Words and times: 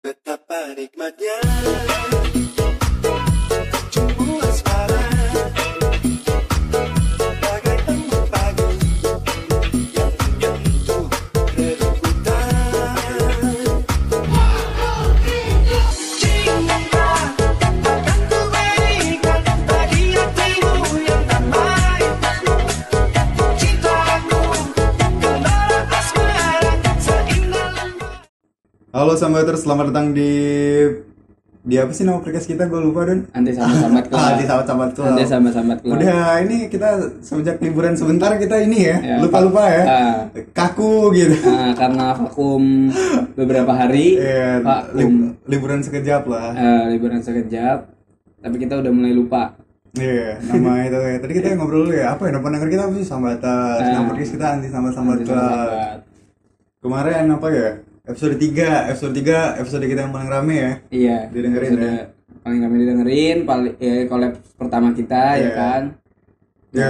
Betapa 0.00 0.72
nikmatnya 0.72 1.36
Halo 29.10 29.18
Sambaters, 29.18 29.66
selamat 29.66 29.90
datang 29.90 30.14
di 30.14 30.30
di 31.66 31.74
apa 31.74 31.90
sih 31.90 32.06
nama 32.06 32.22
podcast 32.22 32.46
kita? 32.46 32.70
Gue 32.70 32.78
lupa 32.78 33.02
Don. 33.02 33.26
Anti 33.34 33.50
sambat-sambat 33.50 34.06
keluar. 34.06 34.22
Ah, 34.22 34.32
di 34.38 34.44
sahabat-sahabat 34.46 34.90
Club. 34.94 35.06
Anti 35.10 35.24
sambat-sambat 35.26 35.78
keluar. 35.82 35.98
Udah 35.98 36.22
ini 36.46 36.56
kita 36.70 36.88
semenjak 37.18 37.58
liburan 37.58 37.98
sebentar 37.98 38.38
kita 38.38 38.62
ini 38.62 38.86
ya, 38.86 39.02
Ya, 39.02 39.16
lupa-lupa 39.18 39.66
ya, 39.66 39.82
Ah. 39.82 40.18
kaku 40.54 41.10
gitu. 41.10 41.42
Nah, 41.42 41.74
karena 41.74 42.14
vakum 42.14 42.62
beberapa 43.34 43.74
hari, 43.74 44.14
Iya, 44.22 44.62
vakum 44.62 44.94
lib- 44.94 45.34
liburan 45.58 45.82
sekejap 45.82 46.30
lah. 46.30 46.54
eh, 46.54 46.94
liburan 46.94 47.18
sekejap, 47.18 47.90
tapi 48.38 48.56
kita 48.62 48.78
udah 48.78 48.94
mulai 48.94 49.10
lupa. 49.10 49.58
Iya, 49.98 50.38
nama 50.38 50.86
itu 50.86 50.94
ya. 50.94 51.18
Tadi 51.18 51.32
kita 51.34 51.58
ngobrol 51.58 51.90
dulu 51.90 51.98
ya, 51.98 52.14
apa 52.14 52.30
ya? 52.30 52.38
Nama 52.38 52.62
kita 52.62 52.86
apa 52.86 52.94
sih? 52.94 53.02
Sambatas. 53.02 53.82
Ah. 53.82 53.90
Nama 53.90 54.06
podcast 54.06 54.38
kita 54.38 54.46
anti 54.54 54.70
sambat-sambat 54.70 55.18
Anti 55.18 55.26
Club. 55.26 55.68
Kemarin 56.78 57.26
apa 57.26 57.48
ya? 57.50 57.89
Episode 58.10 58.34
3, 58.42 58.90
episode 58.90 59.14
3, 59.14 59.62
episode 59.62 59.86
kita 59.86 60.02
yang 60.02 60.10
paling 60.10 60.26
rame 60.26 60.56
ya. 60.58 60.72
Iya. 60.90 61.18
Didengerin 61.30 61.72
ya. 61.78 61.94
paling 62.40 62.60
kami 62.64 62.76
didengerin, 62.80 63.38
paling 63.44 63.76
ya 63.76 64.08
collab 64.08 64.32
pertama 64.56 64.88
kita 64.96 65.36
ya 65.36 65.38
Iya. 65.38 65.50
kan. 65.54 65.82
Ya, 66.72 66.88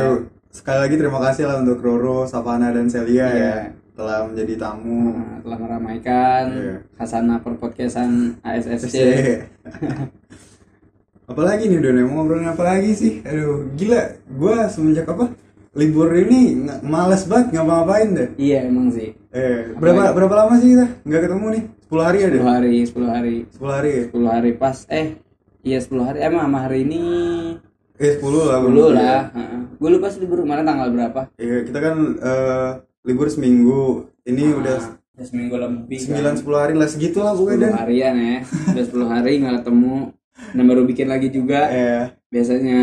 sekali 0.48 0.78
lagi 0.78 0.94
terima 0.96 1.20
kasih 1.20 1.44
lah 1.44 1.60
untuk 1.60 1.82
Roro, 1.82 2.24
Savana, 2.24 2.70
dan 2.70 2.86
Celia 2.86 3.26
ya 3.26 3.28
Iya. 3.34 3.54
telah 3.92 4.18
menjadi 4.30 4.54
tamu. 4.56 5.10
Nah, 5.12 5.42
telah 5.42 5.58
meramaikan 5.58 6.44
Iya. 6.54 6.74
khasana 6.96 7.42
perpodcastan 7.42 8.41
ASSC. 8.41 8.94
Apalagi 11.30 11.68
nih 11.68 11.78
Don, 11.82 11.98
mau 12.08 12.24
ngobrolin 12.24 12.48
apa 12.48 12.62
lagi 12.64 12.91
sih? 12.94 13.12
Aduh, 13.22 13.68
gila. 13.76 14.02
Gua 14.34 14.66
semenjak 14.70 15.06
apa? 15.06 15.30
Libur 15.70 16.10
ini 16.12 16.58
nggak- 16.58 16.82
males 16.82 17.22
banget 17.24 17.54
ngapa-ngapain 17.54 18.08
deh. 18.10 18.28
Iya 18.36 18.66
emang 18.66 18.90
sih. 18.90 19.14
Eh, 19.30 19.70
berapa 19.72 20.10
berapa 20.10 20.34
lama 20.36 20.58
sih 20.58 20.74
kita 20.74 20.86
nggak 21.00 21.20
ketemu 21.24 21.46
nih? 21.48 21.62
10 21.86 22.02
hari 22.02 22.18
ada? 22.20 22.36
10 22.36 22.48
hari, 22.48 22.74
10 22.84 23.06
hari. 23.06 23.36
10 23.48 23.70
hari 23.70 23.91
ya? 23.92 24.04
10 24.08 24.26
hari 24.28 24.50
pas 24.52 24.76
eh 24.88 25.06
iya 25.62 25.78
10 25.78 26.02
hari 26.02 26.18
emang 26.20 26.42
sama 26.44 26.58
hari 26.60 26.78
ini 26.82 26.98
Eh, 27.96 28.12
10 28.12 28.42
lah. 28.42 28.58
10 28.58 28.66
belum. 28.66 28.91
lah 28.92 29.20
gue 29.72 29.91
lupa 29.91 30.06
sih 30.08 30.18
libur 30.18 30.41
kemarin 30.41 30.64
tanggal 30.64 30.88
berapa 30.88 31.20
Iya, 31.36 31.56
kita 31.64 31.78
kan 31.78 31.96
eh, 32.18 32.70
libur 33.02 33.26
seminggu. 33.26 33.82
Ini 34.22 34.42
udah 34.52 34.78
ya 35.12 35.24
seminggu 35.24 35.54
lebih 35.54 35.98
9 36.00 36.34
10 36.36 36.50
hari 36.56 36.74
lah 36.74 36.88
segitu 36.88 37.20
lah 37.20 37.30
pokoknya 37.32 37.56
10 37.56 37.64
dan. 37.64 37.72
harian 37.78 38.14
ya 38.16 38.38
udah 38.72 38.84
10 38.84 39.06
hari 39.06 39.32
nggak 39.38 39.54
ketemu 39.60 39.94
dan 40.50 40.64
baru 40.64 40.82
bikin 40.84 41.06
lagi 41.06 41.28
juga 41.28 41.60
Eh, 41.68 42.04
biasanya 42.32 42.80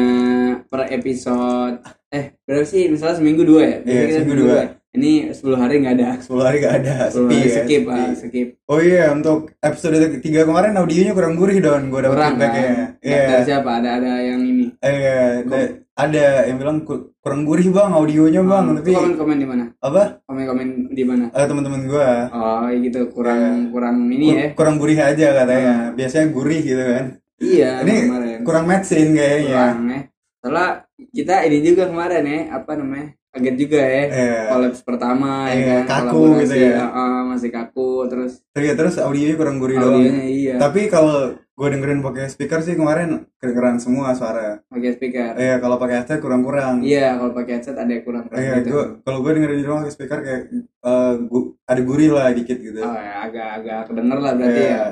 per 0.63 0.87
episode 0.89 1.83
eh 2.09 2.25
berapa 2.41 2.63
sih 2.63 2.87
misalnya 2.87 3.15
seminggu 3.15 3.43
dua 3.43 3.61
ya 3.61 3.77
Biasanya 3.77 3.91
Iya, 3.93 4.07
kita 4.07 4.17
seminggu 4.17 4.37
dua. 4.41 4.61
ini 4.89 5.11
10 5.29 5.37
hari 5.53 5.73
nggak 5.77 5.93
ada 5.93 6.09
10 6.17 6.41
hari 6.41 6.57
gak 6.57 6.75
ada, 6.79 6.95
10 7.05 7.13
sepi 7.13 7.35
hari 7.35 7.43
ya. 7.43 7.53
skip 7.53 7.81
sepi. 7.83 7.91
ah, 7.93 8.11
skip 8.15 8.47
Oh 8.65 8.79
iya, 8.79 9.05
untuk 9.09 9.37
episode 9.59 9.95
3 10.17 10.23
kemarin 10.41 10.73
audionya 10.73 11.11
kurang 11.11 11.35
gurih 11.35 11.59
Don. 11.59 11.83
Gua 11.87 12.01
dapat 12.01 12.15
kurang 12.15 12.33
kan 12.33 12.49
feedbacknya. 12.49 12.85
Iya. 12.99 13.21
dari 13.29 13.43
siapa 13.45 13.69
ada 13.73 13.89
ada 13.93 14.11
yang 14.19 14.41
ini 14.41 14.65
Eh, 14.79 15.43
ada- 15.43 15.73
ada 15.97 16.25
yang 16.45 16.57
bilang 16.57 16.77
ku- 16.81 17.13
kurang 17.17 17.41
gurih 17.43 17.67
bang 17.67 17.91
audionya 17.91 18.41
bang, 18.41 18.65
tapi 18.73 18.89
komen 18.91 19.13
komen 19.15 19.37
di 19.37 19.47
mana 19.47 19.63
apa? 19.77 20.03
komen 20.23 20.43
komen 20.45 20.67
di 20.89 21.03
mana 21.03 21.25
Eh, 21.29 21.45
teman-teman 21.45 21.81
gua 21.85 22.09
oh 22.29 22.65
iya 22.65 22.77
gitu 22.79 22.99
kurang 23.07 23.69
kurang 23.69 23.97
ini 24.07 24.25
kur- 24.25 24.33
ya 24.33 24.47
kurang 24.55 24.75
gurih 24.77 24.97
aja 24.97 25.27
katanya. 25.35 25.75
Biasanya 25.91 26.27
gurih 26.31 26.61
gitu 26.63 26.81
kan. 26.81 27.05
iya 27.37 27.71
Ini 27.81 27.93
kemarin 28.03 28.39
kurang 28.41 28.65
matchin 28.65 29.11
kayaknya. 29.11 29.51
kurang 29.51 29.77
ya 29.85 29.99
soalnya 30.39 30.67
kita 31.07 31.45
ini 31.45 31.61
juga 31.63 31.87
kemarin 31.87 32.23
ya 32.23 32.39
apa 32.53 32.73
namanya 32.73 33.07
kaget 33.29 33.55
juga 33.55 33.77
ya 33.79 34.03
Iya. 34.03 34.39
kolaps 34.49 34.81
pertama 34.81 35.45
Iya, 35.47 35.61
ya 35.61 35.77
kan 35.83 36.09
kaku 36.09 36.41
gitu 36.41 36.55
ya. 36.57 36.81
ah, 36.83 37.21
masih 37.23 37.49
kaku 37.49 37.89
terus 38.07 38.41
Terus, 38.49 38.73
terus 38.73 38.95
audionya 38.97 39.35
kurang 39.35 39.57
gurih 39.57 39.77
doang. 39.77 39.93
audionya 39.95 40.25
iya 40.25 40.55
Tapi 40.57 40.89
kalau 40.89 41.17
gue 41.37 41.67
dengerin 41.67 42.01
pakai 42.01 42.25
speaker 42.27 42.61
sih 42.61 42.73
kemarin 42.73 43.29
kedengeran 43.35 43.77
semua 43.77 44.13
suara. 44.13 44.61
pakai 44.67 44.89
speaker 44.91 45.33
Eh 45.35 45.57
kalau 45.57 45.77
pakai 45.77 46.01
headset 46.01 46.17
kurang-kurang. 46.17 46.81
iya 46.81 47.13
kalau 47.13 47.29
pakai 47.31 47.53
headset 47.55 47.73
ada 47.75 47.85
yang 47.87 48.01
kurang 48.01 48.25
kurang 48.25 48.41
Iya, 48.41 48.53
gitu 48.59 48.69
gua 48.71 48.83
kalau 49.03 49.19
gue 49.21 49.31
dengerin 49.31 49.55
di 49.55 49.65
rumah 49.65 49.79
pakai 49.79 49.93
speaker 49.93 50.19
kayak 50.19 50.41
eh, 50.83 51.13
gu- 51.23 51.49
ada 51.63 51.81
gurih 51.83 52.09
lah 52.11 52.27
dikit 52.31 52.57
gitu. 52.57 52.79
oh 52.79 52.89
ya 52.89 53.13
agak 53.23 53.47
agak 53.55 53.79
kedenger 53.85 54.17
lah 54.17 54.33
berarti 54.33 54.61
Iya. 54.63 54.73
ya 54.73 54.85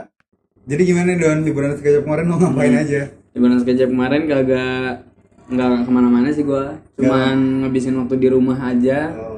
Jadi 0.65 0.81
gimana 0.83 1.13
Don 1.15 1.39
liburan 1.41 1.73
sekejap 1.73 2.01
kemarin 2.03 2.25
lo 2.25 2.35
ngapain 2.35 2.69
Hmm. 2.71 2.81
aja? 2.83 3.01
Liburan 3.31 3.57
sekejap 3.59 3.85
kemarin 3.87 4.21
kagak 4.25 4.89
nggak 5.45 5.85
ke 5.85 5.91
mana-mana 5.91 6.27
sih 6.31 6.41
gua. 6.41 6.77
Cuman 6.97 7.61
ngabisin 7.65 7.95
waktu 7.99 8.15
di 8.17 8.27
rumah 8.31 8.57
aja. 8.59 9.13
Oh. 9.13 9.33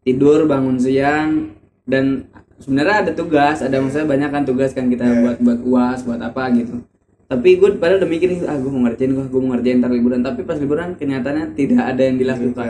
tidur 0.00 0.48
bangun 0.48 0.80
siang 0.80 1.52
dan 1.84 2.24
sebenarnya 2.56 3.04
ada 3.04 3.12
tugas. 3.12 3.60
Ada 3.60 3.84
maksudnya 3.84 4.08
banyak 4.08 4.30
kan 4.32 4.42
tugas 4.48 4.72
kan 4.72 4.88
kita 4.88 5.04
Iya. 5.04 5.20
buat 5.20 5.38
buat 5.44 5.60
uas 5.60 6.00
buat 6.08 6.20
apa 6.20 6.48
gitu. 6.56 6.80
Tapi 7.28 7.60
gue 7.60 7.76
padahal 7.76 8.00
udah 8.02 8.10
mikir 8.10 8.42
ah 8.48 8.56
gue 8.56 8.70
mau 8.72 8.88
ngerjain 8.88 9.12
gue 9.12 9.24
gue 9.28 9.40
mau 9.44 9.52
ngerjain 9.54 9.78
ntar 9.78 9.92
liburan. 9.92 10.24
Tapi 10.24 10.40
pas 10.42 10.56
liburan 10.56 10.96
kenyataannya 10.96 11.52
tidak 11.52 11.84
ada 11.84 12.02
yang 12.02 12.16
dilakukan. 12.16 12.68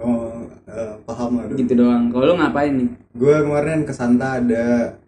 Oh, 0.00 0.48
eh, 0.66 0.92
paham 1.06 1.38
lah. 1.38 1.46
Gitu 1.54 1.72
doang. 1.78 2.10
Kalau 2.10 2.24
lu 2.26 2.34
ngapain 2.34 2.72
nih? 2.74 2.88
Gue 3.14 3.36
kemarin 3.44 3.86
ke 3.86 3.92
Santa 3.94 4.42
ada, 4.42 4.98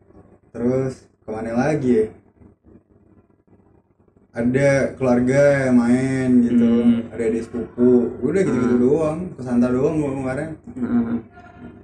terus 0.54 1.10
ke 1.26 1.28
mana 1.32 1.56
lagi 1.56 1.90
ya? 1.90 2.06
Ada 4.36 4.92
keluarga 4.92 5.40
yang 5.64 5.76
main 5.76 6.28
gitu, 6.44 6.68
Hmm. 6.76 7.08
ada 7.08 7.22
adik 7.24 7.42
sepupu, 7.42 7.90
udah 8.20 8.40
gitu-gitu 8.42 8.76
doang, 8.78 9.32
ke 9.32 9.40
Santa 9.40 9.72
doang 9.72 9.96
gue 9.96 10.12
kemarin. 10.12 10.50
Heeh. 10.72 11.16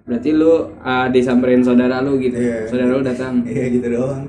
berarti 0.02 0.30
lu 0.30 0.52
ah, 0.82 1.06
disamperin 1.06 1.62
saudara 1.62 2.02
lu 2.02 2.18
gitu 2.18 2.34
Iya. 2.34 2.66
saudara 2.66 2.90
lu 2.90 3.00
datang 3.00 3.38
Iya 3.48 3.66
gitu 3.70 3.86
doang. 3.88 4.22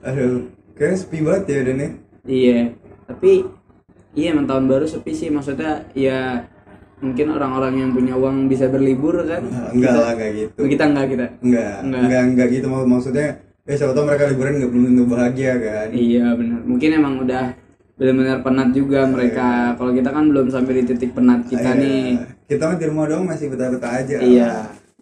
Aduh, 0.00 0.44
kayak 0.74 0.94
sepi 0.96 1.18
banget 1.18 1.42
ya 1.48 1.58
ya. 1.64 1.88
Iya, 2.22 2.58
tapi 3.04 3.32
iya 4.12 4.28
emang 4.30 4.44
tahun 4.44 4.68
baru 4.68 4.84
sepi 4.84 5.10
sih 5.10 5.28
maksudnya 5.28 5.88
ya 5.92 6.44
mungkin 6.98 7.30
orang-orang 7.30 7.74
yang 7.78 7.90
punya 7.90 8.14
uang 8.14 8.46
bisa 8.46 8.68
berlibur 8.68 9.16
kan. 9.24 9.42
Enggak 9.72 9.96
lah, 9.96 10.10
enggak 10.12 10.30
gitu. 10.36 10.60
Kita 10.68 10.84
enggak 10.86 11.06
kita. 11.08 11.26
Enggak, 11.40 11.74
Enggak. 11.80 12.00
enggak, 12.04 12.22
enggak 12.28 12.48
gitu 12.52 12.66
mak- 12.68 12.86
maksudnya. 12.86 13.28
Ya 13.68 13.74
siapa 13.76 13.92
tau 13.92 14.08
mereka 14.08 14.32
liburan 14.32 14.56
nggak 14.56 14.70
belum 14.72 14.84
tentu 14.88 15.04
bahagia 15.04 15.52
kan. 15.60 15.88
Iya 15.92 16.26
benar. 16.32 16.60
Mungkin 16.64 16.88
emang 16.88 17.14
udah 17.20 17.52
benar-benar 18.00 18.40
penat 18.40 18.68
juga 18.72 19.04
mereka. 19.04 19.76
Kalau 19.76 19.92
kita 19.92 20.08
kan 20.08 20.24
belum 20.32 20.48
sampai 20.48 20.72
di 20.80 20.82
titik 20.88 21.12
penat 21.12 21.44
kita 21.44 21.76
Iya. 21.76 21.80
nih. 21.84 22.06
Kita 22.48 22.64
mah 22.64 22.76
di 22.80 22.86
rumah 22.88 23.04
doang 23.04 23.28
masih 23.28 23.52
betah-betah 23.52 23.92
aja. 23.92 24.16
Iya. 24.24 24.52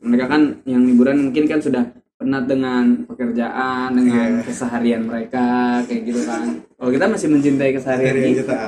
Mereka 0.03 0.27
kan 0.27 0.43
yang 0.67 0.83
liburan 0.83 1.31
mungkin 1.31 1.47
kan 1.47 1.63
sudah 1.63 1.95
penat 2.19 2.51
dengan 2.51 3.07
pekerjaan, 3.07 3.95
dengan 3.95 4.43
Iya. 4.43 4.43
keseharian 4.43 5.03
mereka 5.07 5.47
kayak 5.87 6.03
gitu 6.03 6.21
kan. 6.27 6.59
Kalau 6.75 6.91
kita 6.91 7.07
masih 7.07 7.29
mencintai 7.31 7.71
keseharian 7.71 8.15
Hari 8.19 8.35
kita, 8.35 8.43
kita. 8.43 8.61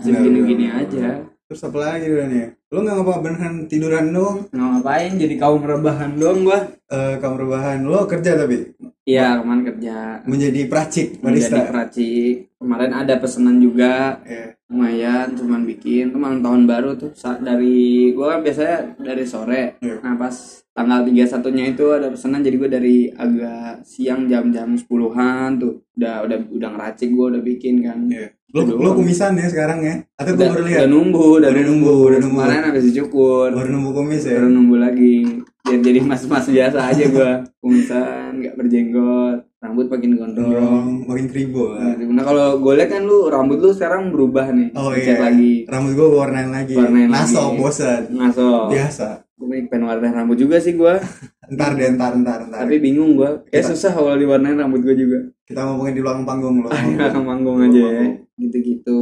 masih 0.00 0.12
begini-gini 0.16 0.66
aja. 0.72 1.06
Terus 1.44 1.60
apa 1.68 1.76
lagi 1.76 2.08
Dan 2.08 2.32
ya? 2.32 2.46
Lu 2.72 2.80
nggak 2.80 2.94
ngapa 2.96 3.14
beneran 3.20 3.54
tiduran 3.68 4.16
doang? 4.16 4.48
Nggak 4.48 4.68
ngapain 4.80 5.12
jadi 5.20 5.34
kaum 5.36 5.60
rebahan 5.60 6.16
doang 6.16 6.40
gua. 6.40 6.72
Eh 6.88 7.20
kamu 7.20 7.36
rebahan, 7.44 7.84
lo 7.84 8.08
kerja 8.08 8.40
tapi 8.40 8.72
Iya 9.02 9.42
kemarin 9.42 9.66
kerja 9.66 9.96
menjadi 10.30 10.60
pracik 10.70 11.18
menjadi 11.18 11.50
barista. 11.58 11.70
peracik. 11.74 12.34
Kemarin 12.54 12.92
ada 12.94 13.14
pesanan 13.18 13.58
juga 13.58 14.22
Iya. 14.22 14.54
lumayan 14.70 15.34
cuman 15.34 15.66
bikin 15.66 16.14
itu 16.14 16.18
malam 16.22 16.38
tahun 16.38 16.70
baru 16.70 16.94
tuh 16.94 17.10
dari 17.42 18.14
gua 18.14 18.38
kan 18.38 18.40
biasanya 18.46 18.78
dari 19.02 19.24
sore. 19.26 19.74
Iya. 19.82 19.98
Nah 20.06 20.14
pas 20.14 20.34
tanggal 20.70 21.02
31 21.02 21.50
nya 21.50 21.64
itu 21.68 21.84
ada 21.90 22.08
pesanan 22.08 22.46
jadi 22.46 22.56
gua 22.56 22.70
dari 22.70 23.10
agak 23.10 23.82
siang 23.82 24.30
jam-jam 24.30 24.70
10-an 24.72 25.58
tuh 25.58 25.82
udah 25.98 26.22
udah 26.22 26.38
udah 26.54 26.68
ngeracik 26.70 27.10
gua 27.10 27.34
udah 27.34 27.42
bikin 27.42 27.82
kan. 27.82 28.06
Iya. 28.06 28.30
Lo, 28.52 28.60
lo 28.68 28.90
kumisan 28.92 29.32
ya 29.34 29.48
sekarang 29.48 29.80
ya? 29.80 29.94
Atau 30.14 30.32
gue 30.32 30.40
Udah, 30.40 30.52
baru 30.52 30.62
udah 30.62 30.68
lihat? 30.68 30.86
nunggu, 30.86 31.26
udah, 31.40 31.48
Udah 31.48 31.64
nunggu, 31.64 31.92
udah 32.04 32.18
nunggu. 32.20 32.36
Kemarin 32.38 32.64
habis 32.66 32.84
dicukur. 32.84 33.48
Baru 33.48 33.68
nunggu 33.70 33.90
kumis 33.92 34.22
ya? 34.22 34.36
baru 34.36 34.48
nunggu 34.50 34.76
lagi 34.76 35.14
jadi 35.62 35.78
jadi 35.80 35.98
mas 36.02 36.26
mas 36.26 36.44
biasa 36.44 36.78
aja 36.84 37.04
gua 37.06 37.30
kumisan 37.62 38.34
nggak 38.36 38.58
berjenggot 38.58 39.46
rambut 39.56 39.86
makin 39.86 40.18
gondrong 40.18 40.50
Gondrong, 40.50 40.86
makin 41.06 41.26
kribo 41.30 41.72
lah. 41.72 41.94
nah 41.94 42.24
kalau 42.26 42.58
gue 42.58 42.72
lihat 42.74 42.90
kan 42.90 43.06
lu 43.06 43.30
rambut 43.30 43.56
lu 43.56 43.70
sekarang 43.70 44.10
berubah 44.10 44.50
nih 44.50 44.74
Oh 44.74 44.90
iya. 44.90 45.22
lagi 45.22 45.62
Rambut 45.64 45.94
gue 45.94 46.08
warnain 46.10 46.50
lagi. 46.50 46.74
Warnain 46.74 47.06
Naso, 47.06 47.54
lagi. 47.54 47.56
bosan. 47.56 48.02
ngaso 48.10 48.50
Biasa. 48.68 49.08
Gue 49.42 49.66
pengen 49.66 49.90
warna 49.90 50.14
rambut 50.14 50.38
juga 50.38 50.62
sih 50.62 50.78
gua 50.78 51.02
Ntar 51.52 51.74
deh, 51.74 51.90
ntar, 51.98 52.16
ntar, 52.16 52.48
ntar. 52.48 52.64
Tapi 52.64 52.80
bingung 52.80 53.18
gua. 53.18 53.44
Kayak 53.50 53.66
Kita- 53.66 53.70
susah 53.76 53.90
kalau 53.92 54.16
diwarnain 54.16 54.56
rambut 54.56 54.80
gua 54.80 54.94
juga. 54.96 55.18
Kita 55.44 55.68
ngomongin 55.68 55.94
di 55.98 56.00
belakang 56.00 56.24
panggung 56.24 56.56
loh. 56.64 56.72
Belakang 56.96 57.26
manggung 57.28 57.58
aja 57.60 57.82
ya. 57.82 58.04
Gitu-gitu. 58.40 59.00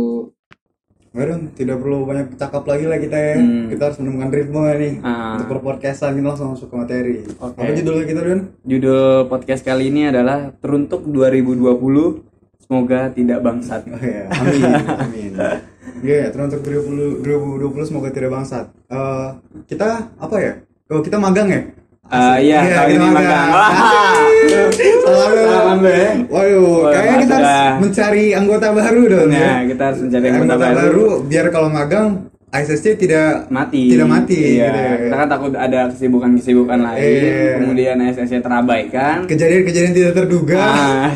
Waduh, 1.10 1.42
tidak 1.54 1.78
perlu 1.78 2.06
banyak 2.06 2.34
cakap 2.34 2.66
lagi 2.66 2.90
lah 2.90 2.98
kita 2.98 3.19
ya. 3.19 3.34
Hmm. 3.38 3.70
Kita 3.70 3.82
harus 3.87 3.98
menemukan 4.02 4.31
ritme 4.34 4.62
nih. 4.66 4.94
Ah. 5.02 5.38
Untuk 5.38 5.46
perpodcastan 5.46 6.19
kita 6.19 6.26
langsung 6.26 6.54
masuk 6.54 6.70
ke 6.70 6.76
materi. 6.78 7.16
Oke. 7.38 7.58
Apa 7.60 7.70
judulnya 7.70 8.04
kita, 8.06 8.20
Don? 8.26 8.40
Judul 8.66 9.31
podcast 9.31 9.62
kali 9.62 9.90
ini 9.94 10.10
adalah 10.10 10.50
teruntuk 10.58 11.06
2020 11.06 12.31
semoga 12.62 13.10
tidak 13.10 13.38
bangsat. 13.43 13.82
Oh 13.90 13.98
ya, 13.98 14.31
amin, 14.31 14.62
amin. 14.86 15.32
Iya, 16.00 16.31
teruntuk 16.31 16.60
2020, 16.62 17.20
2020 17.22 17.88
semoga 17.88 18.08
tidak 18.08 18.31
bangsat. 18.32 18.66
Eh, 18.88 19.28
kita 19.66 19.88
apa 20.14 20.37
ya? 20.38 20.52
Oh, 20.90 21.00
kita 21.00 21.16
magang 21.16 21.48
ya? 21.48 21.62
Ah, 22.10 22.42
iya, 22.42 22.58
tahun 22.58 22.90
kita 22.90 22.96
ini 22.98 23.08
magang. 23.14 23.48
Salah 25.00 25.75
lu 25.78 25.87
ya. 25.87 26.10
Waduh, 26.26 26.90
kayaknya 26.90 27.16
kita 27.22 27.34
harus 27.38 27.54
mencari 27.78 28.25
anggota 28.34 28.66
baru 28.75 29.02
dong 29.06 29.31
ya. 29.31 29.46
Nah, 29.46 29.62
kita 29.64 29.82
harus 29.87 30.00
mencari 30.02 30.26
anggota 30.26 30.42
anggota 30.50 30.66
baru. 30.66 30.75
baru 30.75 31.06
biar 31.22 31.46
kalau 31.54 31.69
magang 31.70 32.08
ISSC 32.50 32.98
tidak 32.98 33.46
mati 33.46 33.94
Tidak 33.94 34.10
mati, 34.10 34.58
iya. 34.58 34.66
gitu 34.66 34.78
ya. 34.82 34.94
kita 35.06 35.16
kan 35.22 35.28
takut 35.31 35.52
ada 35.54 35.86
kesibukan-kesibukan 35.86 36.78
lain 36.82 36.98
Iya. 36.98 37.50
kemudian 37.62 37.96
SSC 38.10 38.43
terabaikan 38.43 39.16
kejadian-kejadian 39.31 39.94
tidak 39.94 40.12
terduga. 40.19 40.58
ah 40.58 41.14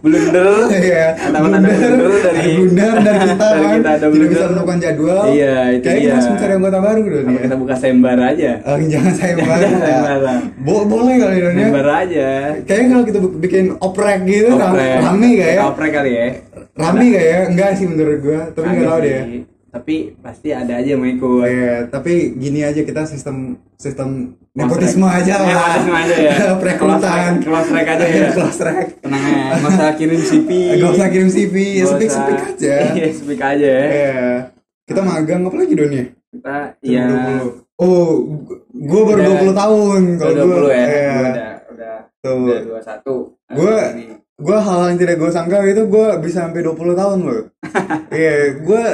blunder 0.00 0.46
Iya, 0.72 1.06
atau 1.12 1.40
ada 1.40 1.58
blunder 1.60 1.72
dari 2.18 2.40
ada 2.40 2.42
blunder 2.42 2.94
dari 2.98 3.18
kita 3.30 3.46
dari 3.46 3.60
kan 3.60 3.72
kita 3.72 3.90
ada 3.90 3.96
tidak 3.96 4.10
blunder. 4.10 4.28
bisa 4.30 4.44
menemukan 4.46 4.78
jadwal. 4.78 5.22
Iya, 5.26 5.54
itu 5.70 5.82
Kayaknya 5.82 5.94
kita 5.94 6.00
dia. 6.00 6.12
harus 6.12 6.28
mencari 6.28 6.52
anggota 6.52 6.78
baru 6.80 7.00
dong 7.02 7.26
ya. 7.26 7.40
kita 7.40 7.56
buka 7.56 7.74
sembar 7.76 8.18
aja 8.18 8.50
Eh, 8.60 8.76
jangan 8.86 9.12
baru. 9.40 9.66
Sayembara. 9.76 10.34
Bo- 10.56 10.86
boleh 10.86 11.14
kali 11.16 11.36
dong 11.38 11.54
ya. 11.54 11.66
sembar 11.66 11.88
aja 11.98 12.28
Kayaknya 12.62 12.86
kalau 12.88 13.04
kita 13.04 13.18
bikin 13.38 13.64
oprek 13.78 14.18
gitu 14.24 14.50
Oprek. 14.52 14.96
rame 15.00 15.28
gak 15.34 15.50
ya? 15.50 15.60
oprek 15.66 15.90
kali 15.92 16.10
ya 16.10 16.26
Rame 16.72 17.04
gak 17.10 17.24
ya? 17.26 17.38
Enggak 17.46 17.70
sih 17.74 17.84
menurut 17.84 18.18
gua, 18.20 18.40
tapi 18.48 18.62
Ada 18.62 18.72
enggak 18.72 18.88
tahu 18.88 19.00
deh. 19.02 19.20
Ya. 19.70 19.72
tapi 19.72 19.94
pasti 20.18 20.48
ada 20.50 20.74
aja 20.74 20.88
yang 20.88 20.98
mau 20.98 21.06
ikut 21.08 21.46
Iya, 21.46 21.74
tapi 21.86 22.12
gini 22.34 22.60
aja 22.60 22.80
kita 22.80 23.02
sistem 23.04 23.36
sistem 23.76 24.34
nepotisme 24.50 25.06
aja 25.06 25.34
lah. 25.36 25.46
Nepotisme 25.46 25.94
aja 25.96 26.14
ya. 26.18 26.34
Perekrutan. 26.60 27.32
Close 27.38 27.68
track 27.68 27.86
aja 27.88 28.04
ya. 28.04 28.28
Close 28.30 28.58
track. 28.58 28.86
tenang 29.00 29.22
ya 29.22 29.44
nggak 29.52 29.70
usah 29.70 29.90
kirim 29.94 30.20
CV 30.20 30.48
Gak 30.74 30.90
usah 30.92 31.06
kirim 31.08 31.30
CV, 31.30 31.54
ya 31.54 31.70
Nggak 31.80 31.90
speak 31.92 32.10
usah. 32.10 32.18
speak 32.20 32.40
aja. 32.44 32.74
iya 32.92 33.06
speak 33.10 33.40
aja 33.40 33.68
ya 33.70 33.86
Iya. 33.86 34.20
Kita 34.84 35.00
magang 35.00 35.40
apa 35.44 35.56
lagi 35.56 35.72
Don 35.72 35.92
ya? 35.92 36.04
kita 36.28 36.56
ya 36.80 37.04
2020. 37.06 37.62
Oh, 37.76 38.08
gue 38.70 39.00
baru 39.04 39.20
Udah. 39.20 39.40
20 39.40 39.54
tahun 39.56 40.00
kalau 40.16 40.32
gue. 40.32 40.44
20 40.44 40.66
ya 40.68 40.84
Iya. 40.84 41.08
Gua 41.08 41.30
udah 41.30 41.50
udah 41.70 41.96
Tuh. 42.20 42.42
udah 42.44 42.60
21 42.76 43.18
Gua- 43.50 43.90
Ini. 43.92 44.04
gue 44.36 44.56
hal 44.58 44.80
yang 44.86 44.98
tidak 44.98 45.16
gue 45.16 45.30
sangka 45.30 45.56
itu 45.62 45.82
gue 45.86 46.06
bisa 46.18 46.38
sampai 46.42 46.60
20 46.60 46.74
tahun 46.92 47.18
loh 47.20 47.42
iya 48.14 48.36
gue 48.56 48.84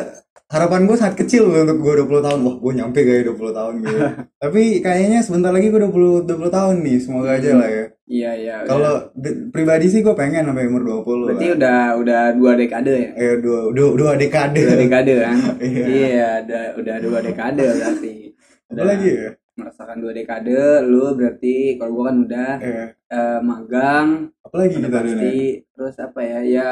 harapan 0.46 0.86
gue 0.86 0.96
sangat 0.96 1.16
kecil 1.18 1.50
loh 1.50 1.62
untuk 1.66 1.78
gue 1.82 1.92
20 2.06 2.22
tahun. 2.22 2.38
Wah 2.46 2.56
gue 2.56 2.72
nyampe 2.74 2.98
kayak 3.02 3.22
20 3.30 3.50
tahun 3.52 3.74
gitu. 3.82 3.98
Tapi 4.42 4.62
kayaknya 4.78 5.18
sebentar 5.20 5.50
lagi 5.50 5.66
gue 5.68 5.80
20 5.82 6.22
20 6.24 6.48
tahun 6.48 6.74
nih. 6.80 6.96
Semoga 7.02 7.30
aja 7.34 7.50
lah 7.54 7.68
ya. 7.68 7.84
Iya 8.06 8.30
iya 8.38 8.54
udah. 8.62 8.70
kalau 8.70 8.94
di- 9.18 9.50
pribadi 9.50 9.90
sih 9.90 9.98
gue 9.98 10.14
pengen 10.14 10.46
sampai 10.46 10.70
umur 10.70 10.82
20 11.02 11.26
berarti 11.26 11.46
lah. 11.50 11.56
udah 11.58 11.80
udah 11.98 12.22
dua 12.38 12.52
dekade 12.54 12.92
ya? 12.94 13.10
Eh 13.18 13.34
dua 13.42 13.58
dua, 13.74 13.88
dua 13.98 14.12
dekade. 14.14 14.62
Dua 14.62 14.78
dekade 14.78 15.12
kan? 15.18 15.36
Iya. 15.66 15.84
iya 15.90 16.30
udah 16.46 16.64
udah 16.78 16.96
dua 17.02 17.18
dekade 17.18 17.64
berarti. 17.66 18.14
Apa 18.70 18.82
lagi 18.86 19.08
ya? 19.10 19.30
Merasakan 19.56 19.98
dua 19.98 20.12
dekade 20.14 20.54
lu 20.86 21.18
berarti 21.18 21.74
kalau 21.74 21.90
gua 21.96 22.04
kan 22.12 22.16
udah 22.22 22.52
eh 22.60 22.86
eh, 23.08 23.38
magang 23.40 24.08
apa 24.38 24.54
lagi 24.54 24.74
udah 24.78 24.86
kita 24.86 25.00
pasti 25.02 25.34
terus 25.74 25.96
apa 25.98 26.20
ya? 26.22 26.38
Ya 26.46 26.70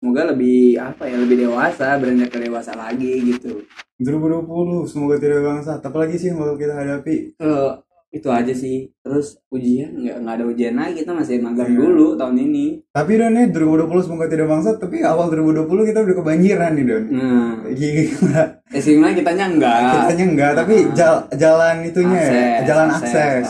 semoga 0.00 0.22
lebih 0.26 0.58
apa 0.76 1.04
ya 1.04 1.14
lebih 1.14 1.44
dewasa 1.44 1.94
beranjak 1.94 2.32
ke 2.32 2.38
dewasa 2.40 2.72
lagi 2.72 3.20
gitu. 3.22 3.60
2020 4.00 4.48
semoga 4.86 5.14
tidak 5.14 5.44
bangsat 5.44 5.78
apalagi 5.78 6.16
sih 6.16 6.32
yang 6.32 6.40
bakal 6.40 6.56
kita 6.56 6.72
hadapi. 6.72 7.36
Eh, 7.36 7.70
itu 8.10 8.26
aja 8.26 8.50
sih. 8.50 8.88
Terus 8.98 9.38
ujian 9.46 9.92
nggak 9.94 10.16
nggak 10.18 10.34
ada 10.34 10.44
ujian 10.46 10.74
lagi. 10.74 10.98
Kita 10.98 11.12
masih 11.12 11.38
magang 11.38 11.68
Iya. 11.68 11.78
dulu 11.78 12.06
tahun 12.16 12.36
ini. 12.40 12.66
Tapi 12.88 13.12
Don 13.14 13.34
ya 13.34 13.44
2020 13.46 14.00
semoga 14.02 14.26
tidak 14.26 14.48
bangsat 14.48 14.76
tapi 14.76 15.04
awal 15.04 15.28
2020 15.28 15.68
kita 15.84 16.00
udah 16.00 16.16
kebanjiran 16.16 16.70
nih 16.72 16.84
Don. 16.86 17.04
Nah. 17.06 17.52
Gila 17.70 18.42
eh 18.70 18.80
sebenarnya 18.80 19.14
kitanya 19.14 19.44
enggak. 19.46 19.80
Kitanya 20.00 20.24
enggak 20.26 20.52
tapi 20.56 20.74
jal- 20.92 21.26
jalan 21.34 21.76
itunya 21.84 22.20
ya. 22.24 22.32
Jalan 22.64 22.88
akses 22.88 23.12
ah, 23.12 23.28
akses 23.36 23.48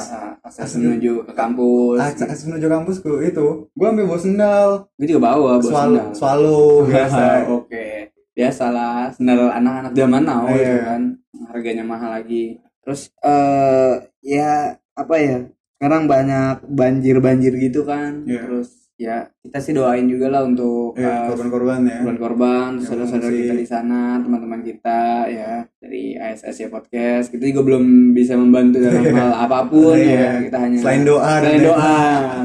menuju 0.57 1.13
ke 1.23 1.33
kampus. 1.33 1.99
Akses, 1.99 2.25
akses 2.25 2.47
menuju 2.47 2.67
kampusku 2.67 3.13
itu. 3.21 3.47
Gua 3.71 3.87
ambil 3.89 4.07
bawa 4.07 4.19
sendal. 4.19 4.69
Gue 4.95 5.07
juga 5.07 5.23
bawa 5.29 5.59
bawa 5.59 5.63
swallow 5.63 6.01
sendal. 6.01 6.17
swallow 6.17 6.65
biasa. 6.89 7.23
Oke. 7.47 7.87
Biasalah 8.33 9.13
sendal 9.13 9.51
anak-anak 9.51 9.93
zaman 9.93 10.23
now 10.23 10.49
Iya. 10.49 10.57
itu 10.57 10.79
kan. 10.83 11.03
Harganya 11.51 11.85
mahal 11.85 12.11
lagi. 12.11 12.57
Terus 12.81 13.13
eh 13.21 13.93
ya 14.21 14.75
apa 14.95 15.15
ya 15.17 15.39
sekarang 15.77 16.05
banyak 16.05 16.65
banjir-banjir 16.67 17.53
gitu 17.57 17.85
kan. 17.85 18.25
Iya. 18.25 18.45
terus 18.45 18.80
ya 19.01 19.25
kita 19.41 19.57
sih 19.57 19.73
doain 19.73 20.05
juga 20.05 20.29
lah 20.29 20.45
untuk 20.45 20.93
ya 20.93 21.25
eh, 21.25 21.33
korban-korban 21.33 21.81
ya 21.83 21.97
korban-korban, 21.99 22.77
Yang 22.77 22.85
saudara-saudara 22.85 23.33
kita 23.33 23.55
di 23.57 23.65
sana, 23.65 24.21
teman-teman 24.21 24.61
kita 24.61 25.01
ya 25.27 25.65
dari 25.75 26.15
ASS 26.15 26.57
ya 26.59 26.69
podcast. 26.69 27.33
Kita 27.33 27.41
juga 27.43 27.65
belum 27.65 28.13
bisa 28.13 28.37
membantu 28.37 28.77
dalam 28.79 29.01
hal 29.17 29.33
apa 29.41 29.65
pun 29.65 29.97
Iya. 29.97 30.13
ya. 30.13 30.31
Kita 30.45 30.59
hanya 30.61 30.77
Selain 30.79 31.03
doa 31.03 31.33
selain 31.41 31.57
ya. 31.57 31.65
doa, 31.65 31.97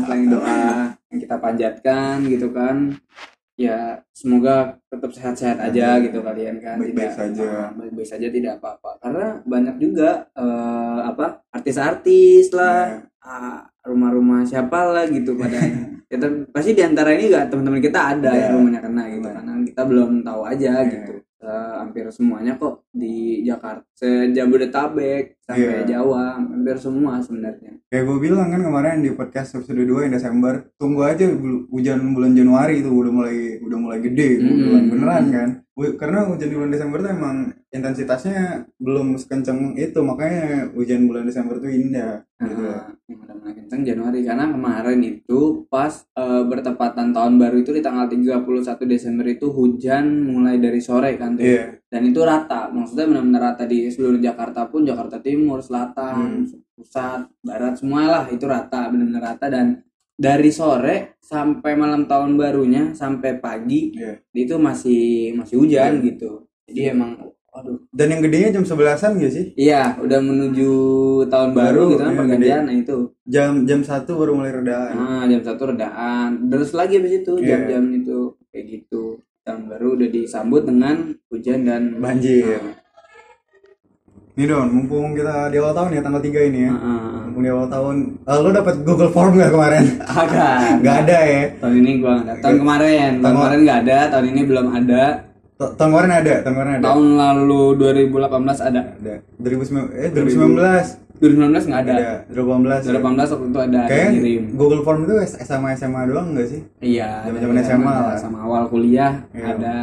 selain 0.02 0.26
doa 0.32 0.60
yang 1.12 1.20
kita 1.20 1.36
panjatkan 1.38 2.16
gitu 2.26 2.48
kan. 2.50 2.76
Ya 3.56 4.04
semoga 4.12 4.76
tetap 4.92 5.16
sehat-sehat 5.16 5.58
aja 5.58 5.96
gitu 6.00 6.20
kalian 6.20 6.60
kan. 6.60 6.76
Baik-baik 6.76 7.08
Tidak- 7.08 7.16
saja. 7.16 7.50
Baik-baik 7.72 8.08
saja 8.08 8.28
tidak 8.28 8.54
apa-apa. 8.60 9.00
Karena 9.00 9.26
banyak 9.44 9.76
juga 9.80 10.28
eh, 10.36 11.00
apa 11.02 11.40
artis-artis 11.50 12.52
lah, 12.52 13.00
Iya. 13.00 13.24
ah, 13.24 13.60
rumah-rumah 13.88 14.44
siapa 14.44 14.92
lah 14.92 15.08
gitu 15.08 15.40
pada 15.40 15.56
ya, 16.12 16.18
pasti 16.52 16.76
di 16.76 16.84
antara 16.84 17.16
ini 17.16 17.32
juga 17.32 17.48
teman-teman 17.48 17.80
kita 17.80 18.00
ada 18.14 18.30
Iya. 18.30 18.42
yang 18.44 18.54
rumahnya 18.60 18.82
kena 18.84 19.04
gitu 19.10 19.28
karena 19.32 19.52
kita 19.64 19.82
belum 19.88 20.12
tahu 20.22 20.42
aja 20.44 20.74
Iya. 20.84 20.92
gitu 20.92 21.14
Eh, 21.46 21.74
hampir 21.78 22.10
semuanya 22.10 22.58
kok 22.58 22.90
di 22.90 23.46
Jakarta 23.46 23.86
sejabodetabek 23.94 25.38
sampai 25.40 25.86
Iya. 25.86 26.02
Jawa 26.02 26.42
hampir 26.42 26.74
semua 26.76 27.22
sebenarnya 27.22 27.78
kayak 27.86 28.04
gue 28.04 28.18
bilang 28.20 28.50
kan 28.50 28.62
kemarin 28.62 29.00
di 29.00 29.14
podcast 29.14 29.54
episode 29.54 29.78
2 29.80 30.06
yang 30.06 30.14
Desember 30.14 30.74
tunggu 30.76 31.06
aja 31.06 31.30
hujan 31.70 32.02
bulan 32.12 32.34
Januari 32.34 32.82
itu 32.82 32.90
udah 32.90 33.14
mulai 33.14 33.38
udah 33.62 33.78
mulai 33.78 34.00
gede 34.02 34.42
Hmm. 34.42 34.58
bulan 34.60 34.84
beneran 34.90 35.26
kan 35.30 35.50
karena 35.96 36.20
hujan 36.26 36.50
di 36.50 36.56
bulan 36.56 36.72
Desember 36.72 36.98
tuh 37.00 37.12
emang 37.12 37.36
intensitasnya 37.76 38.40
belum 38.80 39.20
sekenceng 39.20 39.76
itu 39.76 40.00
makanya 40.00 40.72
hujan 40.72 41.06
bulan 41.06 41.28
Desember 41.28 41.60
tuh 41.60 41.68
indah 41.68 42.24
gitu. 42.40 42.64
Nah, 42.64 42.96
yang 43.06 43.20
udah 43.22 43.36
mulai 43.36 43.54
kenceng 43.56 43.82
Januari 43.84 44.20
karena 44.24 44.46
kemarin 44.48 45.00
itu 45.04 45.40
pas 45.68 45.92
eh, 46.16 46.44
bertepatan 46.44 47.12
tahun 47.12 47.34
baru 47.36 47.56
itu 47.60 47.72
di 47.72 47.84
tanggal 47.84 48.08
31 48.08 48.42
Desember 48.86 49.26
itu 49.26 49.48
hujan 49.50 50.06
mulai 50.26 50.56
dari 50.58 50.80
sore 50.80 51.16
kan 51.16 51.36
tuh. 51.36 51.44
Iya. 51.44 51.80
dan 51.86 52.02
itu 52.04 52.20
rata 52.22 52.68
maksudnya 52.68 53.08
benar-benar 53.08 53.42
rata 53.54 53.64
di 53.64 53.88
seluruh 53.88 54.20
Jakarta 54.20 54.68
pun 54.68 54.84
Jakarta 54.84 55.20
Timur 55.20 55.64
Selatan 55.64 56.44
pusat 56.76 57.24
barat 57.40 57.80
semua 57.80 58.04
lah 58.04 58.26
itu 58.28 58.44
rata 58.44 58.92
benar-benar 58.92 59.36
rata 59.36 59.48
dan 59.48 59.80
dari 60.16 60.52
sore 60.52 61.16
sampai 61.20 61.76
malam 61.76 62.04
tahun 62.04 62.36
barunya 62.36 62.92
sampai 62.92 63.40
pagi 63.40 63.96
Iya. 63.96 64.20
itu 64.34 64.56
masih 64.56 65.04
masih 65.36 65.56
hujan 65.60 66.04
gitu 66.04 66.44
jadi 66.68 66.92
emang 66.92 67.35
aduh. 67.56 67.80
Dan 67.90 68.08
yang 68.10 68.22
gedenya 68.22 68.50
jam 68.52 68.64
11-an 68.64 69.16
gak 69.16 69.32
sih? 69.32 69.46
Iya 69.56 69.96
udah 69.98 70.20
menuju 70.20 70.72
tahun 71.26 71.50
baru, 71.52 71.64
Baru, 71.80 71.84
gitu 71.90 72.02
kan 72.02 72.14
pergantian 72.16 72.62
nah 72.64 72.76
itu. 72.76 72.98
Jam 73.26 73.52
jam 73.64 73.80
satu 73.82 74.12
baru 74.16 74.32
mulai 74.34 74.54
redaan 74.54 74.92
nah 74.92 75.24
jam 75.24 75.42
satu 75.42 75.72
redaan 75.72 76.30
terus 76.46 76.70
lagi 76.72 77.00
habis 77.00 77.16
itu 77.18 77.32
Iya. 77.38 77.64
jam-jam 77.64 77.84
itu 77.96 78.20
kayak 78.50 78.66
gitu. 78.70 79.04
Tahun 79.42 79.64
baru 79.66 79.96
udah 79.96 80.10
disambut 80.10 80.62
dengan 80.64 80.96
hujan 81.28 81.64
dan 81.64 81.96
banjir. 81.96 82.58
Nah, 82.58 82.76
nih 84.36 84.46
Don 84.46 84.68
mumpung 84.68 85.14
kita 85.14 85.48
di 85.48 85.56
awal 85.56 85.72
tahun 85.72 85.96
ya 85.96 86.02
tanggal 86.02 86.20
3 86.20 86.44
ini 86.46 86.60
ya. 86.62 86.72
Heeh. 86.72 87.12
mumpung 87.26 87.40
di 87.42 87.50
awal 87.50 87.68
tahun 87.68 87.96
eh, 88.22 88.38
lo 88.38 88.50
dapat 88.52 88.76
Google 88.82 89.08
Form 89.10 89.32
gak 89.34 89.48
kemarin? 89.50 89.84
Agak. 90.12 90.84
Nggak 90.84 90.96
ada 91.04 91.18
ya? 91.24 91.42
Tahun 91.56 91.76
ini 91.78 91.92
gua 91.98 92.14
ada. 92.20 92.34
Tahun 92.38 92.58
kemarin, 92.58 93.10
tahun 93.14 93.22
Tahun- 93.22 93.36
kemarin 93.38 93.60
nggak 93.62 93.80
ada, 93.82 93.98
tahun 94.12 94.26
ini 94.28 94.42
belum 94.44 94.68
ada. 94.68 95.04
Ta- 95.56 95.72
tahun 95.74 95.90
kemarin 95.90 96.12
ada 96.14 96.34
tahun 96.44 96.54
kemarin 96.54 96.72
ada 96.74 96.84
Tahun 96.86 97.06
lalu 97.16 97.62
2018 97.78 98.12
ada. 98.62 98.82
ada 98.92 99.14
2019 99.40 99.88
eh 99.96 100.10
2019 100.12 101.00
2019 101.16 101.70
nggak 101.72 101.82
ada. 101.82 101.94
ada 101.96 102.10
2018 102.28 102.76
ya. 102.84 102.92
2018 102.92 103.32
waktu 103.32 103.48
itu 103.48 103.60
ada 103.62 103.82
Kayak 103.88 104.10
ngirim. 104.12 104.44
Google 104.54 104.84
Form 104.84 105.00
itu 105.02 105.14
SMA 105.40 105.70
SMA 105.74 106.02
doang 106.06 106.28
enggak 106.30 106.48
sih? 106.50 106.62
Iya, 106.82 107.24
Zaman-zaman 107.24 107.56
SMA 107.62 107.88
ada. 107.90 108.04
lah. 108.06 108.18
sama 108.18 108.38
awal 108.42 108.64
kuliah 108.68 109.24
Iya. 109.32 109.46
ada. 109.50 109.76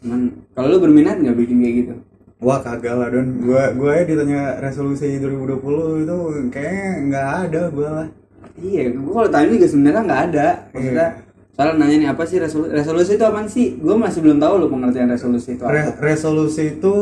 Cuman 0.00 0.20
kalau 0.50 0.66
lu 0.68 0.78
berminat 0.80 1.16
nggak 1.16 1.36
bikin 1.36 1.56
kayak 1.56 1.74
gitu? 1.78 1.94
Wah 2.40 2.58
kagak 2.58 2.96
lah 2.96 3.08
Don, 3.08 3.26
gua 3.38 3.70
gua 3.70 3.90
ya 3.94 4.02
ditanya 4.02 4.58
resolusi 4.58 5.20
2020 5.20 5.60
itu 6.00 6.16
kayaknya 6.48 6.88
nggak 7.06 7.26
ada 7.46 7.62
gua 7.70 7.88
lah. 7.94 8.08
Iya, 8.56 8.90
gue 8.90 9.12
kalau 9.14 9.28
tanya 9.28 9.54
juga 9.54 9.66
sebenarnya 9.66 10.02
nggak 10.02 10.22
ada. 10.26 10.46
Maksudnya, 10.70 11.06
Iya. 11.06 11.29
Soalnya 11.60 11.84
nanya 11.84 11.96
nih 12.00 12.08
apa 12.08 12.24
sih 12.24 12.40
resolusi? 12.40 12.72
Resolusi 12.72 13.12
itu 13.20 13.24
apa 13.28 13.44
sih? 13.44 13.76
Gue 13.76 13.96
masih 14.00 14.24
belum 14.24 14.40
tahu 14.40 14.54
loh 14.56 14.68
pengertian 14.72 15.12
resolusi 15.12 15.60
itu 15.60 15.62
Re- 15.68 15.92
apa. 15.92 16.00
resolusi 16.00 16.80
itu 16.80 16.94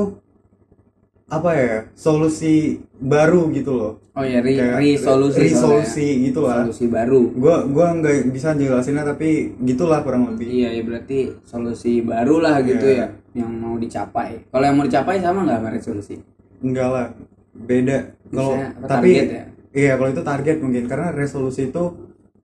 apa 1.28 1.50
ya? 1.54 1.76
Solusi 1.94 2.82
baru 2.98 3.52
gitu 3.54 3.70
loh. 3.76 3.92
Oh 4.18 4.24
ya, 4.26 4.42
re 4.42 4.58
Kayak 4.58 4.82
resolusi. 4.82 5.38
resolusi 5.46 6.06
gitu 6.26 6.42
lah. 6.42 6.66
Solusi 6.66 6.90
baru. 6.90 7.30
Gua 7.38 7.62
gua 7.70 7.94
nggak 7.94 8.34
bisa 8.34 8.56
jelasinnya 8.56 9.06
tapi 9.06 9.54
gitulah 9.62 10.02
kurang 10.02 10.26
lebih. 10.34 10.48
Iya, 10.50 10.74
ya 10.74 10.82
berarti 10.82 11.18
solusi 11.46 12.02
baru 12.02 12.42
lah 12.42 12.58
gitu 12.66 12.82
Iya. 12.82 13.14
ya, 13.14 13.44
yang 13.44 13.50
mau 13.54 13.78
dicapai. 13.78 14.50
Kalau 14.50 14.64
yang 14.66 14.74
mau 14.74 14.88
dicapai 14.88 15.22
sama 15.22 15.46
nggak 15.46 15.58
sama 15.62 15.70
resolusi? 15.70 16.14
Enggak 16.58 16.88
lah, 16.90 17.06
beda. 17.54 17.98
Kalau 18.34 18.52
tapi 18.90 19.10
ya? 19.22 19.42
iya 19.70 19.92
kalau 19.94 20.10
itu 20.10 20.22
target 20.26 20.56
mungkin 20.58 20.84
karena 20.90 21.14
resolusi 21.14 21.70
itu 21.70 21.84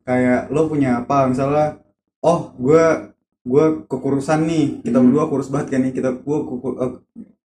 kayak 0.05 0.53
lo 0.53 0.69
punya 0.69 1.03
apa 1.03 1.27
misalnya, 1.27 1.81
oh 2.25 2.57
gue 2.57 2.85
gue 3.45 3.65
kekurusan 3.85 4.41
nih, 4.43 4.81
kita 4.81 4.97
Hmm. 4.97 5.07
berdua 5.07 5.25
kurus 5.29 5.53
banget 5.53 5.69
kan 5.71 5.81
nih, 5.81 5.93
kita 5.93 6.17
gue 6.17 6.39
eh, 6.81 6.93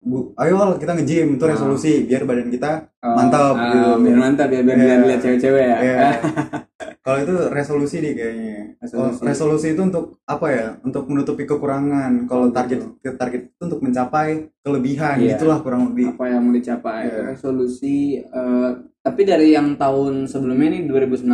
gua- 0.00 0.28
ayo 0.38 0.54
lah 0.56 0.68
kita 0.74 0.96
nge-gym 0.96 1.36
itu 1.36 1.44
Ah. 1.44 1.52
resolusi 1.52 2.08
biar 2.08 2.24
badan 2.24 2.48
kita 2.48 2.88
Oh, 2.98 3.12
mantap 3.12 3.52
ah, 3.52 3.64
gitu. 3.66 3.88
Biar 4.02 4.16
mantap 4.18 4.48
ya, 4.48 4.60
biar 4.60 4.76
Iya. 4.76 4.84
biar 4.86 5.00
lihat 5.06 5.20
cewek-cewek 5.20 5.60
ya. 5.62 5.76
Iya. 5.78 5.98
Kalau 7.00 7.18
itu 7.18 7.32
resolusi 7.50 7.96
deh 7.98 8.12
kayaknya. 8.12 8.76
Resolusi. 8.76 9.20
resolusi 9.22 9.66
itu 9.70 9.82
untuk 9.82 10.04
apa 10.24 10.46
ya? 10.48 10.66
Untuk 10.80 11.04
menutupi 11.04 11.44
kekurangan. 11.44 12.24
Kalau 12.24 12.48
target 12.48 12.80
target 13.14 13.40
itu 13.50 13.62
untuk 13.62 13.80
mencapai 13.80 14.28
kelebihan. 14.58 15.16
Iya. 15.18 15.36
Itulah 15.36 15.60
kurang 15.60 15.92
lebih. 15.92 16.12
apa 16.12 16.24
yang 16.26 16.40
mau 16.42 16.52
dicapai 16.52 17.04
Iya. 17.06 17.20
resolusi 17.30 17.98
eh, 18.20 18.70
tapi 19.00 19.24
dari 19.24 19.56
yang 19.56 19.80
tahun 19.80 20.28
sebelumnya 20.28 20.76
nih 20.76 20.82
2019 20.84 21.24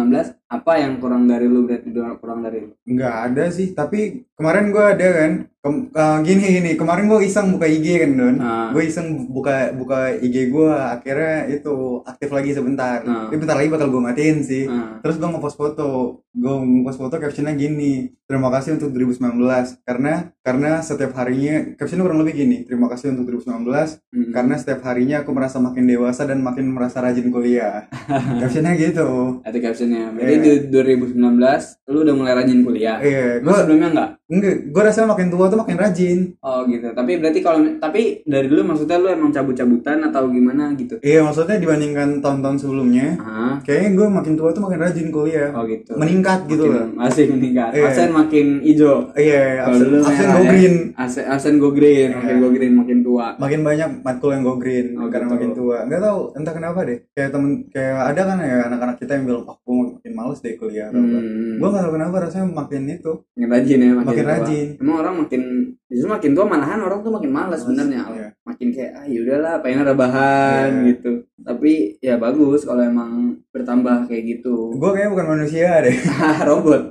apa 0.47 0.73
yang 0.79 1.03
kurang 1.03 1.27
dari 1.27 1.51
lu 1.51 1.67
berarti 1.67 1.91
kurang 2.23 2.47
dari 2.47 2.63
lu 2.63 2.71
Nggak 2.87 3.15
ada 3.27 3.45
sih. 3.51 3.75
Tapi 3.75 4.23
kemarin 4.39 4.71
gue 4.71 4.85
ada 4.87 5.09
kan. 5.11 5.33
Kem- 5.59 5.91
eh, 5.91 6.19
gini 6.23 6.45
gini. 6.63 6.71
Kemarin 6.79 7.11
gue 7.11 7.27
iseng 7.27 7.51
buka 7.51 7.67
IG 7.67 7.87
kan 7.99 8.11
don. 8.15 8.37
Ah. 8.39 8.71
Gue 8.71 8.87
iseng 8.87 9.27
buka 9.27 9.75
buka 9.75 10.15
IG 10.15 10.55
gue. 10.55 10.71
Akhirnya 10.71 11.51
itu 11.51 12.07
aktif 12.07 12.31
lagi 12.31 12.55
sebentar. 12.55 13.03
Tapi 13.03 13.35
bentar 13.35 13.59
lagi 13.59 13.71
bakal 13.75 13.91
gue 13.91 14.03
matiin 14.03 14.47
sih. 14.47 14.71
Nah, 14.71 15.03
Terus 15.03 15.19
gue 15.19 15.27
ngepost 15.27 15.59
foto, 15.59 16.23
gue 16.37 16.53
ngepost 16.53 17.01
foto 17.01 17.17
captionnya 17.17 17.57
gini, 17.57 18.13
terima 18.29 18.53
kasih 18.53 18.77
untuk 18.77 18.93
2019 18.93 19.41
karena 19.89 20.37
karena 20.45 20.85
setiap 20.85 21.17
harinya 21.17 21.73
captionnya 21.81 22.05
kurang 22.05 22.21
lebih 22.21 22.37
gini, 22.45 22.57
terima 22.69 22.93
kasih 22.93 23.17
untuk 23.17 23.41
2019 23.41 23.65
hmm. 24.13 24.31
karena 24.37 24.55
setiap 24.61 24.85
harinya 24.85 25.25
aku 25.25 25.33
merasa 25.33 25.57
makin 25.59 25.89
dewasa 25.89 26.29
dan 26.29 26.45
makin 26.45 26.69
merasa 26.69 27.01
rajin 27.01 27.33
kuliah. 27.33 27.89
captionnya 28.45 28.77
gitu. 28.77 29.41
itu 29.41 29.59
captionnya 29.65 30.13
berarti 30.13 30.35
Iya. 30.37 30.45
di 30.45 30.53
2019 30.69 31.89
lu 31.89 31.99
udah 32.05 32.15
mulai 32.15 32.33
rajin 32.37 32.61
kuliah 32.61 32.97
Iya, 33.01 33.41
lu 33.41 33.49
gue 33.49 33.57
sebelumnya 33.57 33.89
enggak 33.97 34.11
enggak, 34.27 34.55
gue 34.67 34.83
rasa 34.83 35.05
makin 35.05 35.29
tua 35.29 35.47
tuh 35.47 35.55
makin 35.57 35.77
rajin. 35.77 36.19
oh 36.41 36.65
gitu 36.65 36.91
tapi 36.91 37.17
berarti 37.17 37.41
kalau 37.41 37.63
tapi 37.77 38.03
dari 38.23 38.47
dulu 38.47 38.63
maksudnya 38.65 38.97
lu 38.97 39.09
emang 39.09 39.31
cabut-cabutan 39.31 40.03
atau 40.03 40.27
gimana 40.27 40.75
gitu 40.75 40.99
Iya, 40.99 41.23
maksudnya 41.23 41.57
dibandingkan 41.57 42.19
tahun-tahun 42.19 42.59
sebelumnya, 42.59 43.15
ah 43.19 43.55
kayaknya 43.61 43.91
gue 43.95 44.07
makin 44.09 44.35
tua 44.35 44.51
tuh 44.51 44.61
makin 44.61 44.81
rajin 44.81 45.09
kuliah, 45.09 45.51
oh 45.51 45.63
gitu 45.65 45.95
meningkat 45.95 46.41
gitu 46.47 46.65
loh. 46.65 46.83
Makin- 46.85 46.99
masih 46.99 47.25
meningkat 47.29 47.71
Iya. 47.73 47.85
absen 47.87 48.11
makin 48.11 48.47
hijau 48.61 48.97
Iya, 49.15 49.43
absen, 49.63 49.89
absen 49.97 50.27
go 50.27 50.41
ya. 50.41 50.51
green. 50.51 50.75
absen, 50.95 51.25
absen 51.25 51.55
go 51.57 51.69
green 51.71 52.09
Iya. 52.09 52.17
makin 52.17 52.37
go 52.37 52.49
green 52.51 52.75
makin 52.75 52.96
tua 53.17 53.27
makin 53.39 53.61
banyak 53.63 53.91
matkul 54.01 54.31
yang 54.31 54.43
go 54.43 54.55
green 54.55 54.93
Oh, 54.95 55.09
karena 55.09 55.25
gitu. 55.25 55.35
makin 55.35 55.51
tua 55.53 55.77
nggak 55.83 56.03
tahu 56.03 56.21
entah 56.35 56.53
kenapa 56.53 56.79
deh 56.83 56.99
kayak 57.11 57.31
temen 57.31 57.51
kayak 57.67 57.97
ada 58.07 58.23
kan 58.23 58.37
ya 58.39 58.59
anak-anak 58.67 58.97
kita 58.97 59.13
yang 59.15 59.25
bilang 59.25 59.45
oh 59.45 59.57
gue 59.57 59.75
makin 59.95 60.13
males 60.13 60.39
deh 60.39 60.55
kuliah 60.55 60.89
Hmm. 60.89 61.57
gue 61.57 61.65
nggak 61.65 61.83
tahu 61.83 61.95
kenapa 61.95 62.17
rasanya 62.21 62.47
makin 62.49 62.83
itu 62.87 63.13
makin 63.33 63.49
rajin 63.49 63.79
ya 63.79 63.91
makin, 63.91 64.05
Makin 64.07 64.23
tua. 64.23 64.33
rajin. 64.35 64.67
emang 64.77 64.97
orang 64.99 65.15
makin 65.19 65.43
justru 65.87 66.09
makin 66.09 66.31
tua 66.33 66.45
malahan 66.45 66.79
orang 66.79 66.99
tuh 67.01 67.11
makin 67.11 67.31
malas 67.31 67.61
sebenarnya. 67.63 68.03
Iya. 68.07 68.29
makin 68.43 68.69
kayak 68.71 68.93
ah 68.93 69.07
yaudahlah 69.07 69.55
pengen 69.59 69.83
rebahan 69.83 70.69
Iya. 70.77 70.87
gitu 70.91 71.11
tapi 71.39 71.73
ya 72.01 72.15
bagus 72.17 72.63
kalau 72.63 72.83
emang 72.83 73.13
bertambah 73.49 74.07
kayak 74.07 74.23
gitu 74.37 74.73
gue 74.73 74.91
kayaknya 74.91 75.11
bukan 75.11 75.27
manusia 75.29 75.71
deh 75.81 75.97
robot 76.49 76.83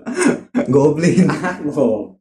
goblin 0.68 1.28
ah 1.36 1.60
wow 1.66 2.16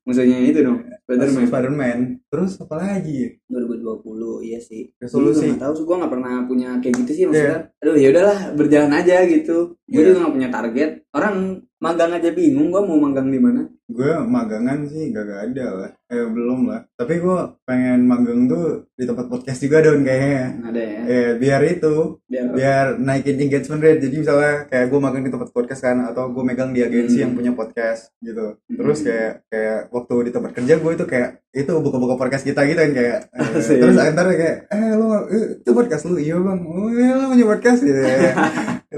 musuhnya 0.00 0.38
itu 0.40 0.60
dong 0.60 0.78
Spiderman. 1.18 1.46
Spiderman. 1.50 1.98
Terus 2.30 2.52
apa 2.62 2.74
lagi 2.78 3.20
2020 3.50 4.46
iya 4.46 4.58
sih. 4.62 4.82
Resolusi. 4.96 5.42
Gue 5.42 5.48
nggak 5.54 5.62
tahu 5.66 5.72
sih 5.74 5.84
gue 5.84 5.96
nggak 5.98 6.12
pernah 6.12 6.32
punya 6.46 6.70
kayak 6.78 6.94
gitu 7.02 7.10
sih 7.12 7.24
maksudnya 7.26 7.58
aduh 7.82 7.96
ya 7.98 8.08
udahlah 8.14 8.38
berjalan 8.54 8.92
aja 8.94 9.16
gitu. 9.26 9.56
Gue 9.84 10.00
Iya. 10.00 10.06
juga 10.12 10.18
nggak 10.22 10.34
punya 10.38 10.48
target. 10.48 10.90
Orang 11.10 11.36
magang 11.80 12.12
aja 12.12 12.28
bingung 12.30 12.68
gue 12.68 12.78
mau 12.78 13.00
magang 13.00 13.26
di 13.26 13.40
mana? 13.40 13.64
Gue 13.90 14.12
magangan 14.22 14.86
sih 14.86 15.10
gak, 15.10 15.24
gak 15.26 15.40
ada 15.50 15.66
lah. 15.74 15.90
Eh 16.06 16.22
belum 16.22 16.68
lah. 16.68 16.86
Tapi 16.94 17.18
gue 17.18 17.38
pengen 17.64 18.04
magang 18.04 18.46
tuh 18.46 18.86
di 18.92 19.02
tempat 19.02 19.26
podcast 19.26 19.58
juga 19.58 19.82
dong 19.82 20.04
kayaknya. 20.04 20.44
Ada 20.62 20.78
ya? 20.78 21.00
Eh 21.08 21.30
biar 21.34 21.60
itu 21.66 21.94
biar 22.22 22.44
biar 22.52 22.86
naikin 22.96 23.40
engagement 23.40 23.80
rate. 23.80 23.98
Jadi 23.98 24.16
misalnya 24.20 24.68
kayak 24.68 24.86
gue 24.86 25.00
magang 25.00 25.24
di 25.24 25.32
tempat 25.32 25.50
podcast 25.50 25.80
kan 25.80 26.06
atau 26.06 26.30
gue 26.30 26.44
megang 26.44 26.70
di 26.70 26.84
agensi 26.84 27.18
Hmm. 27.18 27.22
yang 27.24 27.32
punya 27.34 27.52
podcast 27.52 28.12
gitu. 28.20 28.60
Terus 28.68 28.98
Hmm. 29.00 29.06
kayak 29.08 29.32
kayak 29.48 29.78
waktu 29.90 30.14
di 30.22 30.30
tempat 30.30 30.50
kerja 30.54 30.74
gue 30.78 30.92
itu 30.94 31.04
kayak 31.08 31.30
itu 31.50 31.72
buka-buka 31.74 32.14
podcast 32.14 32.44
kita 32.46 32.62
gitu 32.62 32.78
kan 32.78 32.92
kayak 32.94 33.18
eh, 33.34 33.78
terus 33.80 33.98
antar 33.98 34.30
kayak 34.30 34.56
eh 34.70 34.92
lo 34.94 35.26
eh, 35.26 35.58
itu 35.58 35.70
podcast 35.72 36.04
lu? 36.06 36.14
Iya 36.14 36.38
bang. 36.38 36.60
Oh 36.62 36.92
iya 36.92 37.16
lo 37.16 37.24
punya 37.26 37.46
podcast? 37.48 37.80
Gitu 37.80 37.98
ya 37.98 38.32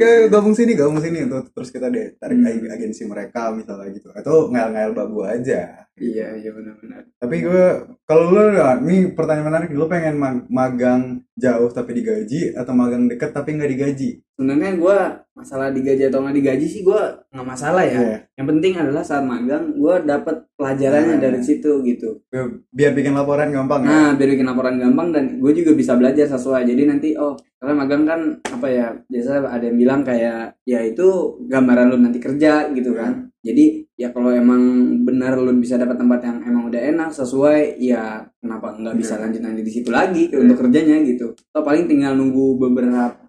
kayak 0.00 0.32
gabung 0.32 0.56
sini 0.56 0.72
gabung 0.72 0.96
sini 1.04 1.28
terus 1.52 1.68
kita 1.68 1.92
deh 1.92 2.16
tarik 2.16 2.40
Hmm. 2.40 2.72
agensi 2.72 3.04
mereka 3.04 3.52
misalnya 3.52 3.92
gitu 3.92 4.08
atau 4.16 4.48
ngel-ngel 4.48 4.96
babu 4.96 5.20
aja 5.28 5.84
iya 6.00 6.32
iya 6.34 6.50
benar-benar. 6.50 7.04
Tapi 7.20 7.36
gue 7.44 7.64
kalau 8.02 8.32
lu 8.32 8.56
ini 8.82 9.12
pertanyaan 9.12 9.46
menarik. 9.46 9.70
Lu 9.70 9.84
pengen 9.86 10.16
mag- 10.16 10.48
magang 10.48 11.20
jauh 11.36 11.68
tapi 11.68 11.94
digaji 11.94 12.56
atau 12.56 12.72
magang 12.72 13.06
deket 13.06 13.30
tapi 13.30 13.54
nggak 13.54 13.70
digaji? 13.70 14.10
Sebenarnya 14.34 14.72
gue 14.74 14.98
masalah 15.36 15.68
digaji 15.68 16.08
atau 16.08 16.24
nggak 16.24 16.36
digaji 16.36 16.66
sih 16.66 16.80
gue 16.80 17.00
nggak 17.28 17.46
masalah 17.46 17.84
ya. 17.84 18.00
Iya. 18.00 18.16
yang 18.34 18.48
penting 18.48 18.72
adalah 18.74 19.04
saat 19.04 19.20
magang 19.20 19.76
gue 19.76 19.94
dapet 20.02 20.36
pelajarannya 20.56 21.16
Nah. 21.16 21.22
dari 21.22 21.40
situ 21.44 21.84
gitu. 21.84 22.24
Biar- 22.32 22.56
biar 22.72 22.92
bikin 22.96 23.12
laporan 23.12 23.52
gampang 23.52 23.84
ya? 23.84 23.88
Nah 23.88 24.10
biar 24.16 24.28
bikin 24.32 24.48
laporan 24.48 24.76
gampang 24.76 25.12
dan 25.12 25.24
gue 25.36 25.52
juga 25.52 25.76
bisa 25.76 25.92
belajar 25.94 26.24
sesuai. 26.26 26.64
Jadi 26.64 26.82
nanti 26.88 27.08
oh 27.14 27.36
karena 27.60 27.76
magang 27.76 28.08
kan 28.08 28.20
apa 28.48 28.66
ya 28.66 28.86
biasa 29.04 29.44
ada 29.44 29.64
yang 29.64 29.76
bilang 29.76 30.00
kayak 30.00 30.56
ya 30.64 30.80
itu 30.80 31.06
gambaran 31.44 31.92
lu 31.92 32.00
nanti 32.00 32.16
kerja 32.16 32.72
gitu 32.72 32.96
kan. 32.96 33.28
Jadi 33.40 33.88
ya 34.00 34.08
kalau 34.08 34.32
emang 34.32 34.62
benar 35.02 35.36
lu 35.36 35.52
bisa 35.54 35.76
dapat 35.76 35.94
tempat 35.94 36.20
yang 36.22 36.40
emang 36.42 36.64
udah 36.66 36.80
enak 36.80 37.12
sesuai 37.12 37.76
ya 37.76 38.04
kenapa 38.34 38.72
nggak 38.72 38.96
bisa 38.96 39.14
Iya. 39.14 39.22
lanjut 39.22 39.40
nanti 39.42 39.60
di 39.60 39.70
situ 39.70 39.90
lagi 39.90 40.22
Iya. 40.26 40.40
untuk 40.40 40.56
kerjanya 40.58 40.96
gitu 41.04 41.26
atau 41.36 41.60
paling 41.60 41.84
tinggal 41.84 42.16
nunggu 42.16 42.56
beberapa 42.58 43.28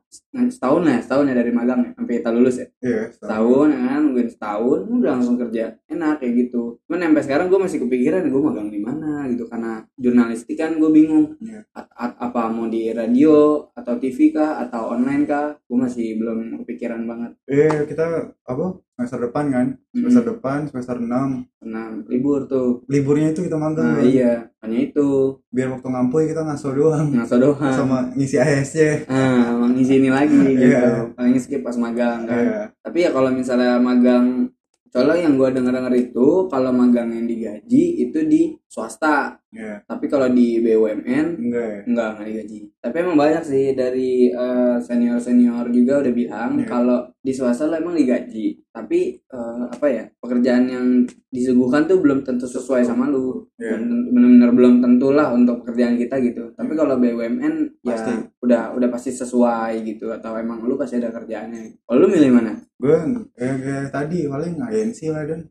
setahun 0.51 0.83
ya 0.85 0.99
setahun 0.99 1.23
ya 1.25 1.35
dari 1.37 1.51
magang 1.51 1.79
ya 1.81 1.91
sampai 1.93 2.19
kita 2.19 2.29
lulus 2.29 2.55
ya 2.57 2.67
iya 2.81 3.01
setahun. 3.07 3.15
setahun 3.15 3.67
ya 3.69 3.79
kan 3.85 3.99
nungguin 4.01 4.29
setahun 4.29 4.79
udah 4.91 5.09
langsung 5.09 5.35
kerja 5.37 5.63
enak 5.85 6.13
kayak 6.17 6.33
gitu 6.37 6.61
cuman 6.81 6.99
sampai 7.01 7.23
sekarang 7.23 7.45
gue 7.47 7.59
masih 7.61 7.77
kepikiran 7.79 8.21
gue 8.25 8.41
magang 8.41 8.67
di 8.67 8.79
mana 8.79 9.23
gitu 9.27 9.47
karena 9.47 9.71
jurnalistik 9.95 10.55
kan 10.57 10.75
gue 10.75 10.89
bingung 10.89 11.39
Iya. 11.39 11.63
A- 11.71 11.87
a- 11.97 12.17
apa 12.21 12.41
mau 12.47 12.67
di 12.67 12.91
radio 12.91 13.31
atau 13.71 13.95
TV 13.97 14.31
kah 14.31 14.59
atau 14.61 14.91
online 14.91 15.23
kah 15.23 15.55
gue 15.57 15.77
masih 15.77 16.15
belum 16.17 16.59
kepikiran 16.59 17.01
banget 17.05 17.31
eh 17.47 17.87
kita 17.87 18.03
apa 18.43 18.65
semester 19.01 19.25
depan 19.25 19.45
kan? 19.49 19.67
Semester 19.91 20.23
depan 20.29 20.59
semester 20.69 20.95
6 20.95 21.09
karena 21.57 21.81
libur 22.05 22.45
tuh. 22.45 22.85
Liburnya 22.85 23.33
itu 23.33 23.41
kita 23.41 23.57
magang 23.57 23.97
nah 23.97 23.97
kan? 23.97 24.05
iya. 24.05 24.33
Hanya 24.61 24.77
itu. 24.77 25.41
Biar 25.49 25.73
waktu 25.73 25.87
ngampuy 25.89 26.29
kita 26.29 26.45
ngaso 26.45 26.69
doang. 26.71 27.09
Ngaso 27.09 27.35
doang. 27.41 27.73
Sama 27.73 28.13
ngisi 28.13 28.37
ASC 28.37 28.75
ah 29.09 29.57
mengisi 29.57 29.97
ini 29.97 30.13
lagi 30.13 30.37
gitu. 30.53 30.69
Iya. 30.69 31.09
paling 31.17 31.35
skip 31.41 31.65
pas 31.65 31.75
magang 31.75 32.29
kan. 32.29 32.37
Iya. 32.37 32.61
tapi 32.79 32.97
ya 33.01 33.09
kalau 33.09 33.33
misalnya 33.33 33.81
magang 33.81 34.53
soalnya 34.91 35.23
yang 35.23 35.33
gue 35.33 35.49
denger 35.49 35.71
denger 35.71 35.93
itu 35.95 36.27
kalau 36.45 36.69
magang 36.69 37.09
yang 37.09 37.23
digaji 37.23 37.83
itu 38.01 38.19
di 38.23 38.41
swasta 38.65 39.39
Iya. 39.51 39.83
tapi 39.83 40.07
kalau 40.07 40.27
di 40.27 40.59
BUMN 40.59 41.25
enggak 41.37 41.65
ya 41.65 41.79
enggak 41.83 42.09
enggak 42.13 42.25
digaji 42.25 42.59
tapi 42.77 42.95
emang 42.97 43.17
banyak 43.17 43.43
sih 43.43 43.65
dari 43.71 44.31
senior 44.79 45.19
senior 45.19 45.67
juga 45.69 45.99
udah 45.99 46.13
bilang 46.13 46.51
Iya. 46.55 46.65
kalau 46.65 46.99
di 47.17 47.31
swasta 47.31 47.65
lo 47.65 47.75
emang 47.75 47.93
digaji 47.93 48.63
tapi 48.69 48.99
eh, 49.17 49.63
apa 49.67 49.85
ya 49.85 50.07
pekerjaan 50.17 50.63
yang 50.65 50.85
disuguhkan 51.27 51.83
tuh 51.83 51.99
belum 51.99 52.23
tentu 52.23 52.43
sesuai 52.45 52.79
sama 52.81 53.07
lu 53.07 53.43
Iya. 53.55 53.75
Tentu- 53.75 54.07
benar-benar 54.09 54.51
belum 54.51 54.73
tentu 54.79 55.07
lah 55.11 55.31
untuk 55.31 55.61
pekerjaan 55.61 55.95
kita 55.95 56.15
gitu 56.21 56.51
tapi 56.51 56.71
kalau 56.73 56.95
BUMN 56.95 57.55
ya 57.81 57.91
Pasti. 57.91 58.11
Udah 58.41 58.73
udah 58.73 58.89
pasti 58.89 59.09
sesuai 59.09 59.85
gitu 59.85 60.09
atau 60.09 60.33
emang 60.33 60.61
lu 60.61 60.73
pasti 60.73 60.97
ada 60.97 61.09
kerjaannya 61.09 61.77
kalau 61.79 61.97
lu 62.01 62.07
milih 62.09 62.31
mana 62.31 62.57
gue 62.75 62.97
eh, 63.37 63.53
kayak 63.55 63.89
tadi 63.89 64.25
paling 64.25 64.57
agensi 64.59 65.07
lah 65.07 65.23
dan 65.23 65.45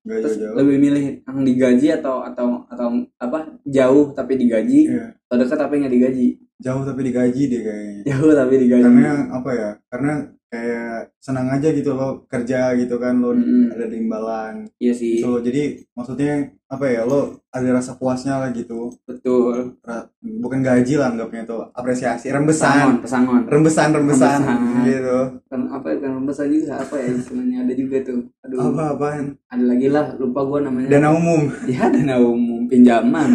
Nggak 0.00 0.16
terus 0.22 0.36
jauh-jauh. 0.38 0.56
lebih 0.56 0.76
milih 0.80 1.04
yang 1.20 1.38
digaji 1.42 1.86
atau 1.92 2.22
atau 2.22 2.64
atau 2.64 2.86
apa 3.16 3.38
jauh 3.62 4.10
tapi 4.10 4.32
digaji 4.34 4.88
Iya. 4.88 5.12
atau 5.20 5.36
dekat 5.36 5.58
tapi 5.58 5.74
nggak 5.78 5.92
digaji 5.92 6.28
Jauh 6.60 6.84
tapi 6.84 7.00
digaji 7.02 7.42
deh 7.46 7.62
kayaknya. 7.62 8.00
jauh 8.06 8.32
tapi 8.32 8.54
digaji 8.58 8.84
Karena 8.84 9.12
apa 9.30 9.50
ya? 9.50 9.70
Karena 9.88 10.12
kayak 10.50 11.14
senang 11.16 11.46
aja 11.48 11.70
gitu 11.70 11.94
lo 11.94 12.26
kerja 12.26 12.74
gitu 12.74 12.98
kan 12.98 13.14
lo 13.16 13.30
Mm-mm. 13.30 13.70
ada 13.70 13.86
imbalan 13.88 14.66
iya 14.76 14.90
sih 14.90 15.22
gitu. 15.22 15.38
Jadi 15.40 15.86
maksudnya 15.94 16.32
apa 16.66 16.86
ya? 16.86 17.02
Lo 17.02 17.38
ada 17.48 17.68
rasa 17.72 17.94
puasnya 17.94 18.38
lah 18.38 18.50
gitu. 18.50 18.90
betul 19.02 19.78
Ra- 19.80 20.06
Bukan 20.20 20.58
gaji 20.60 20.94
lah 20.94 21.10
anggapnya 21.10 21.42
tuh 21.44 21.70
apresiasi 21.70 22.30
pesangon 22.30 22.38
rembesan 22.42 22.88
pesangon 22.98 23.40
rembesan 23.46 23.88
rembesan 23.90 24.38
Rembesan. 24.42 24.84
gitu 24.86 25.18
kan 25.46 25.60
apa 25.68 25.86
ya 25.88 25.96
kan 26.00 26.12
besar 26.22 26.46
juga 26.46 26.74
apa 26.78 26.94
ya 26.94 27.08
istilahnya 27.10 27.56
ada 27.64 27.72
juga 27.74 27.96
tuh 28.00 28.20
aduh 28.40 28.58
apa 28.70 28.82
apaan 28.94 29.24
ada 29.46 29.64
lagi 29.66 29.86
lah 29.86 30.06
lupa 30.14 30.40
gua 30.42 30.58
namanya 30.62 30.86
dana 30.88 31.08
umum 31.10 31.40
ya 31.72 31.84
dana 31.88 32.16
umum 32.18 32.60
pinjaman 32.66 33.30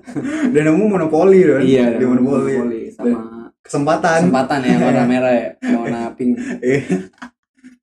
dana 0.54 0.70
umum 0.70 0.88
monopoli 0.90 1.40
kan 1.42 1.60
iya 1.62 1.96
di 1.96 2.04
monopoli 2.04 2.52
monopoli. 2.54 2.80
sama 2.92 3.20
kesempatan. 3.64 4.28
Kesempatan 4.28 4.58
ya 4.60 4.76
warna 4.78 5.04
merah 5.04 5.32
ya 5.32 5.48
warna 5.72 6.00
pink. 6.12 6.36
Iya. 6.60 6.80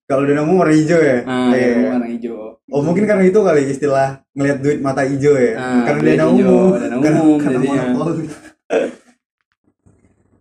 kalau 0.06 0.28
dana 0.28 0.44
umum 0.44 0.60
warna 0.60 0.76
hijau 0.76 1.00
ya? 1.00 1.24
Ah 1.24 1.50
Iya. 1.50 1.68
ya, 1.68 1.90
warna 1.90 2.08
hijau. 2.08 2.38
Oh 2.68 2.82
mungkin 2.82 3.04
karena 3.04 3.24
itu 3.24 3.40
kali 3.40 3.64
istilah 3.66 4.22
ngelihat 4.32 4.58
duit 4.60 4.80
mata 4.80 5.02
hijau 5.02 5.34
ya? 5.34 5.56
Ah, 5.56 5.82
karena 5.86 6.02
dana 6.14 6.26
umum 6.28 6.68
dana 6.74 6.96
Karena- 6.98 7.22
umum 7.22 7.38
karena 7.38 7.58
jadinya. 7.58 7.84
monopoli. 7.90 8.24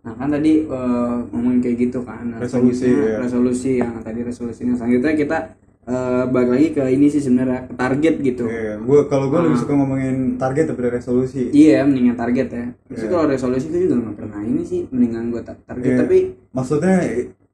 Nah 0.01 0.13
kan 0.13 0.27
tadi 0.29 0.51
eh, 0.65 1.15
ngomongin 1.29 1.59
kayak 1.59 1.77
gitu 1.79 1.99
kan 2.01 2.23
Nah, 2.27 2.37
Resolusi, 2.37 2.89
ya. 2.89 3.21
Resolusi 3.21 3.71
yang 3.77 3.93
tadi 4.01 4.19
resolusinya. 4.21 4.73
Selanjutnya 4.73 5.13
kita 5.15 5.37
eh, 5.83 6.23
balik 6.25 6.49
lagi 6.51 6.67
ke 6.71 6.83
ini 6.87 7.07
sih 7.07 7.19
sebenarnya 7.19 7.65
ke 7.65 7.73
target 7.73 8.15
gitu 8.19 8.45
Iya, 8.45 8.77
gue 8.77 8.99
kalau 9.05 9.27
gue 9.27 9.39
lebih 9.41 9.57
Ah. 9.57 9.61
suka 9.61 9.73
ngomongin 9.73 10.15
target 10.35 10.65
daripada 10.67 10.89
resolusi. 10.93 11.49
Iya 11.49 11.81
mendingan 11.83 12.15
target 12.15 12.47
ya 12.49 12.65
Terus 12.85 12.99
Iya. 12.99 13.09
kalau 13.09 13.25
resolusi 13.27 13.65
itu 13.67 13.77
juga 13.81 13.95
nggak 13.99 14.15
pernah 14.15 14.39
ini 14.41 14.61
sih 14.61 14.85
Mendingan 14.87 15.29
gue 15.29 15.41
target 15.41 15.81
Iya. 15.83 15.97
Tapi 15.99 16.17
Maksudnya 16.51 16.95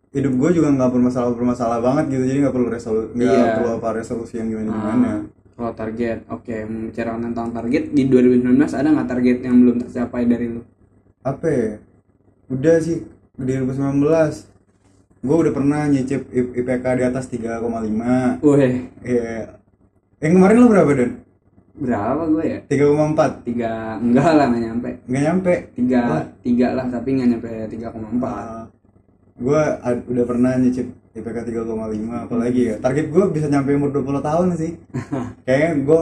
hidup 0.10 0.34
gue 0.34 0.50
juga 0.54 0.70
nggak 0.72 0.90
bermasalah 0.90 1.32
bermasalah 1.32 1.78
banget 1.80 2.06
gitu, 2.10 2.24
jadi 2.26 2.40
nggak 2.42 2.56
perlu 2.56 2.70
resolusi, 2.70 3.08
nggak 3.14 3.28
Iya. 3.30 3.54
perlu 3.56 3.70
apa 3.76 3.88
resolusi 3.94 4.34
yang 4.36 4.48
gimana 4.50 4.72
gimana. 4.72 5.12
kalau 5.54 5.74
target 5.74 6.18
Oke 6.28 6.56
membicarakan 6.64 7.22
tentang 7.24 7.50
target 7.52 7.84
Di 7.90 8.04
2019 8.06 8.46
ada 8.72 8.90
nggak 8.90 9.08
target 9.08 9.38
yang 9.42 9.56
belum 9.58 9.76
tercapai 9.80 10.24
dari 10.24 10.48
lu? 10.48 10.62
Apa? 11.22 11.46
Ya? 11.46 11.72
Udah 12.48 12.78
sih 12.78 13.04
di 13.36 13.52
2019 13.56 14.48
gue 15.28 15.38
udah 15.38 15.54
pernah 15.54 15.82
nyicip 15.86 16.22
IPK 16.32 16.86
di 16.96 17.04
atas 17.04 17.28
3,5 17.28 17.60
Wih 18.40 18.74
Iya. 19.04 19.60
Yang 20.18 20.32
kemarin 20.34 20.58
lo 20.58 20.68
berapa 20.68 20.92
dan? 20.94 21.12
berapa 21.78 22.24
gue 22.28 22.44
ya? 22.48 22.60
3,4 22.66 23.46
Tiga 23.46 23.72
enggak 24.00 24.32
lah 24.34 24.46
nggak 24.48 24.64
nyampe 24.64 24.90
nggak 25.06 25.24
nyampe. 25.24 25.54
Tiga, 25.76 26.00
Wah. 26.02 26.24
tiga 26.42 26.68
lah 26.74 26.86
tapi 26.88 27.10
nggak 27.14 27.30
nyampe 27.30 27.48
3,4 27.70 28.74
gue 29.38 29.62
udah 30.10 30.26
pernah 30.26 30.52
nyicip 30.58 30.88
IPK 31.14 31.38
3,5 31.46 31.70
apalagi 32.26 32.62
ya 32.64 32.76
target 32.80 33.06
gue 33.08 33.24
bisa 33.30 33.46
nyampe 33.46 33.70
umur 33.74 33.94
20 33.94 34.22
tahun 34.24 34.48
sih 34.56 34.72
kayaknya 35.46 35.72
gue 35.84 36.02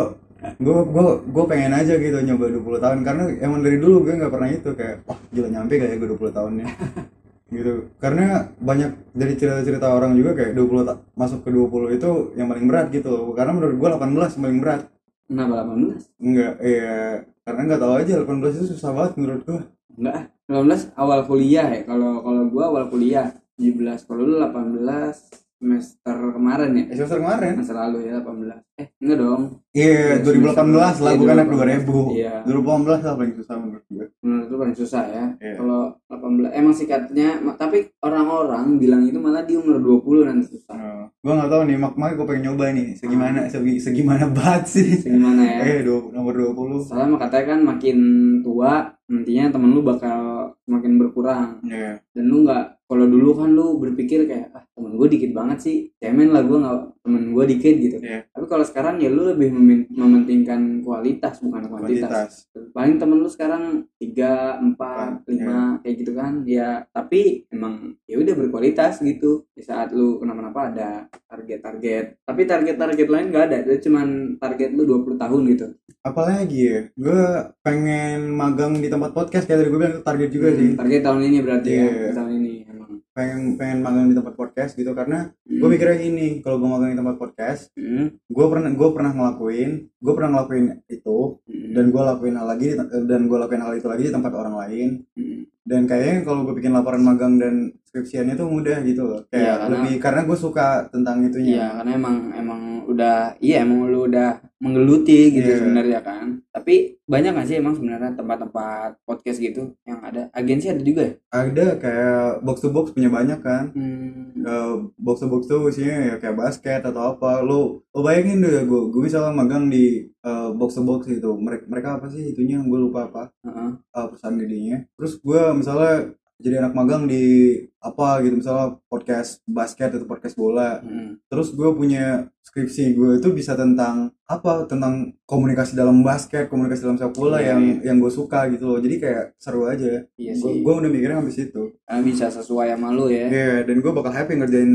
gue 0.56 0.80
gue 0.86 1.06
gue 1.26 1.44
pengen 1.46 1.74
aja 1.74 1.94
gitu 1.98 2.18
nyoba 2.22 2.46
20 2.48 2.80
tahun 2.80 3.00
karena 3.02 3.24
emang 3.42 3.60
dari 3.60 3.76
dulu 3.76 4.06
gue 4.06 4.14
nggak 4.16 4.32
pernah 4.32 4.48
itu 4.48 4.70
kayak 4.72 5.04
wah 5.04 5.20
gila 5.28 5.50
nyampe 5.50 5.74
kayak 5.76 5.98
gue 5.98 6.08
20 6.08 6.32
tahunnya 6.32 6.66
gitu 7.46 7.94
karena 8.02 8.50
banyak 8.58 8.92
dari 9.14 9.34
cerita-cerita 9.38 9.94
orang 9.94 10.18
juga 10.18 10.34
kayak 10.34 10.58
20 10.58 10.82
ta- 10.82 11.02
masuk 11.14 11.46
ke 11.46 11.50
20 11.54 11.94
itu 11.94 12.10
yang 12.34 12.50
paling 12.50 12.66
berat 12.66 12.90
gitu 12.90 13.08
loh 13.14 13.32
karena 13.38 13.54
menurut 13.54 13.76
gue 13.78 13.90
18 13.94 14.36
yang 14.38 14.44
paling 14.50 14.60
berat 14.66 14.82
Kenapa 15.26 15.54
18? 15.66 16.22
enggak 16.22 16.54
iya 16.62 16.98
karena 17.46 17.60
nggak 17.70 17.82
tahu 17.82 17.94
aja 17.98 18.14
18 18.22 18.58
itu 18.58 18.66
susah 18.74 18.92
banget 18.94 19.14
menurut 19.22 19.42
gue 19.46 19.62
Enggak, 19.96 20.16
ah. 20.20 20.26
19 20.52 20.92
awal 21.00 21.20
kuliah 21.24 21.68
ya. 21.72 21.82
Kalau 21.88 22.20
kalau 22.20 22.44
gua 22.52 22.64
awal 22.68 22.86
kuliah 22.92 23.32
17, 23.56 24.04
kalau 24.04 24.28
lu 24.28 24.36
18 24.44 25.45
semester 25.66 26.14
kemarin 26.30 26.70
ya. 26.72 26.84
eh, 26.84 26.94
semester 26.94 27.18
kemarin 27.18 27.54
Semester 27.58 27.76
lalu 27.76 27.98
ya 28.06 28.16
18. 28.22 28.62
Eh, 28.76 28.88
enggak 29.00 29.18
dong. 29.18 29.42
Iya, 29.72 29.88
Iya, 29.88 30.16
2018 30.22 30.68
lah, 31.00 31.12
Iya, 31.12 31.18
bukan 31.18 31.36
2018. 31.40 31.82
2000. 31.82 32.02
Iya. 32.12 32.34
2018 32.46 33.00
lah 33.02 33.14
paling 33.16 33.34
susah 33.34 33.56
menurut 33.56 33.86
gue. 33.88 34.06
Menurut 34.20 34.46
lu 34.46 34.58
paling 34.60 34.78
susah 34.78 35.04
ya. 35.08 35.26
Iya. 35.36 35.56
Kalau 35.58 35.82
18 36.06 36.52
emang 36.54 36.74
sikatnya 36.76 37.30
tapi 37.56 37.78
orang-orang 38.00 38.66
bilang 38.76 39.02
itu 39.02 39.18
malah 39.18 39.42
di 39.42 39.56
umur 39.56 39.80
20 39.80 40.28
nanti 40.28 40.46
susah. 40.52 40.76
Nah, 40.76 41.08
gue 41.10 41.34
nggak 41.34 41.50
tahu 41.50 41.62
nih, 41.64 41.78
mak 41.78 41.94
makanya 41.96 42.14
gue 42.14 42.28
pengen 42.28 42.44
nyoba 42.46 42.66
nih, 42.70 42.88
segimana 42.94 43.40
segi, 43.48 43.74
segimana 43.80 44.26
banget 44.30 44.64
sih. 44.70 44.90
Gimana 45.02 45.42
ya? 45.42 45.60
Eh, 45.66 45.80
dua- 45.88 46.12
nomor 46.12 46.34
20. 46.36 46.86
Soalnya 46.86 47.18
katanya 47.18 47.46
kan 47.48 47.60
makin 47.66 47.98
tua 48.42 48.72
nantinya 49.06 49.54
temen 49.54 49.70
lu 49.70 49.82
bakal 49.82 50.35
semakin 50.64 50.94
berkurang. 50.98 51.50
Iya. 51.66 52.00
dan 52.16 52.24
lu 52.26 52.46
nggak 52.46 52.66
kalau 52.86 53.10
dulu 53.10 53.34
kan 53.34 53.50
lu 53.50 53.82
berpikir 53.82 54.30
kayak 54.30 54.54
ah 54.54 54.62
temen 54.72 54.94
gue 54.94 55.08
dikit 55.10 55.34
banget 55.34 55.58
sih 55.58 55.78
cemen 55.98 56.30
lah 56.30 56.46
gue 56.46 56.54
nggak 56.54 56.78
temen 57.02 57.24
gue 57.34 57.46
dikit 57.50 57.76
gitu. 57.82 57.98
Iya. 57.98 58.30
tapi 58.30 58.46
kalau 58.46 58.62
sekarang 58.62 59.02
ya 59.02 59.10
lu 59.10 59.26
lebih 59.26 59.50
mementingkan 59.90 60.82
kualitas 60.82 61.42
bukan 61.42 61.66
kuantitas, 61.66 62.46
Kuantitas. 62.54 62.72
paling 62.72 62.96
temen 62.96 63.18
lu 63.20 63.30
sekarang 63.30 63.64
tiga 63.98 64.56
Empat, 64.56 65.22
empat 65.22 65.30
lima 65.30 65.60
kayak 65.82 65.96
gitu 65.98 66.12
kan. 66.14 66.34
Ya 66.46 66.86
tapi 66.90 67.46
emang 67.50 67.98
ya 68.06 68.22
udah 68.22 68.34
berkualitas 68.36 69.02
gitu. 69.02 69.46
Di 69.52 69.64
saat 69.64 69.92
lu 69.92 70.18
kenapa-napa 70.20 70.72
ada 70.72 70.90
target-target. 71.26 72.22
Tapi 72.24 72.42
target-target 72.46 73.08
lain 73.08 73.28
nggak 73.32 73.46
ada. 73.52 73.58
Itu 73.66 73.90
cuman 73.90 74.38
target 74.38 74.72
lu 74.74 74.84
20 74.86 75.16
tahun 75.18 75.42
gitu. 75.52 75.68
Apalagi 76.06 76.60
ya, 76.62 76.80
gue 76.94 77.22
pengen 77.66 78.30
magang 78.30 78.78
di 78.78 78.88
tempat 78.88 79.10
podcast. 79.12 79.50
Kayak 79.50 79.66
tadi 79.66 79.70
gue 79.74 79.80
bilang 79.82 79.98
target 80.06 80.30
juga 80.36 80.50
sih. 80.52 80.68
Hmm, 80.70 80.78
target 80.78 81.02
tahun 81.02 81.22
ini 81.24 81.38
berarti 81.40 81.70
Iya. 81.72 81.86
ya 81.88 82.12
tahun 82.14 82.32
ini 82.36 82.54
emang 82.66 82.90
Pengen 83.12 83.56
pengen 83.56 83.80
magang 83.80 84.08
di 84.08 84.14
tempat 84.14 84.34
podcast 84.34 84.72
gitu 84.74 84.92
karena 84.92 85.32
gue 85.42 85.56
Hmm. 85.58 85.72
mikirnya 85.72 85.98
gini, 85.98 86.28
kalau 86.40 86.58
gue 86.58 86.68
magang 86.68 86.92
di 86.92 87.00
tempat 87.00 87.16
podcast, 87.16 87.72
Hmm, 87.74 88.12
gue 88.12 88.46
pernah 88.46 88.68
gue 88.70 88.90
pernah 88.92 89.12
ngelakuin, 89.12 89.72
gue 89.96 90.14
pernah 90.14 90.30
ngelakuin 90.32 90.66
itu 90.86 91.40
hmm, 91.42 91.72
dan 91.72 91.86
gue 91.90 92.02
lakuin 92.02 92.36
hal 92.36 92.44
lagi 92.46 92.68
dan 93.02 93.22
gue 93.26 93.38
lakuin 93.38 93.62
hal 93.62 93.72
itu 93.74 93.88
lagi 93.88 94.04
di 94.04 94.12
tempat 94.12 94.32
orang 94.32 94.56
lain 94.58 94.90
hmm. 95.16 95.42
dan 95.64 95.82
kayaknya 95.86 96.22
kalau 96.22 96.44
gue 96.44 96.54
bikin 96.54 96.76
laporan 96.76 97.02
magang 97.02 97.40
dan 97.40 97.56
skripsiannya 97.86 98.36
tuh 98.36 98.46
mudah 98.46 98.84
gitu 98.84 99.02
loh 99.02 99.24
kayak 99.26 99.40
Iya, 99.40 99.54
karena- 99.56 99.72
lebih 99.74 99.94
karena 99.98 100.22
gue 100.22 100.38
suka 100.38 100.68
tentang 100.90 101.18
Iya, 101.18 101.26
itunya 101.26 101.66
karena 101.74 101.92
emang 101.96 102.16
emang 102.36 102.62
udah 102.88 103.16
iya 103.40 103.62
emang 103.62 103.86
lu 103.86 104.06
udah 104.06 104.30
menggeluti 104.58 105.30
gitu 105.32 105.46
Iya. 105.46 105.60
sebenarnya 105.60 106.00
kan. 106.00 106.42
Tapi 106.48 106.98
banyak 107.04 107.32
gak 107.32 107.46
sih 107.46 107.56
emang 107.56 107.74
sebenarnya 107.74 108.14
tempat-tempat 108.14 108.98
podcast 109.04 109.38
gitu 109.38 109.78
yang 109.84 110.02
ada 110.02 110.26
agensi 110.32 110.68
ada 110.68 110.82
juga 110.82 111.02
ya? 111.04 111.14
ada 111.30 111.66
kayak 111.76 112.18
box 112.42 112.58
to 112.60 112.70
box 112.70 112.90
punya 112.90 113.08
banyak 113.08 113.38
kan 113.40 113.70
Hmm. 113.72 114.34
Eh, 114.38 114.74
box 114.98 115.20
to 115.20 115.28
box 115.28 115.46
tuh 115.46 115.68
isinya 115.68 115.94
ya 116.06 116.16
kayak 116.16 116.34
basket 116.36 116.82
atau 116.82 117.12
apa 117.12 117.42
lo 117.42 117.84
lo 117.86 118.00
bayangin 118.00 118.40
deh 118.40 118.64
gue 118.64 118.82
gue 118.90 119.02
misalnya 119.04 119.30
magang 119.32 119.68
di 119.68 119.86
eh, 120.08 120.50
box 120.52 120.74
to 120.74 120.82
box 120.82 121.06
itu 121.08 121.30
mereka 121.36 121.64
mereka 121.68 121.88
apa 121.96 122.08
sih 122.08 122.32
itunya 122.32 122.58
gue 122.60 122.80
lupa 122.80 123.06
apa 123.06 123.30
Heeh. 123.44 123.70
eh, 123.92 124.06
perusahaan 124.08 124.36
gedenya 124.36 124.78
terus 124.92 125.20
gue 125.20 125.42
misalnya 125.54 126.16
jadi 126.38 126.60
anak 126.60 126.74
magang 126.74 127.04
di 127.06 127.56
apa 127.80 128.20
gitu 128.20 128.36
misalnya 128.36 128.76
podcast 128.86 129.40
basket 129.46 129.88
atau 129.90 130.04
podcast 130.04 130.34
bola 130.34 130.78
Hmm. 130.78 131.16
terus 131.26 131.50
gue 131.50 131.70
punya 131.72 132.28
skripsi 132.42 132.92
gue 132.92 133.18
itu 133.18 133.30
bisa 133.32 133.54
tentang 133.54 134.10
apa 134.24 134.66
tentang 134.66 135.14
komunikasi 135.24 135.74
dalam 135.74 136.02
basket 136.02 136.46
komunikasi 136.46 136.82
dalam 136.82 136.96
sepak 136.96 137.14
bola 137.14 137.38
Iya, 137.38 137.48
yang 137.50 137.62
iya. 137.62 137.76
yang 137.86 137.98
gue 137.98 138.10
suka 138.10 138.48
gitu 138.48 138.66
loh 138.66 138.80
jadi 138.80 138.96
kayak 138.98 139.24
seru 139.36 139.64
aja 139.66 140.04
Iya 140.14 140.34
gue 140.36 140.52
gue 140.60 140.74
udah 140.76 140.90
mikirnya 140.90 141.18
habis 141.18 141.38
itu 141.40 141.72
Ah, 141.84 142.02
bisa 142.02 142.28
sesuai 142.28 142.68
sama 142.70 142.90
lu 142.90 143.08
ya. 143.08 143.26
Iya, 143.26 143.54
dan 143.64 143.78
gue 143.78 143.92
bakal 143.92 144.12
happy 144.12 144.34
ngerjain 144.36 144.72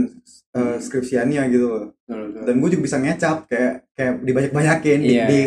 uh, 0.52 0.76
skripsiannya 0.78 1.42
gitu 1.50 1.66
loh 1.66 1.84
Betul, 2.00 2.20
betul. 2.30 2.42
dan 2.42 2.54
gue 2.56 2.68
juga 2.70 2.82
bisa 2.82 2.96
ngecap 2.98 3.36
kayak 3.46 3.74
kayak 3.92 4.14
dibanyak-banyakin 4.22 4.98
di, 4.98 5.10
Iya. 5.10 5.24
di 5.26 5.40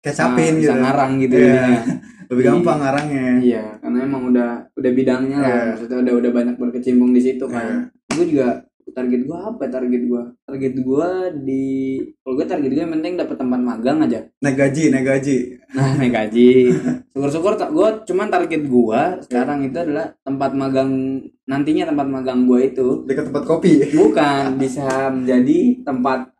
kecapin 0.00 0.52
Ah, 0.52 0.56
gitu 0.56 0.66
bisa 0.66 0.74
ngarang 0.78 1.12
gitu 1.20 1.34
Iya. 1.36 1.46
jadinya. 1.46 1.80
lebih 2.30 2.42
gampang 2.46 2.78
ngarangnya 2.78 3.26
Iya, 3.38 3.64
karena 3.78 3.98
emang 4.00 4.22
udah 4.30 4.50
udah 4.72 4.90
bidangnya 4.92 5.36
lah, 5.36 5.50
Iya. 5.50 5.64
maksudnya 5.74 5.98
udah 6.00 6.14
udah 6.16 6.30
banyak 6.30 6.56
berkecimpung 6.56 7.10
di 7.10 7.20
situ 7.20 7.44
kan. 7.44 7.90
Gue 8.08 8.24
juga 8.24 8.62
target 8.90 9.22
gue 9.22 9.34
apa 9.36 9.64
target 9.66 10.02
gue? 10.02 10.22
Target 10.44 10.74
gue 10.76 11.08
di 11.40 11.64
kalau 12.16 12.34
gue 12.34 12.42
target 12.44 12.66
gue 12.68 12.80
yang 12.80 12.90
penting 12.92 13.14
dapat 13.14 13.36
tempat 13.36 13.60
magang 13.60 13.98
aja. 14.00 14.18
naik 14.40 14.56
gaji 14.56 14.84
naik 14.88 15.04
gaji 15.04 15.36
Nah, 15.70 15.94
naik 15.96 16.10
gaji. 16.12 16.50
Syukur-syukur 17.08 17.54
tak 17.54 17.70
gue 17.70 17.86
cuman 18.04 18.26
target 18.28 18.62
gue 18.64 19.00
sekarang 19.22 19.62
itu 19.62 19.76
adalah 19.76 20.10
tempat 20.20 20.50
magang 20.52 20.90
nantinya 21.44 21.86
tempat 21.86 22.06
magang 22.08 22.40
gue 22.44 22.60
itu 22.64 22.88
dekat 23.04 23.26
tempat 23.26 23.42
kopi 23.44 23.90
bukan 23.90 24.54
bisa 24.56 24.86
menjadi 25.08 25.58
tempat 25.82 26.30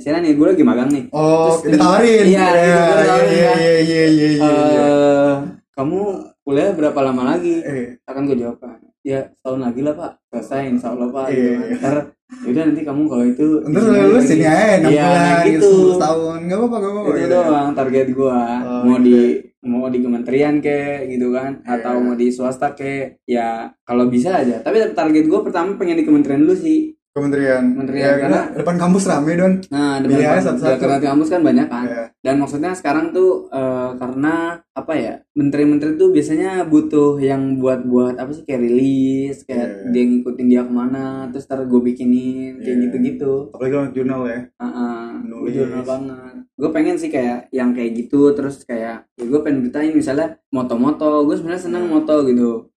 ya? 0.00 0.16
Istilahnya 0.16 0.24
nih 0.24 0.34
gue 0.34 0.46
lagi 0.48 0.64
magang 0.64 0.88
nih. 0.88 1.04
oh 1.10 1.52
Terus 1.54 1.76
ditawarin 1.76 2.24
Iya, 2.24 2.24
iya 2.24 2.48
gitu, 2.48 2.56
gue 2.56 3.20
iya 3.28 3.28
iya 3.28 3.52
iya 3.52 3.76
iya 3.84 4.04
iya 4.08 4.28
iya. 4.32 4.48
Eh, 4.80 5.34
kamu 5.70 5.98
kuliah 6.40 6.72
berapa 6.72 7.00
lama 7.02 7.22
lagi? 7.28 7.60
eh 7.60 8.00
Akan 8.02 8.24
gue 8.24 8.34
jawab 8.34 8.56
kan. 8.58 8.80
ya 9.00 9.16
tahun 9.40 9.60
lagi 9.62 9.80
lah 9.80 9.96
pak 9.96 10.12
selesai 10.28 10.68
insya 10.68 10.92
Allah 10.92 11.08
pak 11.08 11.26
Iya, 11.28 11.52
iya. 11.56 11.76
ntar 11.78 11.96
yaudah 12.44 12.62
nanti 12.68 12.82
kamu 12.82 13.02
kalau 13.06 13.24
itu 13.26 13.46
Ntar 13.64 13.82
lu 14.06 14.20
sini 14.20 14.44
aja 14.44 14.76
enam 14.76 14.92
Iya, 14.92 15.02
bulan 15.02 15.16
nah 15.16 15.40
gitu, 15.40 15.56
gitu 15.56 15.68
10 15.90 16.04
tahun 16.04 16.38
nggak 16.44 16.58
apa-apa 16.60 16.76
nggak 16.76 16.92
apa-apa 16.92 17.10
itu 17.10 17.26
doang 17.30 17.70
target 17.72 18.06
gua 18.12 18.40
Oh, 18.60 18.80
mau 18.84 18.96
gitu. 18.96 19.06
di 19.08 19.18
mau 19.62 19.86
di 19.88 19.98
kementerian 19.98 20.54
ke 20.58 20.78
gitu 21.08 21.26
kan 21.30 21.50
Iya. 21.58 21.72
atau 21.74 21.94
mau 21.98 22.12
di 22.12 22.28
swasta 22.28 22.68
ke 22.70 22.92
ya 23.24 23.48
kalau 23.82 24.04
bisa 24.06 24.36
aja 24.36 24.60
tapi 24.60 24.84
target 24.92 25.24
gua 25.26 25.40
pertama 25.42 25.74
pengen 25.74 25.96
di 25.96 26.04
kementerian 26.04 26.40
dulu 26.40 26.52
sih 26.54 26.92
Kementerian. 27.10 27.74
Kementerian, 27.74 28.06
Ya, 28.06 28.12
karena- 28.16 28.44
karena 28.46 28.56
depan 28.56 28.76
kampus 28.78 29.04
rame 29.04 29.32
don. 29.34 29.54
nah 29.68 29.98
Pilih 29.98 30.14
aja 30.16 30.30
depan 30.30 30.42
satu-satu. 30.46 30.78
depan 30.78 31.00
kampus 31.02 31.28
kan 31.28 31.40
banyak 31.42 31.66
kan 31.66 31.84
Iya. 31.84 32.04
dan 32.20 32.34
maksudnya 32.36 32.70
sekarang 32.72 33.10
tuh 33.10 33.30
eh, 33.50 33.90
karena 33.96 34.34
apa 34.70 34.92
ya 34.94 35.14
menteri-menteri 35.32 35.96
tuh 35.96 36.08
biasanya 36.08 36.62
butuh 36.64 37.18
yang 37.18 37.58
buat-buat 37.58 38.14
apa 38.14 38.30
sih 38.30 38.44
kayak 38.44 38.62
rilis 38.62 39.42
kayak 39.42 39.66
Iya. 39.66 39.90
dia 39.90 40.02
ngikutin 40.06 40.46
dia 40.48 40.62
ke 40.62 40.72
mana 40.72 41.04
terus 41.28 41.44
ntar 41.44 41.60
gue 41.62 41.80
bikinin 41.80 42.52
kayak 42.56 42.70
Iya. 42.70 42.82
gitu-gitu 42.86 43.32
Apalagi 43.50 43.72
kalau 43.72 43.88
jurnal 43.90 44.22
ya. 44.24 44.40
Heeh, 44.56 45.02
Nulis. 45.24 45.52
jurnal 45.52 45.82
banget. 45.82 46.34
Gue 46.54 46.70
pengen 46.70 46.94
sih 46.94 47.08
kayak 47.08 47.50
yang 47.50 47.72
kayak 47.72 47.90
gitu 47.96 48.30
terus 48.30 48.62
kayak 48.62 49.02
ya 49.10 49.24
gue 49.24 49.40
pengen 49.40 49.66
beritain 49.66 49.90
misalnya 49.90 50.38
moto-moto. 50.48 51.24
Gue 51.24 51.34
sebenarnya 51.34 51.64
seneng 51.64 51.84
Hmm. 51.84 51.98
moto 51.98 52.22
gitu. 52.22 52.70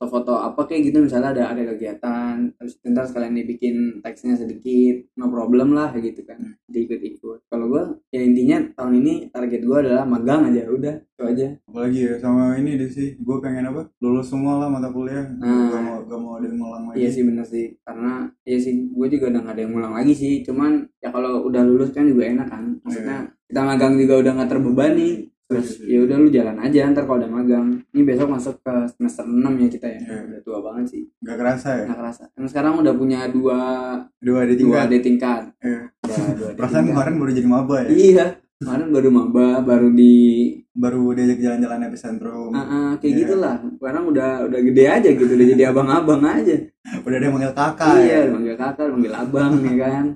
Fot- 0.00 0.08
Foto-foto 0.10 0.32
apa 0.34 0.64
kayak 0.64 0.82
gitu 0.88 0.98
misalnya 1.02 1.30
ada 1.30 1.44
ada 1.52 1.62
kegiatan 1.66 2.48
terus 2.56 2.80
ntar 2.82 3.04
sekalian 3.04 3.36
dibikin 3.36 3.76
teksnya 4.00 4.32
sedikit 4.32 5.04
no 5.14 5.28
problem 5.28 5.70
lah 5.70 5.92
gitu 5.94 6.24
kan 6.24 6.40
Hmm. 6.40 6.56
diikut-ikut 6.66 7.44
kalau 7.46 7.68
gue 7.68 7.84
ya 8.08 8.20
intinya 8.20 8.64
tahun 8.74 8.96
ini 8.96 9.28
target 9.28 9.60
gue 9.60 9.76
adalah 9.78 10.02
magang 10.02 10.48
aja 10.48 10.64
udah 10.66 10.94
itu 10.96 11.22
aja 11.22 11.46
Apalagi 11.68 11.98
ya 12.00 12.14
sama 12.16 12.56
ini 12.56 12.74
deh 12.74 12.88
sih. 12.88 13.12
Gue 13.20 13.36
pengen 13.38 13.68
apa? 13.68 13.84
Lulus 14.00 14.26
semua 14.26 14.56
lah 14.56 14.72
mata 14.72 14.88
kuliah. 14.88 15.28
Nah. 15.36 15.68
Gak 15.68 15.82
mau 15.84 15.96
gak 16.02 16.16
mau 16.18 16.32
ada 16.34 16.48
yang 16.48 16.56
ngulang 16.56 16.84
lagi. 16.88 16.96
iya 16.96 17.08
sih 17.10 17.22
bener 17.22 17.44
sih 17.44 17.76
karena 17.84 18.12
iya 18.42 18.56
sih 18.56 18.72
gue 18.88 19.06
juga 19.06 19.24
udah 19.28 19.40
gak 19.42 19.54
ada 19.54 19.62
yang 19.62 19.72
ngulang 19.76 19.94
lagi 19.94 20.12
sih 20.16 20.40
cuman 20.40 20.72
ya 20.98 21.12
kalau 21.12 21.44
udah 21.44 21.60
lulus 21.60 21.92
kan 21.92 22.08
juga 22.08 22.24
enak 22.24 22.48
kan 22.48 22.64
maksudnya 22.80 23.16
kita 23.44 23.60
magang 23.60 23.94
juga 23.94 24.14
udah 24.18 24.32
gak 24.34 24.50
terbebani 24.50 25.28
ya 25.82 25.98
udah 26.00 26.16
lu 26.16 26.28
jalan 26.28 26.56
aja 26.56 26.86
ntar 26.88 27.04
kalau 27.04 27.18
udah 27.18 27.30
magang 27.32 27.66
ini 27.88 28.02
besok 28.02 28.28
masuk 28.28 28.54
ke 28.58 28.70
semester 28.88 29.24
6 29.24 29.34
ya 29.42 29.68
kita 29.68 29.86
ya 29.88 30.00
Iya. 30.00 30.18
udah 30.24 30.40
tua 30.40 30.58
banget 30.60 30.84
sih 30.88 31.02
Gak 31.18 31.36
kerasa 31.36 31.68
ya. 31.72 31.84
nggak 31.84 31.98
kerasa 31.98 32.22
dan 32.28 32.44
sekarang 32.46 32.72
udah 32.76 32.94
punya 32.94 33.20
dua 33.26 33.58
Dua 34.16 34.40
di 34.44 34.54
dua 34.54 34.84
tingkat. 34.84 34.86
D 34.88 34.94
tingkat 35.00 35.42
Iya. 35.58 35.82
ya, 36.04 36.18
dua 36.32 36.48
D 36.48 36.54
Perasaan 36.58 36.78
tingkat. 36.80 36.94
kemarin 36.94 37.14
baru 37.16 37.30
jadi 37.32 37.48
maba 37.48 37.76
ya. 37.80 37.88
iya 37.90 38.26
kemarin 38.56 38.86
baru 38.90 39.08
maba 39.10 39.46
baru 39.60 39.88
di 39.90 40.14
Baru 40.70 41.10
diajak 41.10 41.42
jalan-jalan 41.42 41.82
epicentrum. 41.84 42.54
ah, 42.54 42.62
ah, 42.62 42.90
kayak 42.94 43.10
Iya. 43.10 43.18
gitulah 43.20 43.56
sekarang 43.74 44.04
udah 44.06 44.30
udah 44.46 44.60
gede 44.62 44.84
aja 44.86 45.08
gitu 45.10 45.26
udah 45.28 45.46
jadi 45.50 45.64
abang-abang 45.66 46.22
aja 46.22 46.56
Udah 47.04 47.16
ada 47.16 47.24
yang 47.26 47.34
manggil 47.34 47.52
kakak 47.52 47.94
iya 47.98 48.18
ya. 48.22 48.30
manggil 48.30 48.54
kakak 48.54 48.86
manggil 48.88 49.12
abang 49.12 49.52
ya 49.60 49.74
kan 49.76 50.06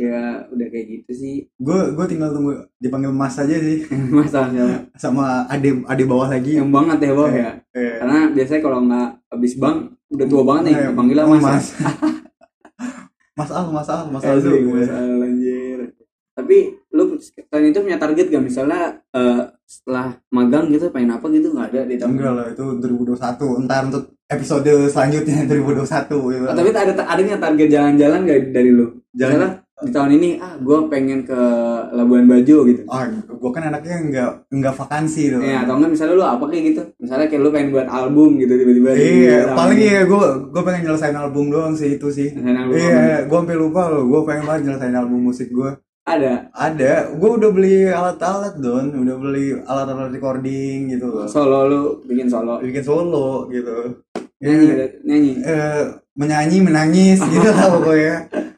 ya 0.00 0.20
udah 0.46 0.66
kayak 0.66 0.86
gitu 0.88 1.10
sih 1.12 1.34
Gue 1.56 1.76
gue 1.90 2.06
tinggal 2.06 2.30
tunggu 2.30 2.52
dipanggil 2.76 3.12
mas 3.12 3.36
aja 3.36 3.52
sih. 3.52 3.84
masalahnya 4.10 4.88
Sama 4.94 5.44
ade 5.46 5.84
ade 5.84 6.04
bawah 6.04 6.26
lagi. 6.26 6.56
yang 6.56 6.70
banget 6.70 6.98
ya 7.02 7.12
bang 7.12 7.32
ya 7.34 7.50
Iya. 7.70 7.92
karena 7.98 8.18
biasanya 8.30 8.60
kalau 8.60 8.78
nggak 8.82 9.08
habis 9.28 9.52
bang 9.54 9.76
udah 10.10 10.26
tua 10.26 10.42
banget 10.42 10.62
nih 10.64 10.74
Iya, 10.74 10.88
panggilnya 10.90 11.22
oh, 11.22 11.30
mas, 11.30 11.44
mas. 11.44 11.66
Mas 13.32 13.50
Al, 13.50 13.66
Mas 13.68 13.88
Al, 13.88 14.02
Mas 14.06 14.20
Al 14.22 14.36
tuh. 14.38 14.52
Mas 14.70 14.90
Al, 14.90 15.16
anjir. 15.18 15.80
tapi 16.30 16.56
lu 16.90 17.16
selain 17.16 17.68
itu 17.68 17.78
punya 17.78 17.96
target 17.96 18.26
gak 18.26 18.40
misalnya 18.40 18.80
eh, 19.10 19.40
setelah 19.62 20.12
magang 20.30 20.68
gitu 20.68 20.88
pengen 20.88 21.12
apa 21.12 21.28
gitu 21.28 21.48
nggak 21.50 21.68
ada 21.70 21.80
di 21.84 21.94
tahun 21.94 22.10
Enggak 22.10 22.32
lah, 22.32 22.46
itu 22.48 22.64
2021. 22.80 23.60
Entar 23.60 23.80
untuk 23.86 24.04
episode 24.26 24.70
selanjutnya 24.86 25.44
2021 25.50 25.84
gitu. 26.10 26.44
Oh, 26.44 26.54
tapi 26.54 26.68
ada 26.70 26.92
ada 26.98 27.20
nggak 27.20 27.40
target 27.40 27.68
jalan-jalan 27.70 28.20
gak 28.24 28.38
dari 28.50 28.70
lu 28.70 28.86
Jalan- 29.10 29.30
misalnya 29.30 29.50
di 29.80 29.90
tahun 29.90 30.10
ini 30.14 30.30
ah 30.36 30.54
gue 30.54 30.76
pengen 30.86 31.20
ke 31.22 31.40
Labuan 31.90 32.24
Bajo 32.24 32.62
gitu 32.62 32.84
Ah, 32.86 33.08
gue 33.08 33.50
kan 33.50 33.62
anaknya 33.66 33.96
enggak 33.98 34.30
enggak 34.48 34.74
vakansi 34.74 35.22
tuh. 35.30 35.40
Ya, 35.40 35.62
atau 35.62 35.74
enggak 35.74 35.90
misalnya 35.90 36.14
lu 36.14 36.24
apa 36.26 36.44
kayak 36.44 36.64
gitu 36.66 36.80
misalnya 36.98 37.26
kayak 37.26 37.40
lu 37.40 37.50
pengen 37.50 37.68
buat 37.70 37.88
album 37.88 38.36
gitu 38.36 38.52
tiba-tiba 38.52 38.90
Iya, 38.92 39.38
di- 39.42 39.56
paling 39.56 39.78
iya 39.78 40.00
gue 40.02 40.22
gue 40.46 40.62
pengen 40.62 40.82
nyelesain 40.84 41.14
album 41.14 41.44
doang 41.48 41.72
sih 41.72 41.94
itu 41.94 42.08
sih. 42.08 42.28
Album 42.30 42.72
Iya, 42.72 43.24
gue 43.24 43.38
sampai 43.38 43.56
lupa 43.56 43.82
loh. 43.88 44.04
Gue 44.04 44.20
pengen 44.22 44.44
banget 44.44 44.62
nyelesain 44.66 44.92
album 44.94 45.20
musik 45.22 45.48
gue. 45.48 45.70
ada 46.02 46.48
Ada, 46.50 47.12
gue 47.12 47.30
udah 47.30 47.50
beli 47.50 47.86
alat-alat 47.86 48.58
don, 48.58 48.90
udah 48.90 49.16
beli 49.16 49.54
alat-alat 49.54 50.10
recording 50.10 50.90
gitu 50.90 51.06
loh. 51.06 51.24
solo 51.24 51.58
lu 51.64 51.80
bikin 52.02 52.26
solo 52.26 52.58
Bikin 52.58 52.82
solo 52.82 53.46
gitu. 53.48 54.00
nyanyi 54.38 54.66
Ya, 54.66 54.86
nyanyi 55.02 55.32
eh, 55.38 55.82
menyanyi, 56.12 56.58
menangis 56.60 57.20
gitu 57.22 57.46
lah 57.46 57.68
pokoknya. 57.70 58.16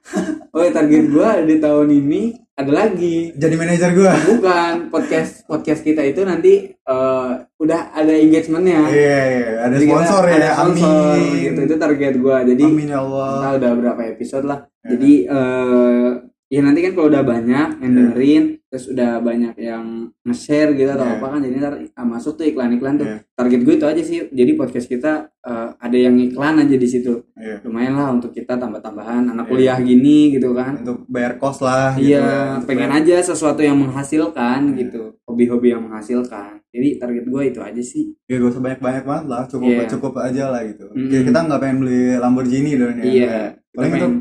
oh 0.53 0.65
target 0.69 1.05
gua 1.09 1.41
di 1.41 1.57
tahun 1.57 1.89
ini 1.91 2.23
ada 2.53 2.69
lagi 2.71 3.33
Jadi 3.33 3.55
manajer 3.57 3.91
gue. 3.93 4.13
bukan 4.29 4.93
podcast 4.93 5.41
podcast 5.43 5.81
kita 5.81 6.05
itu 6.05 6.21
nanti 6.23 6.53
eh, 6.69 7.31
udah 7.57 7.81
ada 7.91 8.13
engagementnya 8.13 8.81
Iya, 8.87 9.21
iya, 9.27 9.49
ada 9.63 9.75
Jadi 9.75 9.87
sponsor 9.89 10.23
ya. 10.23 10.35
ada 10.35 10.49
sponsor, 10.55 10.93
Amin. 11.11 11.33
gitu 11.43 11.61
itu 11.63 11.75
target 11.77 12.15
gua 12.19 12.37
jadi 12.43 12.63
Amin 12.63 12.87
ya 12.87 12.99
Allah. 12.99 13.29
kita 13.33 13.49
udah 13.59 13.71
berapa 13.75 14.03
episode 14.11 14.45
lah 14.45 14.61
Ya. 14.83 14.89
jadi 14.93 15.13
eh 15.27 16.09
ya 16.49 16.61
nanti 16.61 16.81
kan 16.81 16.93
kalau 16.93 17.09
udah 17.09 17.23
banyak 17.23 17.69
yang 17.79 17.91
Ya. 17.91 17.97
dengerin 17.97 18.45
terus 18.73 18.89
udah 18.89 19.21
banyak 19.21 19.53
yang 19.55 19.85
nge-share 20.23 20.73
gitu 20.73 20.89
atau 20.89 21.05
Ya. 21.05 21.15
apa 21.15 21.27
kan 21.29 21.41
jadi 21.41 21.57
ntar 21.59 21.75
ah, 21.93 22.07
masuk 22.07 22.33
tuh 22.35 22.47
iklan-iklan 22.47 22.97
tuh 22.97 23.05
Ya. 23.05 23.21
target 23.31 23.61
gue 23.61 23.75
itu 23.75 23.85
aja 23.85 24.01
sih 24.01 24.19
jadi 24.27 24.53
podcast 24.55 24.89
kita 24.89 25.13
eh, 25.43 25.69
ada 25.77 25.93
yang 25.95 26.17
iklan 26.17 26.57
aja 26.57 26.73
di 26.73 26.87
situ 26.87 27.21
Iya. 27.35 27.61
lumayan 27.63 27.93
lah 27.93 28.09
untuk 28.11 28.31
kita 28.31 28.57
tambah-tambahan 28.57 29.29
anak 29.29 29.45
Ya. 29.45 29.51
kuliah 29.51 29.77
gini 29.79 30.33
gitu 30.33 30.51
kan 30.53 30.81
Untuk 30.81 31.05
bayar 31.07 31.37
kos 31.37 31.61
lah. 31.61 31.93
gitu 31.95 32.09
iya 32.11 32.25
kan. 32.57 32.65
pengen 32.65 32.91
aja 32.95 33.17
sesuatu 33.23 33.61
yang 33.61 33.77
menghasilkan 33.77 34.73
Ya. 34.73 34.77
gitu 34.81 35.21
hobi-hobi 35.23 35.69
yang 35.71 35.85
menghasilkan 35.85 36.65
jadi 36.67 36.97
target 36.97 37.25
gue 37.27 37.43
itu 37.47 37.61
aja 37.61 37.83
sih 37.83 38.17
Ya 38.25 38.41
gak 38.41 38.49
usah 38.49 38.63
banyak-banyak 38.63 39.05
banget 39.05 39.27
lah, 39.29 39.43
cukup 39.45 39.69
Iya. 39.69 39.85
cukup 39.87 40.13
aja 40.17 40.45
lah 40.49 40.65
gitu. 40.65 40.89
Mm-mm. 40.89 41.07
Kayak 41.07 41.25
kita 41.29 41.39
nggak 41.45 41.61
pengen 41.61 41.77
beli 41.79 42.01
Lamborghini 42.17 42.73
dong 42.75 42.97
ya. 42.97 43.05
iya 43.05 43.35
Paling 43.71 43.93
untuk 43.95 44.13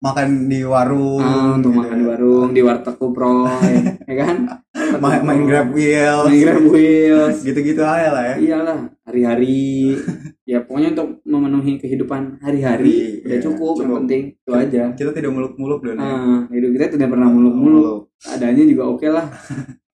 makan 0.00 0.48
di 0.48 0.60
warung. 0.64 1.20
Ah, 1.20 1.54
untuk 1.54 1.76
gitu. 1.76 1.80
makan 1.84 1.96
di 1.96 2.06
warung 2.08 2.48
di 2.50 2.60
warteg 2.64 2.96
kupro 2.96 3.44
ya, 3.46 3.80
ya 4.08 4.14
kan? 4.16 4.36
Main, 5.00 5.22
main 5.22 5.46
grab 5.46 5.70
wheel 5.70 6.26
main 6.26 6.40
grab 6.42 6.64
wheels. 6.66 7.46
Gitu-gitu 7.46 7.78
aja 7.78 8.10
lah 8.10 8.24
ya. 8.26 8.34
Iyalah 8.42 8.90
hari-hari. 9.06 9.94
Ya 10.42 10.66
pokoknya 10.66 10.98
untuk 10.98 11.22
memenuhi 11.22 11.78
kehidupan 11.78 12.42
hari-hari 12.42 13.22
Iya, 13.22 13.38
udah 13.38 13.38
cukup, 13.38 13.74
yang 13.78 13.86
cukup. 13.86 13.98
penting 14.02 14.22
itu 14.34 14.50
aja. 14.50 14.82
kita 14.98 15.10
tidak 15.14 15.30
muluk-muluk 15.30 15.80
dan 15.86 15.96
ah 16.00 16.42
hidup 16.50 16.70
kita 16.74 16.84
tidak 16.90 17.08
pernah 17.12 17.28
muluk-muluk. 17.30 18.10
Adanya 18.26 18.64
juga 18.66 18.82
oke 18.90 19.06
lah 19.06 19.26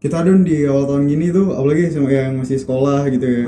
kita 0.00 0.24
dong 0.24 0.42
di 0.42 0.64
awal 0.64 0.88
tahun 0.88 1.04
gini 1.06 1.28
tuh 1.28 1.52
apalagi 1.52 1.92
yang 1.92 2.40
masih 2.40 2.56
sekolah 2.56 3.04
gitu 3.08 3.26
ya 3.26 3.44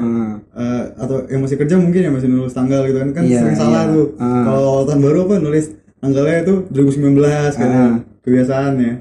Eh, 0.52 0.82
atau 1.00 1.24
yang 1.26 1.40
masih 1.40 1.56
kerja 1.56 1.80
mungkin 1.80 2.00
ya 2.02 2.10
masih 2.12 2.28
nulis 2.28 2.52
tanggal 2.52 2.84
gitu 2.84 3.00
kan 3.00 3.10
kan 3.10 3.22
Iya, 3.24 3.40
sering 3.40 3.56
salah 3.56 3.82
iya. 3.82 3.94
tuh 3.96 4.06
Ah. 4.20 4.44
kalau 4.44 4.60
awal 4.62 4.82
tahun 4.84 5.00
baru 5.00 5.18
apa 5.24 5.34
nulis 5.40 5.66
tanggalnya 5.98 6.38
itu 6.42 6.54
2019 6.68 7.56
kan 7.56 7.70
Ah. 7.72 7.94
kebiasaan 8.20 8.72
ya 8.76 8.94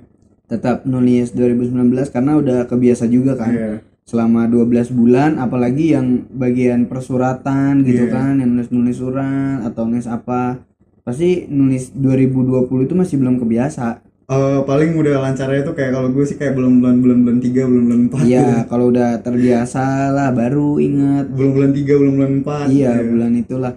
tetap 0.47 0.83
nulis 0.83 1.31
2019 1.31 2.07
karena 2.07 2.31
udah 2.37 2.59
kebiasa 2.65 3.03
juga 3.05 3.35
kan 3.35 3.51
Iya. 3.51 3.71
selama 4.01 4.47
12 4.47 4.87
bulan 4.89 5.35
apalagi 5.35 5.91
yang 5.91 6.23
bagian 6.29 6.87
persuratan 6.87 7.83
gitu 7.83 8.07
Iya. 8.07 8.13
kan 8.13 8.33
yang 8.37 8.55
nulis-nulis 8.55 8.95
surat 8.95 9.59
atau 9.61 9.83
nulis 9.85 10.07
apa 10.07 10.63
pasti 11.01 11.47
nulis 11.47 11.91
2020 11.91 12.55
itu 12.81 12.95
masih 12.95 13.15
belum 13.17 13.35
kebiasa 13.37 13.99
Eh, 14.31 14.59
paling 14.63 14.95
udah 14.95 15.19
lancarnya 15.19 15.61
tuh 15.61 15.75
kayak 15.75 15.91
kalau 15.91 16.07
gue 16.07 16.23
sih 16.23 16.39
kayak 16.39 16.55
belum 16.55 16.79
bulan 16.79 17.03
bulan 17.03 17.19
bulan 17.19 17.37
tiga 17.43 17.67
belum 17.67 17.83
bulan 17.83 18.01
empat 18.07 18.23
Iya, 18.23 18.63
kalau 18.63 18.87
udah 18.87 19.19
terbiasa 19.19 20.07
lah 20.09 20.31
baru 20.31 20.79
inget. 20.79 21.27
belum 21.35 21.51
bulan 21.51 21.71
tiga 21.75 21.93
belum 21.99 22.13
bulan 22.15 22.31
empat 22.39 22.65
Iya, 22.71 22.91
gitu. 22.95 23.07
bulan 23.11 23.31
itulah. 23.35 23.73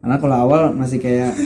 Karena 0.00 0.16
kalau 0.16 0.36
awal 0.40 0.62
masih 0.72 0.96
kayak 0.96 1.36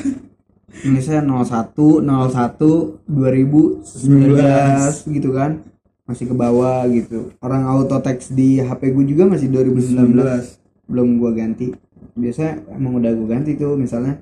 nulisnya 0.87 1.27
01 1.27 2.07
01 2.07 3.03
2019 3.11 5.11
gitu 5.11 5.35
kan. 5.35 5.59
Masih 6.07 6.31
ke 6.31 6.35
bawah 6.35 6.87
gitu. 6.87 7.35
Orang 7.41 7.65
auto 7.65 7.99
text 7.99 8.31
di 8.31 8.59
HP 8.59 8.91
gue 8.91 9.05
juga 9.11 9.27
masih 9.27 9.51
2019. 9.51 10.59
Belum 10.87 11.17
gua 11.17 11.33
ganti. 11.33 11.73
Biasanya 12.15 12.63
emang 12.71 12.95
udah 12.95 13.11
gua 13.11 13.27
ganti 13.33 13.57
tuh 13.57 13.75
misalnya 13.75 14.21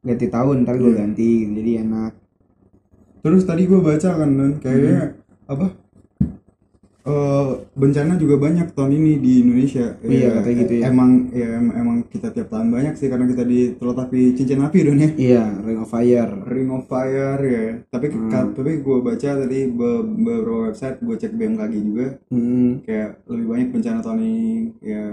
ganti 0.00 0.26
tahun 0.28 0.64
ntar 0.64 0.76
gua 0.76 0.92
Iya. 0.92 0.98
ganti 0.98 1.28
jadi 1.54 1.70
enak. 1.88 2.12
Terus 3.18 3.42
tadi 3.42 3.62
gue 3.64 3.80
baca 3.80 4.10
kan 4.14 4.30
dan 4.30 4.50
kayaknya 4.58 4.96
Hmm. 4.98 5.52
apa 5.52 5.66
eh 7.08 7.48
bencana 7.72 8.20
juga 8.20 8.36
banyak 8.36 8.76
tahun 8.76 8.92
ini 8.92 9.12
di 9.16 9.32
Indonesia. 9.40 9.96
Iya, 10.04 10.28
katanya 10.36 10.56
gitu 10.60 10.74
ya. 10.76 10.92
Emang 10.92 11.10
ya 11.32 11.56
em- 11.56 11.72
emang 11.72 11.96
kita 12.04 12.28
tiap 12.28 12.52
tahun 12.52 12.68
banyak 12.68 12.94
sih 12.94 13.08
karena 13.08 13.24
kita 13.24 13.48
di 13.48 13.72
terletapi 13.74 14.36
cincin 14.36 14.60
api 14.60 14.78
don 14.84 15.00
ya. 15.00 15.08
Iya, 15.16 15.44
Ring 15.64 15.80
of 15.80 15.88
Fire. 15.88 16.28
Ring 16.44 16.68
of 16.68 16.84
Fire 16.84 17.40
ya. 17.40 17.80
Tapi 17.88 18.06
Hmm. 18.12 18.52
tapi 18.52 18.84
gue 18.84 18.98
baca 19.00 19.30
tadi 19.40 19.58
be- 19.72 20.04
beberapa 20.04 20.68
website 20.68 21.00
gue 21.00 21.16
cek 21.16 21.32
BMKG 21.32 21.74
juga 21.80 22.06
Hmm. 22.28 22.84
kayak 22.84 23.24
lebih 23.24 23.46
banyak 23.46 23.68
bencana 23.72 24.04
tahun 24.04 24.20
ini 24.20 24.44
ya 24.84 25.04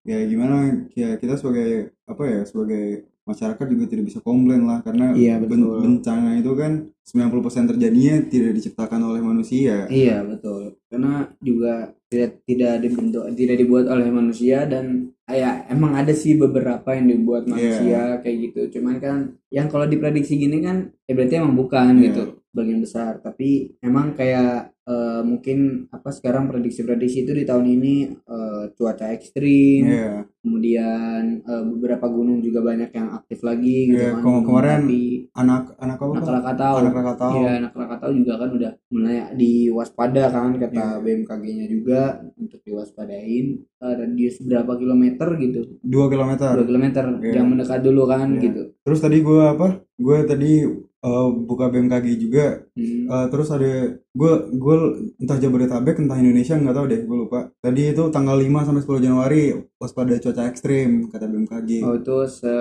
ya 0.00 0.18
gimana 0.24 0.56
ya 0.96 1.20
kita 1.20 1.36
sebagai 1.36 1.92
apa 2.08 2.22
ya 2.24 2.40
sebagai 2.48 3.09
masyarakat 3.30 3.66
juga 3.66 3.84
tidak 3.86 4.04
bisa 4.06 4.18
komplain 4.20 4.66
lah 4.66 4.82
karena 4.82 5.14
Iya, 5.14 5.38
ben- 5.38 5.62
bencana 5.80 6.36
itu 6.36 6.52
kan 6.52 6.72
90% 7.02 7.66
terjadinya 7.66 8.14
tidak 8.26 8.52
diciptakan 8.52 9.00
oleh 9.04 9.18
manusia. 9.20 9.86
Iya 9.86 10.22
betul, 10.22 10.78
karena 10.86 11.12
juga 11.40 11.72
tidak 12.06 12.42
tidak 12.42 12.74
dibentuk 12.80 13.24
tidak 13.32 13.56
dibuat 13.56 13.86
oleh 13.86 14.10
manusia 14.10 14.66
dan 14.66 15.14
ya 15.24 15.62
emang 15.66 15.94
ada 15.94 16.10
sih 16.10 16.34
beberapa 16.34 16.90
yang 16.90 17.06
dibuat 17.08 17.46
manusia 17.46 18.18
kayak 18.18 18.36
gitu. 18.44 18.60
Cuman 18.74 18.98
kan 18.98 19.18
yang 19.48 19.66
kalau 19.66 19.86
diprediksi 19.86 20.34
gini 20.34 20.58
kan 20.58 20.90
ya 21.06 21.14
berarti 21.14 21.38
emang 21.38 21.54
bukan 21.54 21.94
Iya. 21.96 22.04
gitu 22.10 22.24
bagian 22.50 22.78
besar. 22.78 23.18
Tapi 23.18 23.48
emang 23.80 24.12
kayak 24.12 24.74
eh, 24.82 25.22
mungkin 25.22 25.58
apa 25.88 26.10
sekarang 26.10 26.46
prediksi-prediksi 26.46 27.22
itu 27.22 27.32
di 27.32 27.44
tahun 27.44 27.66
ini 27.68 27.94
eh, 28.10 28.64
cuaca 28.72 29.06
ekstrim, 29.08 29.86
Iya. 29.86 30.26
kemudian 30.40 31.22
eh, 31.40 31.62
beberapa 31.68 32.06
gunung 32.06 32.38
juga 32.38 32.60
banyak 32.60 32.90
yang 32.90 33.08
aktif 33.12 33.40
lagi 33.40 33.88
gitu 33.88 34.02
Iya, 34.02 34.12
kan. 34.12 34.22
kema- 34.22 34.42
kemarin 34.42 34.80
Tapi 34.82 35.02
anak 35.32 35.62
anak 35.76 35.96
apa 35.96 36.04
anak? 36.10 36.24
Krakatau. 36.24 36.74
anak 36.76 36.92
Krakatau 36.92 37.30
Iya, 37.36 37.50
anak 37.56 37.72
Krakatau 37.72 38.10
juga 38.12 38.32
kan 38.36 38.50
udah 38.50 38.72
mulai 38.88 39.16
diwaspada 39.32 40.22
kan 40.28 40.50
kata 40.56 40.74
Iya. 40.74 40.98
BMKG-nya 41.00 41.66
juga 41.66 42.00
untuk 42.34 42.60
diwaspadain 42.60 43.46
eh, 43.62 43.94
radius 43.96 44.36
berapa 44.40 44.72
kilometer 44.74 45.28
gitu. 45.38 45.60
dua 45.80 46.06
kilometer 46.06 46.50
2 46.52 46.66
kilometer 46.66 47.04
Iya. 47.16 47.32
jangan 47.32 47.48
mendekat 47.48 47.80
dulu 47.80 48.02
kan 48.04 48.28
Iya. 48.28 48.42
gitu. 48.42 48.62
terus 48.80 48.98
tadi 48.98 49.18
gue 49.20 49.40
apa 49.40 49.66
gue 49.94 50.18
tadi 50.24 50.52
eh, 51.00 51.28
buka 51.48 51.64
BMKG 51.72 52.06
juga. 52.20 52.46
Hmm. 52.76 53.04
Eh, 53.08 53.26
terus 53.32 53.48
ada 53.50 53.96
gue 53.96 54.32
gue 54.52 54.76
entah 55.20 55.38
Jabodetabek 55.40 55.96
entah 56.00 56.18
Indonesia 56.20 56.54
nggak 56.56 56.76
tahu 56.76 56.86
deh 56.88 57.00
gue 57.08 57.18
lupa. 57.26 57.40
Tadi 57.60 57.82
itu 57.92 58.04
tanggal 58.12 58.36
5 58.36 58.66
sampai 58.66 58.82
10 58.84 59.06
Januari 59.06 59.42
waspada 59.80 60.14
cuaca 60.20 60.42
ekstrim 60.48 61.08
kata 61.08 61.26
BMKG 61.26 61.70
Oh 61.84 61.96
itu 61.96 62.16
se 62.28 62.52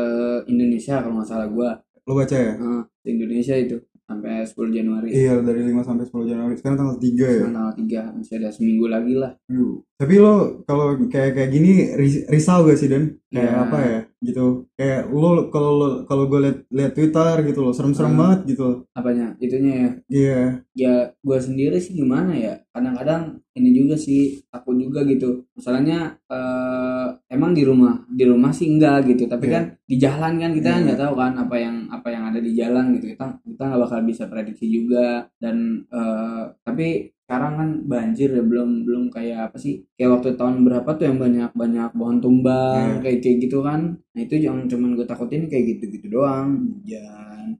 Indonesia 0.47 1.03
kalau 1.03 1.19
nggak 1.19 1.29
salah 1.29 1.49
gua. 1.51 1.71
lo 2.09 2.17
baca 2.17 2.33
ya? 2.33 2.53
Eh, 2.57 2.81
se 3.03 3.07
Indonesia 3.13 3.55
itu 3.59 3.77
sampai 4.09 4.41
10 4.41 4.57
Januari. 4.73 5.07
iya 5.11 5.37
dari 5.37 5.61
5 5.63 5.79
sampai 5.79 6.03
10 6.03 6.25
Januari 6.25 6.53
sekarang 6.55 6.77
tanggal 6.77 6.97
3 6.97 7.05
ya 7.05 7.29
Sekarang 7.37 7.53
tanggal 7.53 7.75
3 7.77 8.17
masih 8.17 8.33
ada 8.35 8.49
seminggu 8.49 8.85
lagi 8.87 9.13
lah. 9.13 9.31
Aduh. 9.47 9.85
tapi 9.93 10.15
lo 10.15 10.35
kalau 10.63 10.85
kayak 11.05 11.35
kayak 11.35 11.51
gini 11.51 11.71
ris- 11.93 12.23
risau 12.25 12.63
gak 12.63 12.75
sih 12.75 12.87
Dan 12.87 13.19
kayak 13.29 13.45
Iya. 13.45 13.61
apa 13.61 13.77
ya 13.83 13.99
gitu 14.21 14.45
kayak 14.73 15.01
lo 15.07 15.29
kalau 15.47 15.71
lo 15.73 15.87
kalau 16.03 16.25
gue 16.25 16.39
liat 16.39 16.57
liat 16.69 16.91
Twitter 16.93 17.35
gitu 17.45 17.59
loh 17.61 17.71
serem-serem 17.71 18.09
Hmm. 18.09 18.21
banget 18.21 18.39
gitu 18.49 18.87
Apanya? 18.91 19.35
Itunya 19.37 19.73
ya. 19.75 19.89
iya 20.09 20.39
ya 20.73 20.93
gue 21.13 21.37
sendiri 21.37 21.77
sih 21.77 21.93
gimana 21.93 22.31
ya 22.33 22.63
kadang-kadang 22.69 23.21
ini 23.53 23.69
juga 23.73 23.95
sih 23.95 24.21
takut 24.49 24.75
juga 24.75 25.03
gitu 25.03 25.43
masalahnya 25.53 26.15
eh, 26.25 27.07
emang 27.29 27.51
di 27.51 27.61
rumah 27.61 27.99
di 28.09 28.23
rumah 28.23 28.49
sih 28.49 28.67
enggak 28.69 29.03
gitu 29.05 29.25
tapi 29.25 29.45
Iya. 29.45 29.53
kan 29.53 29.63
di 29.83 29.95
jalan 29.97 30.33
kan 30.37 30.51
kita 30.53 30.69
Iya. 30.69 30.81
nggak 30.85 30.99
tahu 30.99 31.13
kan 31.13 31.33
apa 31.37 31.55
yang 31.55 31.75
apa 31.89 32.07
yang 32.07 32.23
ada 32.25 32.39
di 32.39 32.51
jalan 32.53 32.85
gitu 32.93 33.05
kita 33.09 33.25
kita 33.41 33.63
nggak 33.65 33.81
bakal 33.81 33.98
bisa 34.01 34.25
prediksi 34.31 34.65
juga. 34.67 35.27
Dan 35.37 35.57
eh, 35.87 36.43
tapi 36.61 36.87
sekarang 37.29 37.53
kan 37.61 37.69
banjir 37.85 38.33
ya 38.33 38.41
belum 38.41 38.89
belum 38.89 39.03
kayak 39.13 39.53
apa 39.53 39.57
sih 39.61 39.85
kayak 39.93 40.17
waktu 40.17 40.29
tahun 40.33 40.65
berapa 40.65 40.89
tuh 40.97 41.05
yang 41.13 41.17
banyak 41.21 41.51
banyak 41.53 41.89
pohon 41.93 42.17
tumbang 42.17 42.97
Iya. 42.97 43.01
kayak 43.05 43.19
kayak 43.21 43.37
gitu 43.45 43.57
kan. 43.61 43.81
Nah 44.01 44.21
itu 44.25 44.35
yang 44.41 44.65
cuman 44.65 44.97
gue 44.97 45.05
takutin 45.05 45.45
kayak 45.45 45.65
gitu 45.77 45.83
gitu 45.93 46.07
doang 46.09 46.49
hujan 46.73 47.53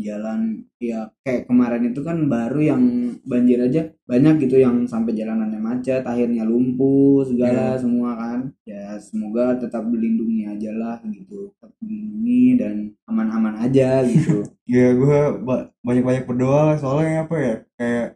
jalan 0.00 0.64
ya 0.78 1.10
kayak 1.26 1.50
kemarin 1.50 1.90
itu 1.90 2.00
kan 2.00 2.30
baru 2.30 2.60
yang 2.62 2.82
banjir 3.26 3.58
aja 3.58 3.90
banyak 4.04 4.46
gitu 4.46 4.60
yang 4.60 4.84
sampai 4.84 5.16
jalanannya 5.16 5.60
macet 5.60 6.04
akhirnya 6.04 6.44
lumpuh 6.46 7.24
segala 7.26 7.74
semua 7.76 8.14
kan. 8.14 8.52
Ya 8.64 8.96
semoga 9.00 9.56
tetap 9.58 9.84
dilindungi 9.90 10.46
aja 10.48 10.70
lah 10.76 10.96
gitu 11.08 11.52
tetap 11.56 11.72
dilindungi 11.82 12.44
dan 12.60 12.74
aman-aman 13.08 13.54
aja 13.60 14.04
gitu. 14.06 14.44
Ya 14.64 14.96
gue 14.96 15.44
banyak-banyak 15.84 16.24
berdoa 16.24 16.80
soalnya 16.80 17.28
apa 17.28 17.36
ya 17.36 17.54
kayak 17.76 18.06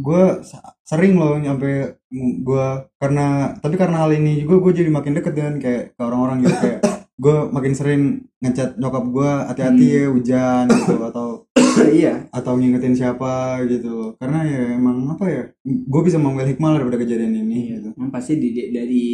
gue 0.00 0.24
sering 0.88 1.20
loh 1.20 1.36
nyampe 1.36 2.00
gue 2.16 2.68
karena 2.96 3.52
tapi 3.60 3.76
karena 3.76 4.08
hal 4.08 4.16
ini 4.16 4.40
juga 4.40 4.56
gue 4.64 4.72
jadi 4.80 4.88
makin 4.88 5.20
deket 5.20 5.36
dengan 5.36 5.60
kayak 5.60 5.92
ke 5.92 6.00
orang-orang 6.00 6.48
gitu 6.48 6.56
kayak 6.56 6.80
gue 7.22 7.36
makin 7.52 7.72
sering 7.76 8.02
ngechat 8.38 8.70
nyokap 8.76 9.04
gue 9.08 9.30
hati-hati 9.46 9.84
Hmm. 9.84 9.94
ya 9.94 10.04
hujan 10.08 10.64
gitu 10.68 10.94
atau 11.04 11.26
iya. 11.90 12.26
atau 12.30 12.54
ngingetin 12.54 12.90
siapa 12.92 13.60
gitu. 13.64 14.14
Karena 14.16 14.40
ya 14.42 14.62
emang 14.74 15.04
apa 15.08 15.24
ya 15.26 15.42
gue 15.64 16.02
bisa 16.02 16.16
mengambil 16.16 16.48
hikmah 16.48 16.74
daripada 16.74 16.98
kejadian 16.98 17.34
ini 17.36 17.58
gitu. 17.76 17.88
Emang 17.94 18.10
pasti 18.10 18.34
di, 18.36 18.50
dari 18.72 19.06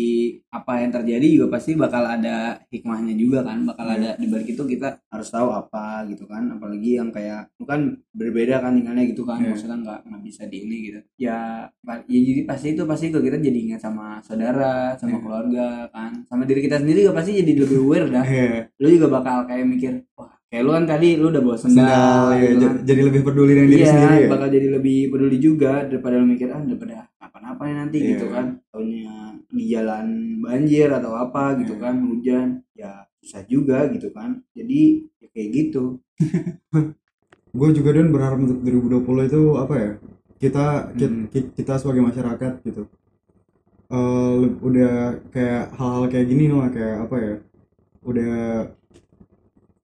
apa 0.49 0.79
yang 0.79 0.91
terjadi 0.91 1.27
juga 1.27 1.47
pasti 1.51 1.75
bakal 1.75 2.05
ada 2.05 2.57
hikmahnya 2.69 3.13
juga 3.15 3.43
kan. 3.43 3.65
Bakal 3.65 3.85
Iya. 3.85 3.97
ada 3.97 4.11
di 4.17 4.27
balik 4.29 4.49
itu 4.51 4.63
kita 4.63 4.89
harus 5.09 5.29
tahu 5.29 5.49
apa 5.51 6.05
gitu 6.07 6.25
kan. 6.25 6.47
Apalagi 6.51 6.91
yang 6.95 7.11
kayak 7.11 7.53
itu 7.53 7.65
kan 7.65 7.81
berbeda 8.13 8.61
kan 8.61 8.73
tinggalnya 8.73 9.05
gitu 9.05 9.25
kan. 9.25 9.41
Iya. 9.41 9.51
maksudnya 9.51 9.77
nggak 9.79 9.99
nggak 10.05 10.23
bisa 10.23 10.43
di 10.47 10.59
ini 10.63 10.77
gitu. 10.85 11.01
Ya 11.19 11.69
ya 11.85 12.19
jadi 12.23 12.41
pasti 12.45 12.67
itu 12.73 12.83
pasti 12.85 13.09
ke 13.09 13.19
kita 13.19 13.37
jadi 13.39 13.59
ingat 13.67 13.81
sama 13.83 14.21
saudara 14.21 14.95
sama 14.95 15.17
Iya. 15.17 15.21
keluarga 15.21 15.67
kan. 15.91 16.13
Sama 16.25 16.45
diri 16.45 16.61
kita 16.61 16.79
sendiri 16.79 17.03
juga 17.03 17.19
pasti 17.19 17.35
jadi 17.35 17.53
lebih 17.57 17.79
aware 17.83 18.09
dah. 18.09 18.25
Iya, 18.25 18.69
lu 18.79 18.89
juga 18.91 19.09
bakal 19.15 19.37
kayak 19.45 19.67
mikir 19.67 19.93
wah 20.15 20.33
kayak 20.49 20.63
lu 20.63 20.71
kan 20.71 20.85
tadi 20.85 21.09
lu 21.15 21.27
udah 21.31 21.43
bawa 21.43 21.57
sendal 21.57 21.83
sendal 21.83 22.25
ya, 22.33 22.49
gitu 22.55 22.67
kan. 22.67 22.75
jadi 22.83 23.01
lebih 23.07 23.21
peduli 23.23 23.53
dengan 23.53 23.69
diri 23.71 23.83
Iya, 23.83 23.91
sendiri 23.91 24.17
ya 24.17 24.29
bakal 24.31 24.49
jadi 24.51 24.69
lebih 24.71 24.99
peduli 25.11 25.37
juga 25.39 25.73
daripada 25.85 26.15
lu 26.19 26.27
mikir 26.27 26.49
ah 26.51 26.63
daripada 26.63 26.95
apa-apa 27.19 27.63
nih 27.65 27.77
nanti 27.77 27.97
Iya. 27.99 28.09
gitu 28.15 28.27
kan. 28.29 28.47
Taunya 28.71 29.15
di 29.51 29.65
jalan 29.67 30.07
banjir 30.41 30.89
atau 30.91 31.13
apa 31.15 31.45
gitu 31.59 31.75
Iya. 31.75 31.83
kan, 31.83 31.95
hujan, 32.03 32.47
ya 32.75 32.91
susah 33.19 33.43
juga 33.47 33.79
gitu 33.89 34.09
kan. 34.11 34.31
Jadi 34.53 34.81
ya 35.19 35.29
kayak 35.31 35.49
gitu. 35.51 35.85
gue 37.55 37.69
juga 37.71 37.91
dan 37.91 38.11
berharap 38.11 38.39
untuk 38.39 38.59
2020 38.63 39.31
itu 39.31 39.43
apa 39.55 39.75
ya 39.75 39.91
kita 40.37 40.67
ki- 40.93 41.07
Hmm. 41.07 41.27
ki- 41.31 41.51
kita 41.55 41.79
sebagai 41.79 42.03
masyarakat 42.03 42.53
gitu 42.63 42.83
eh, 43.89 44.33
le- 44.43 44.59
udah 44.61 44.95
kayak 45.31 45.71
hal-hal 45.73 46.05
kayak 46.09 46.27
gini 46.27 46.51
lah 46.51 46.67
kayak 46.69 46.97
apa 47.07 47.17
ya 47.17 47.35
udah 48.03 48.35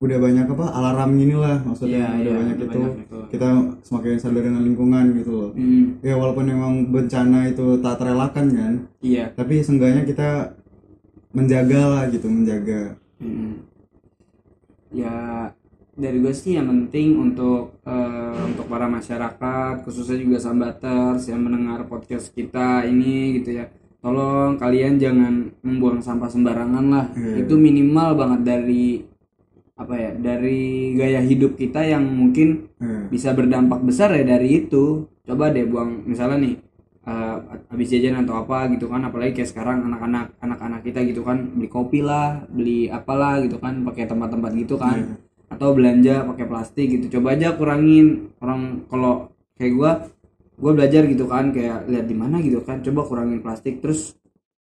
udah 0.00 0.16
banyak 0.16 0.48
apa 0.48 0.66
alarm 0.72 1.20
gini 1.20 1.36
lah 1.36 1.60
maksudnya 1.60 2.08
udah 2.08 2.32
banyak 2.40 2.56
udah 2.56 2.68
itu. 2.72 2.80
banyak 2.80 2.94
kita 3.28 3.48
semakin 3.84 4.16
sadar 4.16 4.42
dengan 4.48 4.64
lingkungan 4.64 5.04
gitu 5.20 5.30
loh. 5.30 5.50
Hmm, 5.52 6.00
ya 6.00 6.16
walaupun 6.16 6.48
memang 6.48 6.88
bencana 6.88 7.52
itu 7.52 7.76
tak 7.84 8.00
terelakkan 8.00 8.46
kan 8.48 8.72
iya. 9.04 9.28
tapi 9.36 9.60
seenggaknya 9.60 10.08
kita 10.08 10.56
menjaga 11.36 11.80
lah 11.84 12.02
gitu 12.08 12.32
menjaga. 12.32 12.96
Hmm. 13.20 13.60
Ya 14.88 15.52
dari 15.92 16.16
gue 16.16 16.32
sih 16.32 16.56
yang 16.56 16.72
penting 16.72 17.20
untuk 17.20 17.76
eh, 17.84 18.40
untuk 18.48 18.72
para 18.72 18.88
masyarakat 18.88 19.84
khususnya 19.84 20.16
juga 20.16 20.40
sambaters 20.40 21.28
yang 21.28 21.44
mendengar 21.44 21.84
podcast 21.84 22.32
kita 22.32 22.88
ini 22.88 23.36
gitu 23.36 23.52
ya. 23.52 23.68
Tolong 24.00 24.56
kalian 24.56 24.96
jangan 24.96 25.52
membuang 25.60 26.00
sampah 26.00 26.32
sembarangan 26.32 26.84
lah. 26.88 27.06
Iya. 27.12 27.44
itu 27.44 27.54
minimal 27.60 28.16
banget 28.16 28.40
dari 28.48 29.10
apa 29.80 29.94
ya 29.96 30.10
dari 30.12 30.92
gaya 30.92 31.20
hidup 31.24 31.56
kita 31.56 31.80
yang 31.84 32.04
mungkin 32.04 32.68
Eh, 32.80 33.12
bisa 33.12 33.36
berdampak 33.36 33.84
besar 33.84 34.08
ya 34.16 34.24
dari 34.24 34.64
itu. 34.64 35.04
Coba 35.28 35.52
deh 35.52 35.68
buang 35.68 36.04
misalnya 36.08 36.36
nih 36.40 36.54
eh, 37.08 37.36
habis 37.72 37.88
jajan 37.92 38.24
atau 38.24 38.34
apa 38.40 38.72
gitu 38.72 38.86
kan 38.92 39.00
apalagi 39.08 39.32
kayak 39.36 39.50
sekarang 39.52 39.84
anak-anak 39.88 40.32
anak-anak 40.40 40.80
kita 40.86 41.00
gitu 41.04 41.20
kan 41.28 41.38
beli 41.56 41.68
kopi 41.68 42.00
lah 42.00 42.40
beli 42.48 42.88
apalah 42.88 43.40
gitu 43.44 43.56
kan 43.60 43.84
pakai 43.84 44.04
tempat-tempat 44.08 44.52
gitu 44.56 44.76
kan. 44.80 44.96
Iya. 44.96 45.16
atau 45.50 45.74
belanja 45.74 46.14
pakai 46.30 46.46
plastik 46.46 46.86
gitu. 46.94 47.06
Coba 47.18 47.34
aja 47.34 47.48
kurangin. 47.58 48.30
Orang 48.38 48.86
kalau 48.86 49.34
kayak 49.58 49.72
gua 49.76 49.90
gua 50.62 50.72
belajar 50.78 51.02
gitu 51.10 51.24
kan 51.26 51.50
kayak 51.56 51.90
lihat 51.90 52.06
di 52.06 52.16
mana 52.16 52.36
gitu 52.40 52.62
kan 52.62 52.80
coba 52.86 53.00
kurangin 53.08 53.40
plastik. 53.44 53.82
Terus 53.82 54.14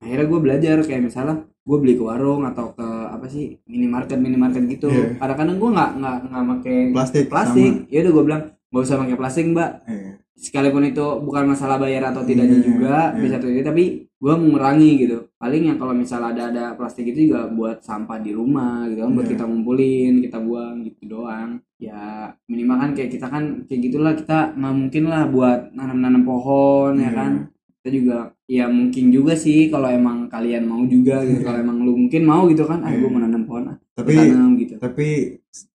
akhirnya 0.03 0.25
gue 0.31 0.39
belajar 0.39 0.75
kayak 0.87 1.03
misalnya 1.11 1.35
gue 1.69 1.77
beli 1.77 1.93
ke 1.93 2.01
warung 2.01 2.41
atau 2.43 2.73
ke 2.73 2.81
apa 2.81 3.29
sih 3.29 3.61
minimarket 3.63 4.17
minimarket 4.17 4.65
gitu 4.65 4.89
Iya. 4.89 5.21
kadang-kadang 5.21 5.57
gue 5.61 5.69
nggak 5.69 5.91
nggak 5.95 6.15
nggak 6.25 6.45
pakai 6.57 6.77
plastik 6.89 7.25
plastik 7.29 7.73
ya 7.87 8.01
udah 8.01 8.11
gue 8.11 8.23
bilang 8.25 8.43
gak 8.69 8.81
usah 8.81 8.97
pakai 8.97 9.17
plastik 9.17 9.45
mbak. 9.49 9.71
Eh, 9.85 10.13
sekalipun 10.35 10.85
itu 10.85 11.05
bukan 11.19 11.43
masalah 11.47 11.77
bayar 11.77 12.09
atau 12.09 12.21
tidaknya 12.23 12.57
Iya, 12.57 12.65
juga 12.65 12.95
iya. 13.11 13.17
bisa 13.17 13.35
tuh 13.37 13.49
tapi 13.59 13.83
gue 14.09 14.33
mengurangi 14.35 14.91
gitu 14.99 15.17
paling 15.35 15.63
yang 15.67 15.77
kalau 15.77 15.91
misalnya 15.93 16.29
ada 16.31 16.43
ada 16.49 16.65
plastik 16.73 17.05
itu 17.07 17.29
juga 17.29 17.47
buat 17.49 17.79
sampah 17.79 18.17
di 18.19 18.31
rumah 18.31 18.87
gitu 18.87 19.03
kan 19.03 19.11
buat 19.13 19.27
Iya. 19.27 19.31
kita 19.35 19.43
ngumpulin 19.45 20.13
kita 20.25 20.37
buang 20.39 20.75
gitu 20.83 21.03
doang 21.07 21.49
ya 21.77 22.27
minimal 22.45 22.77
kan 22.77 22.89
kayak 22.91 23.09
kita 23.13 23.27
kan 23.27 23.43
kayak 23.63 23.81
gitulah 23.85 24.13
kita 24.13 24.39
nah, 24.53 24.71
mungkin 24.71 25.03
lah 25.07 25.27
buat 25.27 25.71
nanam-nanam 25.71 26.23
pohon 26.23 26.97
ya 26.97 27.09
Iya. 27.09 27.15
kan 27.15 27.31
kita 27.79 27.89
juga 27.89 28.17
ya 28.43 28.67
mungkin 28.67 29.07
juga 29.07 29.33
sih 29.33 29.71
kalau 29.71 29.87
emang 29.87 30.27
kalian 30.27 30.67
mau 30.67 30.83
juga 30.83 31.23
gitu. 31.23 31.41
Kalau 31.41 31.59
emang 31.59 31.79
lu 31.79 31.95
mungkin 31.95 32.21
mau 32.23 32.43
gitu 32.45 32.67
kan 32.67 32.83
ah 32.83 32.91
gue 32.91 33.07
mau 33.07 33.23
nanam 33.23 33.47
pohon 33.47 33.71
ah 33.71 33.77
tapi 33.95 34.15
tanam 34.15 34.55
gitu. 34.55 34.75
tapi 34.77 35.07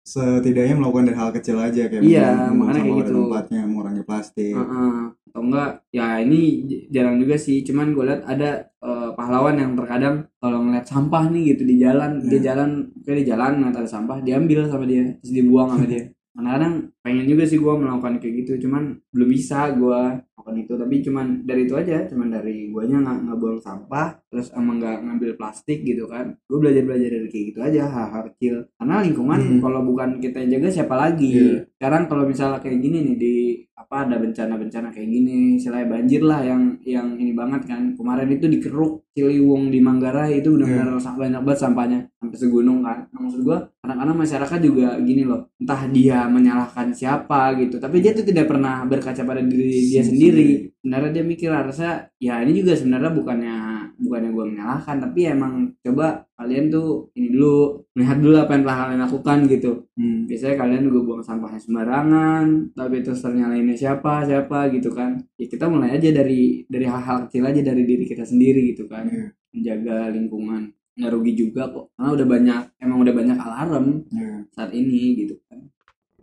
setidaknya 0.04 0.76
melakukan 0.76 1.08
dari 1.08 1.16
hal 1.16 1.30
kecil 1.32 1.56
aja 1.58 1.82
kayak 1.88 2.04
Iya, 2.04 2.52
makanya 2.52 2.80
kayak 2.82 2.98
gitu. 3.04 3.12
tempatnya 3.18 3.60
mengurangi 3.64 4.02
plastik. 4.04 4.52
Heeh. 4.52 4.96
atau 5.34 5.42
enggak 5.42 5.82
ya 5.90 6.22
ini 6.22 6.62
jarang 6.88 7.18
juga 7.18 7.34
sih. 7.34 7.66
Cuman 7.66 7.90
gue 7.90 8.04
lihat 8.06 8.22
ada 8.22 8.70
eh, 8.70 9.10
pahlawan 9.12 9.58
yang 9.58 9.72
terkadang 9.74 10.30
kalau 10.38 10.62
ngeliat 10.62 10.86
sampah 10.86 11.26
nih 11.26 11.56
gitu 11.56 11.66
di 11.66 11.76
jalan 11.76 12.22
dia 12.22 12.36
Iya. 12.36 12.44
jalan 12.52 12.70
kayak 13.02 13.18
di 13.18 13.26
jalan 13.26 13.52
ngeliat 13.58 13.76
ada 13.80 13.90
sampah 13.90 14.16
diambil 14.20 14.68
sama 14.68 14.84
dia 14.84 15.02
terus 15.18 15.32
dibuang 15.32 15.68
sama 15.68 15.88
dia 15.88 16.04
kadang-kadang 16.34 16.74
pengen 16.98 17.24
juga 17.24 17.44
sih 17.44 17.56
gue 17.56 17.72
melakukan 17.72 18.18
kayak 18.18 18.34
gitu 18.42 18.66
cuman 18.66 18.82
belum 19.08 19.28
bisa 19.28 19.70
gue 19.72 20.00
melakukan 20.26 20.56
itu. 20.58 20.72
Tapi 20.74 20.94
cuman 21.00 21.26
dari 21.42 21.62
itu 21.62 21.74
aja 21.74 21.96
cuman 22.04 22.28
dari 22.28 22.56
guanya 22.68 22.98
nggak 23.00 23.18
nggak 23.22 23.38
buang 23.38 23.60
sampah 23.60 24.08
terus 24.26 24.50
emang 24.50 24.76
nggak 24.76 24.98
ngambil 25.00 25.30
plastik 25.34 25.80
gitu 25.80 26.04
kan. 26.04 26.34
Gue 26.44 26.58
belajar 26.58 26.82
belajar 26.82 27.08
dari 27.08 27.28
kayak 27.28 27.44
gitu 27.48 27.60
aja 27.60 27.82
hal-hal 27.86 28.22
kecil. 28.28 28.54
Karena 28.74 28.96
lingkungan 29.00 29.38
Hmm. 29.40 29.60
kalau 29.60 29.80
bukan 29.80 30.18
kita 30.18 30.36
yang 30.38 30.50
jaga 30.52 30.68
siapa 30.72 30.94
lagi? 30.94 31.30
Iya. 31.30 31.56
sekarang 31.74 32.08
kalau 32.08 32.24
misalnya 32.24 32.58
kayak 32.58 32.80
gini 32.80 32.98
nih 33.04 33.14
di 33.14 33.34
apa 33.74 34.08
ada 34.08 34.16
bencana-bencana 34.16 34.88
kayak 34.88 35.04
gini 35.06 35.60
istilahnya 35.60 35.84
banjir 35.86 36.24
lah 36.24 36.40
yang 36.40 36.62
yang 36.80 37.12
ini 37.14 37.30
banget 37.30 37.62
kan. 37.64 37.92
Kemarin 37.92 38.32
itu 38.32 38.48
di 38.48 38.56
Keruk 38.56 39.04
Ciliwung 39.12 39.68
di 39.68 39.78
Manggarai 39.78 40.40
itu 40.40 40.50
benar-benar 40.50 40.96
sa- 40.96 41.12
banyak 41.14 41.38
banget 41.38 41.60
sampahnya 41.60 41.98
sampai 42.24 42.38
segunung 42.40 42.80
kan. 42.80 43.04
Nah, 43.12 43.20
maksud 43.28 43.44
gua 43.44 43.68
kadang-kadang 43.84 44.16
masyarakat 44.16 44.58
juga 44.64 44.88
gini 45.04 45.22
loh. 45.28 45.52
Entah 45.60 45.82
dia 45.92 46.24
menyalahkan 46.24 46.88
siapa 46.96 47.52
gitu 47.60 47.76
tapi 47.76 48.00
dia 48.00 48.16
tuh 48.16 48.24
tidak 48.24 48.48
pernah 48.48 48.88
berkaca 48.88 49.22
pada 49.22 49.44
diri 49.44 49.92
dia 49.92 50.00
sendiri. 50.00 50.72
sebenarnya 50.80 51.10
dia 51.16 51.24
mikir 51.24 51.48
harusnya 51.48 52.12
ya 52.20 52.44
ini 52.44 52.60
juga 52.60 52.76
sebenarnya 52.76 53.12
bukannya 53.16 53.56
bukannya 54.00 54.30
gua 54.32 54.44
menyalahkan 54.48 54.96
tapi 55.00 55.20
emang 55.28 55.72
coba 55.80 56.24
kalian 56.34 56.66
tuh 56.68 57.08
ini 57.14 57.30
dulu 57.30 57.78
melihat 57.94 58.18
dulu 58.18 58.36
apa 58.36 58.52
yang 58.58 58.62
telah 58.66 58.78
kalian 58.84 59.00
lakukan 59.06 59.38
gitu. 59.48 59.72
Hmm. 59.94 60.26
biasanya 60.26 60.56
kalian 60.58 60.82
juga 60.90 60.98
buang 61.06 61.22
sampahnya 61.22 61.60
sembarangan 61.62 62.44
tapi 62.74 62.96
terus 63.04 63.22
ternyalainnya 63.22 63.76
siapa 63.76 64.24
siapa 64.26 64.72
gitu 64.74 64.90
kan. 64.92 65.20
Ya 65.38 65.46
kita 65.46 65.68
mulai 65.70 65.96
aja 65.96 66.10
dari 66.10 66.66
dari 66.66 66.86
hal-hal 66.88 67.28
kecil 67.28 67.44
aja 67.46 67.60
dari 67.62 67.82
diri 67.86 68.04
kita 68.08 68.24
sendiri 68.26 68.74
gitu 68.74 68.88
kan. 68.90 69.06
Iya. 69.08 69.28
menjaga 69.54 70.10
lingkungan 70.10 70.74
nggak 70.94 71.10
rugi 71.10 71.32
juga 71.34 71.62
kok 71.68 71.86
karena 71.94 72.10
udah 72.14 72.26
banyak 72.26 72.60
emang 72.78 72.98
udah 73.02 73.14
banyak 73.14 73.38
alarm 73.38 73.86
Iya. 74.10 74.34
saat 74.50 74.70
ini 74.72 74.98
gitu 75.20 75.34
kan 75.48 75.58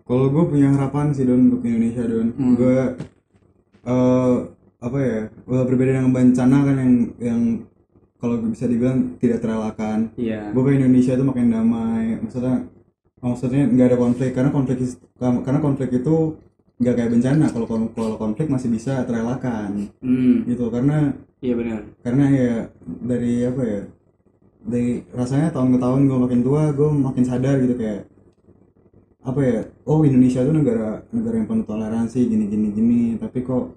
Kalau 0.01 0.27
gue 0.27 0.43
punya 0.43 0.67
harapan 0.75 1.15
sih 1.15 1.23
Don 1.23 1.47
untuk 1.47 1.63
Indonesia 1.63 2.03
Don. 2.03 2.35
Hmm. 2.35 2.55
Gue 2.59 2.79
eh 3.85 4.33
apa 4.81 4.97
ya? 4.97 5.19
Well, 5.45 5.63
berbeda 5.69 5.91
dengan 5.95 6.11
bencana 6.11 6.57
kan 6.67 6.75
yang 6.81 6.93
yang 7.21 7.41
kalau 8.17 8.41
bisa 8.43 8.65
dibilang 8.67 9.15
tidak 9.21 9.39
terelakkan. 9.41 10.11
iya 10.17 10.51
Gue 10.51 10.61
pengen 10.67 10.89
Indonesia 10.89 11.13
itu 11.15 11.23
makin 11.23 11.47
damai. 11.53 12.17
Maksudnya 12.19 12.55
maksudnya 13.21 13.63
nggak 13.69 13.87
ada 13.93 13.97
konflik 14.01 14.31
karena 14.33 14.51
konflik 14.51 14.77
karena 15.17 15.59
konflik 15.61 15.89
itu 15.95 16.15
nggak 16.81 16.95
kayak 16.97 17.11
bencana. 17.13 17.45
Kalau 17.53 17.67
kalau 17.93 18.15
konflik 18.17 18.47
masih 18.49 18.69
bisa 18.73 19.05
terelakkan 19.07 19.87
hmm 20.01 20.49
gitu 20.49 20.67
karena 20.73 21.13
iya 21.39 21.53
benar 21.55 21.79
karena 22.03 22.25
ya 22.29 22.53
dari 23.01 23.33
apa 23.45 23.61
ya 23.63 23.81
dari 24.61 24.85
rasanya 25.11 25.49
tahun 25.49 25.73
ke 25.73 25.79
tahun 25.79 25.99
gue 26.05 26.17
makin 26.19 26.41
tua 26.41 26.63
gue 26.69 26.87
makin 26.87 27.23
sadar 27.23 27.57
gitu 27.57 27.73
kayak 27.73 28.05
apa 29.21 29.39
ya 29.39 29.59
oh 29.85 30.01
Indonesia 30.01 30.41
tuh 30.41 30.51
negara 30.51 31.05
negara 31.09 31.35
yang 31.35 31.47
penuh 31.47 31.63
toleransi 31.63 32.19
gini 32.23 32.45
gini 32.45 32.67
gini 32.69 33.01
tapi 33.15 33.41
kok 33.41 33.73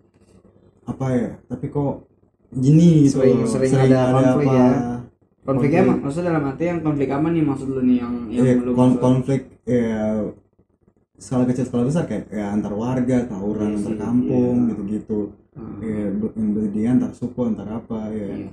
apa 0.85 1.07
ya 1.11 1.31
tapi 1.47 1.69
kok 1.69 2.05
gini 2.51 3.05
gitu 3.05 3.21
Sering- 3.21 3.45
sering 3.45 3.73
ada 3.91 4.01
konflik 4.11 4.49
ya. 4.49 4.69
konfliknya 5.43 5.81
Konflik. 5.83 6.01
maksudnya 6.01 6.29
dalam 6.31 6.45
arti 6.47 6.65
yang 6.65 6.81
konflik 6.81 7.09
apa 7.11 7.27
nih 7.29 7.43
maksud 7.43 7.69
lu 7.69 7.81
nih 7.83 7.97
yang 7.99 8.15
yang 8.29 8.45
Iya, 8.45 8.55
lu 8.61 8.73
kon- 8.73 8.97
konflik 8.99 9.43
ya 9.65 10.25
skala 11.15 11.45
kecil 11.45 11.65
skala 11.65 11.85
besar 11.85 12.05
kayak 12.05 12.29
ya 12.29 12.47
antar 12.51 12.73
warga 12.73 13.25
tawuran 13.25 13.69
Iya 13.71 13.79
antar 13.79 13.95
kampung 13.99 14.57
iya. 14.61 14.75
Hmm, 15.55 15.79
ya 15.79 16.11
yang 16.35 16.51
berdian 16.51 16.99
antar 16.99 17.15
suku 17.15 17.41
antar 17.47 17.69
apa 17.79 18.11
ya 18.11 18.27
iya. 18.43 18.49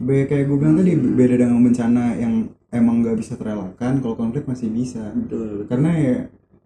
Be- 0.00 0.24
kayak 0.24 0.48
gue 0.48 0.56
bilang 0.56 0.76
tadi 0.80 0.92
beda 0.96 1.34
dengan 1.36 1.60
bencana 1.60 2.16
yang 2.16 2.48
emang 2.72 3.04
nggak 3.04 3.16
bisa 3.20 3.36
terelakkan 3.36 4.00
kalau 4.00 4.16
konflik 4.16 4.48
masih 4.48 4.72
bisa 4.72 5.12
betul 5.12 5.68
karena 5.68 5.90
ya 5.92 6.16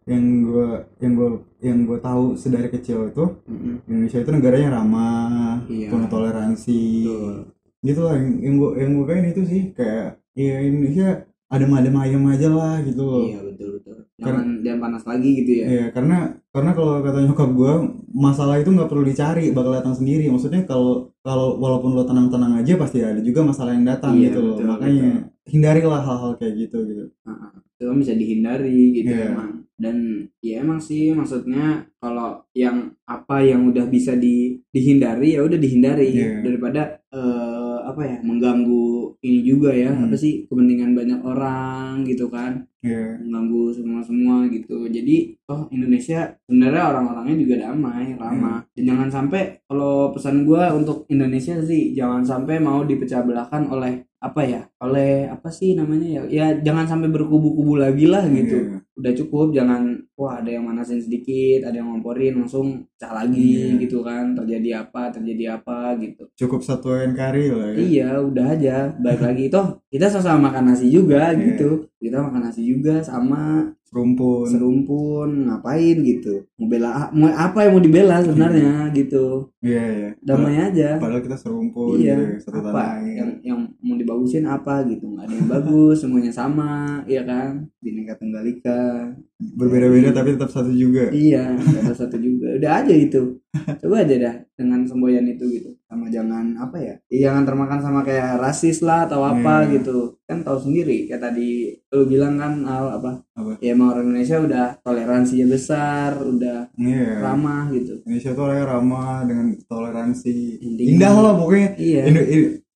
yang 0.07 0.24
gue 0.46 0.68
yang 1.03 1.12
gue 1.18 1.31
yang 1.61 1.79
gue 1.90 1.98
tahu 1.98 2.38
sedari 2.38 2.70
kecil 2.70 3.11
itu 3.11 3.24
Mm-mm. 3.50 3.83
Indonesia 3.87 4.18
itu 4.22 4.31
negaranya 4.31 4.68
ramah 4.79 5.66
Iya. 5.66 5.90
penuh 5.90 6.09
toleransi 6.09 6.83
Betul. 7.07 7.35
gitu 7.83 8.00
lah 8.07 8.14
yang, 8.14 8.31
yang 8.38 8.55
gue 8.62 8.70
yang 8.79 8.90
gue 8.94 9.07
pengen 9.11 9.26
itu 9.35 9.42
sih 9.42 9.62
kayak 9.74 10.22
ya 10.38 10.57
Indonesia 10.62 11.09
adem-adem 11.50 11.96
ayam 11.98 12.22
aja 12.31 12.48
lah 12.48 12.79
gitu 12.87 13.03
loh 13.03 13.26
Iya 13.26 13.40
betul 13.42 13.68
betul. 13.83 13.96
Jangan 14.22 14.46
jangan 14.62 14.81
panas 14.87 15.03
lagi 15.09 15.29
gitu 15.42 15.53
ya. 15.64 15.66
Iya, 15.66 15.85
karena 15.96 16.18
karena 16.51 16.71
kalau 16.75 16.99
kata 16.99 17.19
nyokap 17.25 17.51
gue 17.55 17.73
masalah 18.11 18.59
itu 18.59 18.71
nggak 18.71 18.91
perlu 18.91 19.07
dicari, 19.07 19.55
bakal 19.55 19.71
datang 19.71 19.95
sendiri. 19.95 20.27
Maksudnya 20.27 20.67
kalau 20.67 21.15
kalau 21.23 21.55
walaupun 21.57 21.95
lo 21.95 22.03
tenang-tenang 22.03 22.59
aja 22.59 22.75
pasti 22.75 22.99
ada 23.07 23.23
juga 23.23 23.47
masalah 23.47 23.73
yang 23.79 23.87
datang 23.87 24.19
Iya, 24.19 24.35
gitu 24.35 24.39
loh. 24.43 24.55
betul, 24.59 24.67
Makanya 24.67 25.11
hindarilah 25.47 26.03
hal-hal 26.03 26.33
kayak 26.37 26.55
gitu 26.59 26.79
gitu. 26.85 27.05
Heeh. 27.23 27.51
Itu 27.79 27.83
kan 27.87 27.97
bisa 27.97 28.13
dihindari 28.19 28.81
gitu 28.99 29.15
Iya. 29.15 29.31
emang. 29.31 29.51
Dan 29.81 29.97
ya 30.45 30.61
emang 30.61 30.77
sih 30.77 31.15
maksudnya 31.15 31.89
kalau 31.97 32.45
yang 32.53 32.93
apa 33.07 33.41
yang 33.41 33.71
udah 33.71 33.87
bisa 33.87 34.13
di 34.13 34.59
dihindari 34.69 35.39
ya 35.39 35.47
udah 35.47 35.57
dihindari 35.57 36.11
Iya. 36.13 36.43
daripada 36.45 36.83
eh, 37.09 37.79
apa 37.87 38.03
ya 38.05 38.17
mengganggu 38.21 38.89
ini 39.20 39.40
juga 39.44 39.70
ya. 39.72 39.92
Hmm. 39.92 40.09
apa 40.09 40.16
sih 40.16 40.48
kepentingan 40.48 40.96
banyak 40.96 41.20
orang 41.24 42.04
gitu 42.09 42.26
kan. 42.33 42.64
Iya. 42.80 43.20
mengganggu 43.20 43.76
semua 43.76 44.00
semua 44.00 44.48
gitu. 44.48 44.88
Jadi 44.88 45.37
oh 45.52 45.68
Indonesia 45.68 46.33
sebenarnya 46.48 46.83
orang-orangnya 46.96 47.37
juga 47.37 47.54
damai 47.68 48.16
ramah. 48.16 48.64
Dan 48.72 48.83
jangan 48.88 49.09
sampai 49.12 49.61
kalau 49.68 50.16
pesan 50.16 50.48
gua 50.48 50.72
untuk 50.72 51.04
Indonesia 51.12 51.61
sih 51.61 51.92
jangan 51.92 52.24
sampai 52.24 52.56
mau 52.56 52.80
dipecah 52.88 53.20
belahkan 53.20 53.68
oleh 53.68 54.10
apa 54.20 54.44
ya 54.44 54.61
oleh 54.78 55.24
apa 55.26 55.48
sih 55.48 55.72
namanya 55.72 56.04
ya 56.04 56.22
ya 56.28 56.46
jangan 56.61 56.85
sampai 56.85 57.09
berkubu-kubu 57.09 57.80
lagi 57.80 58.04
lah 58.04 58.28
gitu 58.28 58.52
Iya. 58.61 58.76
udah 59.00 59.12
cukup 59.16 59.48
jangan 59.50 59.96
wah 60.12 60.37
ada 60.37 60.52
yang 60.52 60.68
manasin 60.68 61.00
sedikit 61.00 61.64
ada 61.64 61.80
yang 61.80 61.88
ngomporin 61.88 62.37
langsung 62.37 62.85
pecah 62.92 63.16
lagi 63.16 63.72
Iya. 63.72 63.80
gitu 63.80 64.04
kan 64.04 64.37
terjadi 64.37 64.85
apa 64.85 65.09
terjadi 65.09 65.56
apa 65.56 65.96
gitu 65.96 66.28
Cukup 66.37 66.61
satu 66.61 66.92
NKRI 66.92 67.46
lah 67.48 67.68
ya. 67.72 67.76
Iya, 67.80 68.09
udah 68.20 68.46
aja. 68.52 68.76
Balik 69.00 69.22
lagi 69.24 69.44
toh 69.48 69.80
kita 69.88 70.06
sama-sama 70.06 70.52
makan 70.52 70.64
nasi 70.68 70.92
juga 70.92 71.33
Iya. 71.33 71.40
gitu. 71.56 71.70
Kita 71.96 72.20
makan 72.20 72.40
nasi 72.44 72.61
juga 72.62 73.00
sama 73.00 73.72
Rumpun. 73.90 74.46
serumpun 74.46 75.29
ngapain 75.44 75.96
gitu. 76.00 76.46
Mau 76.55 76.66
bela 76.66 77.11
mau 77.11 77.26
apa 77.26 77.66
yang 77.66 77.74
mau 77.74 77.83
dibela 77.83 78.22
sebenarnya 78.22 78.87
gitu. 78.92 79.50
Iya, 79.59 79.83
iya. 79.90 80.11
Damai 80.20 80.57
aja. 80.62 80.94
Padahal 80.96 81.20
kita 81.20 81.35
serumpun 81.35 81.98
Iya, 81.98 82.14
gitu, 82.16 82.46
satu 82.46 82.59
tanah 82.61 82.70
apa 82.70 82.83
air. 82.96 83.14
yang 83.16 83.31
yang 83.42 83.61
mau 83.79 83.94
dibagusin 83.94 84.44
apa 84.44 84.87
gitu 84.87 85.05
nggak 85.07 85.24
ada 85.24 85.35
yang 85.35 85.48
bagus 85.48 85.96
semuanya 86.00 86.31
sama 86.31 86.70
iya 87.05 87.22
kan 87.22 87.66
bineka 87.79 88.14
tunggal 88.14 88.40
ika 88.42 89.11
Berbeda-beda 89.40 90.12
tapi 90.12 90.37
tetap 90.37 90.48
satu 90.48 90.68
juga. 90.70 91.09
iya 91.11 91.57
ada 91.57 91.90
satu 91.90 92.14
juga 92.14 92.50
udah 92.61 92.73
aja 92.79 92.92
itu 92.92 93.40
coba 93.81 93.96
aja 94.01 94.14
dah 94.16 94.35
dengan 94.55 94.85
semboyan 94.85 95.27
itu 95.27 95.42
gitu 95.49 95.70
sama 95.83 96.07
jangan 96.07 96.55
apa 96.57 96.77
ya 96.79 96.94
ya 97.09 97.18
jangan 97.27 97.42
termakan 97.42 97.81
sama 97.81 98.01
kayak 98.01 98.37
rasis 98.37 98.79
lah 98.81 99.05
atau 99.05 99.20
apa 99.23 99.64
Iya. 99.64 99.70
gitu 99.75 100.20
kan 100.23 100.40
tahu 100.40 100.61
sendiri 100.61 101.05
kayak 101.05 101.18
tadi 101.20 101.49
lu 101.90 102.05
bilang 102.05 102.37
kan 102.37 102.62
Al, 102.62 103.01
apa 103.01 103.27
Apa? 103.33 103.59
ya 103.59 103.73
emang 103.73 103.90
orang 103.90 104.07
Indonesia 104.07 104.38
udah 104.38 104.66
toleransinya 104.81 105.46
besar 105.49 106.14
udah 106.16 106.70
Iya. 106.77 107.18
ramah 107.18 107.66
gitu 107.70 107.99
Indonesia 108.03 108.31
tuh 108.31 108.44
orangnya 108.44 108.66
ramah 108.68 109.16
dengan 109.25 109.46
toleransi. 109.64 110.37
Intinya. 110.61 110.90
Indah 110.92 111.12
lah 111.16 111.35
pokoknya. 111.35 111.68
iya 111.77 112.03
Indo- 112.07 112.29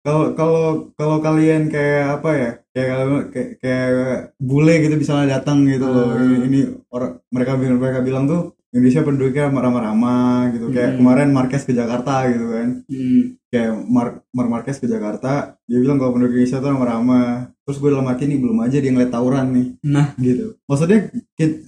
kalau 0.05 0.37
kalau 0.37 0.65
kalau 0.95 1.17
kalian 1.19 1.73
kayak 1.73 2.21
apa 2.21 2.31
ya? 2.37 2.51
Kayak 2.75 2.89
kalau- 2.91 3.27
kayak, 3.33 3.51
kayak 3.59 3.89
bule 4.37 4.75
gitu 4.85 4.95
misalnya 4.95 5.41
datang 5.41 5.65
gitu 5.65 5.87
loh. 5.87 6.13
Ah. 6.13 6.21
ini, 6.21 6.37
ini 6.45 6.61
orang 6.93 7.25
mereka 7.33 7.53
bilang 7.57 7.79
mereka 7.81 8.01
bilang 8.05 8.25
tuh 8.29 8.41
Indonesia 8.75 9.07
penduduknya 9.07 9.49
ramah-ramah 9.49 10.51
gitu. 10.53 10.67
Kayak 10.69 10.91
Hmm. 10.95 10.99
kemarin 11.01 11.29
Marquez 11.31 11.63
ke 11.63 11.73
Jakarta 11.73 12.27
gitu 12.29 12.47
kan. 12.51 12.69
Hmm, 12.85 13.23
kayak 13.49 13.73
Mark 13.87 14.15
Mark 14.35 14.49
Marquez 14.51 14.77
ke 14.77 14.87
Jakarta 14.87 15.33
dia 15.65 15.79
bilang 15.79 15.97
kalau 15.97 16.13
penduduk 16.13 16.35
Indonesia 16.35 16.59
tuh 16.59 16.71
ramah-ramah 16.75 17.54
terus 17.65 17.81
gue 17.81 17.91
dalam 17.91 18.07
hati 18.07 18.29
nih 18.29 18.39
belum 18.39 18.61
aja 18.61 18.77
dia 18.79 18.93
ngeliat 18.93 19.13
tawuran 19.13 19.47
nih. 19.57 19.67
Nah. 19.89 20.13
Gitu. 20.21 20.61
Maksudnya 20.69 21.11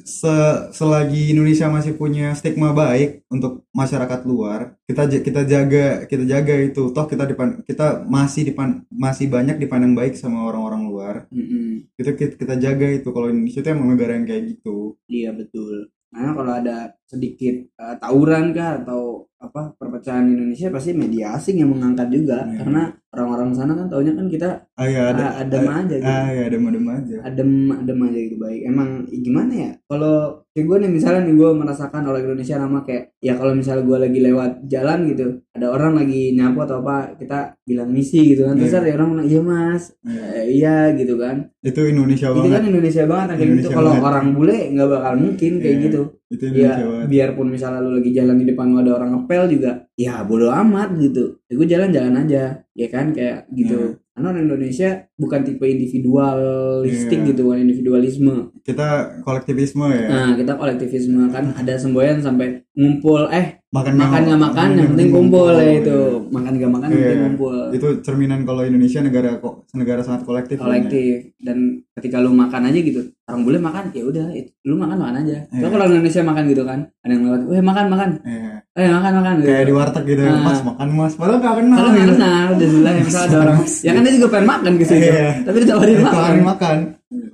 se- 0.05 0.63
selagi 0.77 1.33
Indonesia 1.33 1.67
masih 1.73 1.97
punya 1.97 2.37
stigma 2.37 2.77
baik 2.77 3.25
untuk 3.33 3.65
masyarakat 3.73 4.21
luar 4.29 4.77
kita 4.87 5.11
kita 5.11 5.43
jaga 5.43 6.07
kita 6.07 6.25
jaga 6.25 6.55
itu. 6.63 6.95
Toh 6.95 7.07
kita 7.11 7.27
dipan 7.27 7.65
kita 7.67 8.07
masih 8.07 8.53
dipan 8.53 8.87
masih 8.93 9.27
banyak 9.27 9.59
dipandang 9.59 9.99
baik 9.99 10.15
sama 10.15 10.47
orang-orang 10.47 10.83
luar. 10.87 11.15
Mm-mm. 11.35 11.91
itu 11.99 12.11
kita, 12.15 12.35
kita 12.39 12.55
jaga 12.61 12.87
itu. 12.93 13.09
Kalau 13.11 13.29
Indonesia 13.33 13.61
itu 13.65 13.71
emang 13.73 13.89
negara 13.91 14.15
yang 14.15 14.27
kayak 14.29 14.45
gitu. 14.57 14.95
Iya 15.11 15.35
betul. 15.35 15.91
Karena 16.07 16.33
kalau 16.33 16.53
ada 16.55 16.77
sedikit 17.05 17.67
uh, 17.77 17.99
tawuran 17.99 18.55
kah 18.55 18.81
atau 18.81 19.27
apa 19.37 19.75
perpecahan 19.77 20.25
Indonesia 20.25 20.73
pasti 20.73 20.97
media 20.97 21.37
asing 21.37 21.61
yang 21.61 21.75
mengangkat 21.75 22.09
juga. 22.09 22.47
Iya. 22.47 22.63
karena 22.63 22.83
orang-orang 23.17 23.49
sana 23.51 23.73
kan 23.73 23.89
taunya 23.89 24.13
kan 24.13 24.29
kita 24.29 24.49
ah 24.77 24.85
ya 24.85 25.09
ada 25.09 25.25
ah, 25.25 25.41
adem 25.41 25.65
aja 25.65 25.95
gitu 25.97 26.05
ah 26.05 26.29
ya 26.29 26.43
adem 26.53 26.63
adem 26.69 26.85
aja. 26.87 27.17
Adem 27.25 27.51
adem 27.73 27.99
aja 28.05 28.19
gitu 28.21 28.37
baik. 28.37 28.61
Emang 28.69 28.89
gimana 29.09 29.53
ya? 29.57 29.71
Kalau 29.89 30.45
kayak 30.53 30.67
gue 30.69 30.77
nih 30.85 30.91
misalnya 30.93 31.21
nih 31.25 31.35
gue 31.35 31.51
merasakan 31.53 32.03
orang 32.05 32.23
Indonesia 32.23 32.57
nama 32.57 32.79
kayak 32.85 33.17
ya 33.21 33.33
kalau 33.35 33.57
misalnya 33.57 33.85
gue 33.89 33.99
lagi 33.99 34.19
lewat 34.21 34.53
jalan 34.69 34.99
gitu 35.09 35.27
ada 35.53 35.67
orang 35.69 35.93
lagi 35.97 36.33
nyapu 36.33 36.59
atau 36.61 36.85
apa 36.85 37.17
kita 37.17 37.39
bilang 37.65 37.89
misi 37.89 38.37
gitu 38.37 38.45
kan. 38.45 38.55
Terus 38.55 38.69
Iya. 38.71 38.81
ada 38.85 38.91
orang 39.01 39.09
bilang 39.17 39.29
iya 39.29 39.41
mas. 39.41 39.83
Iya. 40.05 40.25
Eh, 40.37 40.45
iya 40.53 40.77
gitu 40.93 41.15
kan. 41.17 41.37
Itu 41.65 41.81
Indonesia 41.83 42.29
itu 42.29 42.37
banget. 42.37 42.53
kan 42.53 42.63
Indonesia 42.69 43.03
banget 43.09 43.27
kayak 43.27 43.41
gitu. 43.41 43.49
Indonesia 43.49 43.73
kalau 43.73 43.93
orang 43.97 44.27
bule 44.37 44.57
nggak 44.77 44.89
bakal 44.93 45.13
mungkin 45.17 45.53
kayak 45.57 45.77
Iya. 45.81 45.85
gitu. 45.89 46.03
itu 46.27 46.43
ya 46.43 46.51
Indonesia 46.51 46.87
banget. 46.91 47.07
biarpun 47.07 47.47
misalnya 47.47 47.79
lu 47.81 47.91
lagi 47.95 48.11
jalan 48.11 48.35
di 48.35 48.47
depan 48.51 48.67
lu 48.75 48.83
ada 48.83 48.93
orang 48.99 49.11
ngepel 49.15 49.43
juga 49.47 49.86
ya 49.97 50.23
bodo 50.23 50.53
amat 50.53 50.95
gitu. 50.97 51.41
Ya 51.49 51.53
gue 51.57 51.67
jalan-jalan 51.67 52.15
aja 52.23 52.43
ya 52.73 52.89
kan? 52.89 53.11
Kayak 53.11 53.49
gitu. 53.53 53.97
Iya. 53.97 54.05
karena 54.17 54.33
orang 54.33 54.49
Indonesia 54.49 54.89
bukan 55.21 55.45
tipe 55.45 55.61
individualistik 55.69 57.21
Iya. 57.21 57.29
gitu 57.29 57.53
kan 57.53 57.59
individualisme. 57.61 58.35
Kita 58.65 59.21
kolektivisme 59.21 59.87
ya. 59.93 60.09
Nah 60.09 60.31
kita 60.33 60.57
kolektivisme. 60.57 61.29
Kan 61.29 61.53
ada 61.53 61.77
semboyan 61.77 62.25
sampai 62.25 62.65
ngumpul 62.73 63.29
eh 63.29 63.61
makan 63.69 63.95
makan 63.95 64.21
nggak 64.23 64.41
makan 64.41 64.69
yang 64.73 64.89
penting 64.89 65.11
kumpul 65.11 65.51
ya 65.53 65.73
itu 65.77 65.99
makan 66.29 66.53
nggak 66.55 66.71
makan 66.71 66.87
yang 66.87 66.95
Iya. 66.95 67.03
penting 67.05 67.25
kumpul 67.29 67.57
itu 67.75 67.89
cerminan 68.01 68.41
kalau 68.43 68.63
Indonesia 68.63 69.01
negara 69.01 69.31
kok 69.37 69.55
negara 69.75 70.01
sangat 70.01 70.23
kolektif 70.23 70.57
kolektif 70.57 71.35
dan 71.37 71.59
ketika 71.93 72.17
lu 72.19 72.31
makan 72.31 72.63
aja 72.65 72.79
gitu 72.79 73.03
orang 73.25 73.43
boleh 73.43 73.59
makan 73.59 73.91
ya 73.91 74.03
udah 74.03 74.27
itu- 74.33 74.55
lu 74.63 74.75
makan 74.77 74.97
makan 74.97 75.15
aja 75.19 75.37
Iya. 75.43 75.51
Soalnya 75.53 75.71
kalau 75.73 75.85
Indonesia 75.91 76.23
makan 76.23 76.45
gitu 76.47 76.63
kan 76.63 76.79
ada 76.97 77.11
yang 77.11 77.23
lewat 77.27 77.41
weh 77.45 77.59
makan 77.61 77.87
makan 77.89 78.09
Iya. 78.23 78.51
eh 78.73 78.89
makan 78.89 79.13
makan 79.15 79.35
gitu. 79.37 79.49
kayak 79.49 79.65
di 79.65 79.75
warteg 79.75 80.05
gitu 80.07 80.23
Nah. 80.23 80.41
mas 80.41 80.61
makan 80.63 80.89
mas 80.93 81.13
padahal 81.13 81.39
gak 81.39 81.55
kenal 81.57 81.77
Kalau 81.77 81.91
nggak 81.91 82.01
gitu. 82.01 82.15
kenal, 82.15 82.45
udah 82.49 82.69
jelas 82.71 82.93
ya 82.93 83.03
misalnya 83.03 83.27
ada 83.27 83.39
orang, 83.41 83.59
ya 83.87 83.91
kan 83.91 84.01
dia 84.01 84.13
juga 84.15 84.29
pengen 84.31 84.47
makan 84.47 84.73
ke 84.73 84.85
situ, 84.85 85.07
Iya. 85.07 85.29
tapi 85.43 85.57
ditawarin 85.61 85.99
makan. 86.01 86.33
Makan 86.45 86.79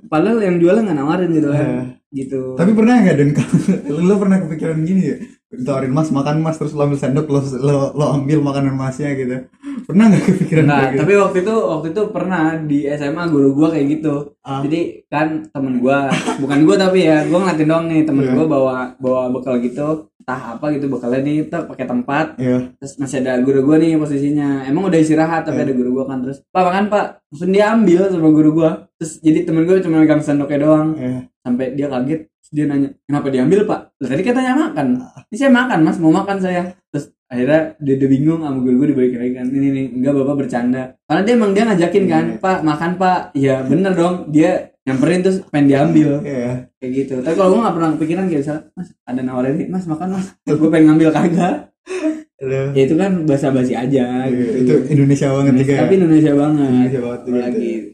Padahal 0.05 0.37
yang 0.39 0.55
jualnya 0.57 0.81
nggak 0.83 0.97
nawarin 0.99 1.29
gitu 1.31 1.47
kan, 1.47 1.61
Iya. 1.63 1.81
gitu. 2.15 2.41
tapi 2.53 2.71
pernah 2.73 2.93
nggak 2.99 3.15
dan 3.15 3.29
lu 4.07 4.13
pernah 4.15 4.37
kepikiran 4.39 4.77
gini 4.81 5.01
ya 5.03 5.17
ditawarin 5.53 5.93
mas 5.93 6.09
makan 6.09 6.41
mas 6.41 6.57
terus 6.57 6.73
lo 6.73 6.81
ambil 6.83 6.97
sendok 6.97 7.29
lo 7.29 7.39
lo, 7.61 7.75
lo 7.93 8.05
ambil 8.17 8.41
makanan 8.41 8.73
masnya 8.73 9.13
gitu 9.13 9.45
pernah 9.83 10.05
nggak 10.09 10.23
kepikiran 10.25 10.63
Nah, 10.63 10.81
gitu? 10.89 10.97
tapi 11.03 11.13
waktu 11.17 11.37
itu 11.43 11.55
waktu 11.55 11.87
itu 11.91 12.01
pernah 12.09 12.43
di 12.57 12.79
SMA 12.87 13.23
guru 13.27 13.49
gua 13.51 13.67
kayak 13.73 13.87
gitu. 13.99 14.15
Ah. 14.39 14.61
Jadi 14.63 15.03
kan 15.11 15.43
temen 15.49 15.83
gua, 15.83 16.07
bukan 16.39 16.59
gua 16.63 16.75
tapi 16.77 17.03
ya, 17.03 17.25
gua 17.27 17.43
ngeliatin 17.43 17.67
doang 17.67 17.85
nih 17.91 18.01
temen 18.07 18.23
Iya. 18.23 18.33
gua 18.37 18.45
bawa 18.47 18.75
bawa 18.95 19.21
bekal 19.33 19.59
gitu, 19.59 20.07
entah 20.23 20.55
apa 20.55 20.65
gitu 20.71 20.87
bekalnya 20.87 21.19
nih, 21.19 21.37
tak 21.51 21.67
pakai 21.67 21.83
tempat. 21.83 22.25
Iya. 22.39 22.71
Terus 22.79 22.93
masih 22.95 23.17
ada 23.25 23.33
guru 23.43 23.59
gua 23.65 23.75
nih 23.75 23.99
posisinya. 23.99 24.63
Emang 24.63 24.87
udah 24.87 24.99
istirahat 24.99 25.43
tapi 25.43 25.59
Iya. 25.59 25.65
ada 25.67 25.73
guru 25.75 25.89
gua 25.99 26.05
kan 26.07 26.23
terus, 26.23 26.39
"Pak, 26.47 26.63
makan, 26.63 26.85
Pak." 26.87 27.05
Langsung 27.33 27.51
dia 27.51 27.65
ambil 27.73 28.01
sama 28.07 28.29
guru 28.31 28.49
gua. 28.55 28.71
Terus 28.95 29.11
jadi 29.19 29.39
temen 29.43 29.67
gua 29.67 29.83
cuma 29.83 29.99
megang 29.99 30.21
sendoknya 30.23 30.59
doang. 30.63 30.87
Iya. 30.95 31.19
Sampai 31.43 31.65
dia 31.75 31.87
kaget, 31.91 32.21
dia 32.53 32.63
nanya, 32.63 32.93
"Kenapa 33.03 33.27
diambil, 33.27 33.65
Pak?" 33.65 33.79
Lah 33.97 34.07
tadi 34.07 34.21
katanya 34.21 34.53
makan. 34.55 34.87
Ini 35.27 35.35
saya 35.35 35.51
makan, 35.51 35.79
Mas, 35.81 35.97
mau 35.97 36.13
makan 36.13 36.37
saya. 36.37 36.61
Terus 36.87 37.09
akhirnya 37.25 37.73
dia, 37.81 37.95
dia 37.97 38.05
bingung 38.07 38.39
sama 38.39 38.61
guru 38.61 38.75
gue 38.79 38.87
dibalik 38.93 39.17
lagi 39.17 39.33
kan 39.33 39.49
ini 39.49 39.67
nih 39.67 39.85
enggak 39.91 40.13
bapak 40.13 40.35
bercanda 40.37 40.81
karena 41.03 41.21
dia 41.25 41.33
emang 41.33 41.51
dia 41.51 41.63
ngajakin 41.65 42.05
kan 42.05 42.25
Iya. 42.29 42.37
pak 42.37 42.57
makan 42.61 42.91
pak 42.93 43.19
ya 43.33 43.55
bener 43.65 43.93
dong 43.97 44.15
dia 44.29 44.51
nyamperin 44.85 45.25
terus 45.25 45.41
pengen 45.49 45.65
diambil 45.67 46.21
Iya. 46.21 46.69
kayak 46.77 46.91
gitu 46.93 47.13
tapi 47.19 47.33
kalau 47.33 47.49
gue 47.49 47.61
nggak 47.65 47.73
pernah 47.73 47.89
kepikiran 47.97 48.25
kayak 48.29 48.41
misalnya 48.45 48.63
mas 48.71 48.89
ada 49.01 49.21
nawarin 49.25 49.53
nih 49.57 49.65
mas 49.65 49.85
makan 49.89 50.07
mas 50.13 50.27
gue 50.45 50.69
pengen 50.69 50.85
ngambil 50.85 51.09
kagak 51.09 51.55
ya 52.69 52.81
itu 52.83 52.93
kan 52.93 53.11
basa 53.23 53.47
basi 53.49 53.73
aja 53.73 54.05
Iya, 54.27 54.29
gitu 54.29 54.53
itu 54.59 54.73
Indonesia 54.93 55.27
banget 55.31 55.53
juga 55.57 55.71
ya. 55.73 55.79
tapi 55.81 55.93
Indonesia 55.95 56.31
banget 56.35 56.69
Indonesia 56.69 57.01
banget 57.01 57.21
juga 57.23 57.33
apalagi 57.33 57.65
itu. 57.65 57.89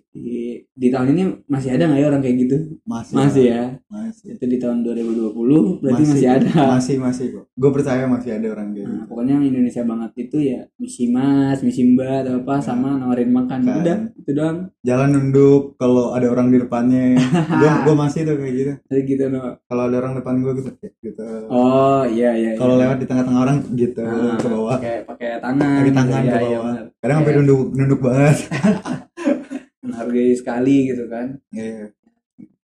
Di, 0.79 0.87
tahun 0.87 1.07
ini 1.09 1.23
masih 1.45 1.69
ada 1.71 1.83
nggak 1.85 1.99
ya 1.99 2.07
orang 2.07 2.21
kayak 2.21 2.37
gitu 2.39 2.55
masih 2.83 3.13
masih 3.13 3.43
ya 3.45 3.63
masih 3.85 4.27
itu 4.31 4.45
di 4.45 4.57
tahun 4.57 4.77
2020 4.79 5.35
berarti 5.77 6.03
masih, 6.05 6.27
ada 6.29 6.49
masih 6.71 6.95
masih 6.97 7.25
kok 7.29 7.45
gue 7.51 7.69
percaya 7.69 8.03
masih 8.05 8.29
ada 8.31 8.47
orang 8.49 8.67
kayak 8.69 8.77
Nah, 8.81 8.95
gitu 8.95 9.05
pokoknya 9.05 9.33
yang 9.33 9.45
Indonesia 9.45 9.83
banget 9.83 10.11
itu 10.17 10.37
ya 10.41 10.59
misi 10.75 11.03
mas, 11.07 11.59
misi 11.59 11.81
mbak 11.85 12.15
atau 12.21 12.33
apa 12.39 12.55
sama 12.59 12.95
nawarin 12.95 13.27
makan. 13.29 13.59
Kan. 13.61 13.75
Udah, 13.77 13.97
itu 14.15 14.31
doang. 14.31 14.57
jalan 14.79 15.09
nunduk 15.09 15.75
kalau 15.75 16.11
ada 16.11 16.27
orang 16.27 16.47
di 16.47 16.57
depannya 16.57 17.19
gue 17.59 17.69
gue 17.81 17.95
masih 17.95 18.19
tuh 18.23 18.35
kayak 18.35 18.53
gitu 18.55 18.73
Jadi 18.85 19.01
gitu 19.05 19.23
no. 19.27 19.41
kalau 19.65 19.83
ada 19.85 19.95
orang 19.97 20.13
depan 20.15 20.35
gue 20.37 20.53
gitu 20.55 20.71
gitu 21.01 21.27
Oh 21.49 22.01
iya 22.05 22.31
iya. 22.31 22.51
kalau 22.55 22.73
iya. 22.73 22.87
lewat 22.87 22.97
di 22.97 23.05
tengah-tengah 23.05 23.41
orang 23.41 23.57
gitu 23.73 23.99
Nah, 23.99 24.37
ke 24.37 24.47
bawah 24.47 24.77
pakai 24.77 24.95
pakai 25.03 25.29
tangan. 25.37 25.59
pakai 25.59 25.83
gitu. 25.83 25.97
tangan 25.97 26.21
Iya, 26.21 26.31
ke 26.31 26.37
iya, 26.39 26.45
bawah 26.47 26.63
benar. 26.65 26.85
kadang 26.95 27.15
sampai 27.17 27.27
Kayak 27.29 27.39
nunduk 27.41 27.59
nunduk 27.73 27.99
banget 27.99 28.37
menghargai 29.83 30.35
sekali 30.35 30.91
gitu 30.91 31.07
kan. 31.07 31.39
Iya. 31.51 31.91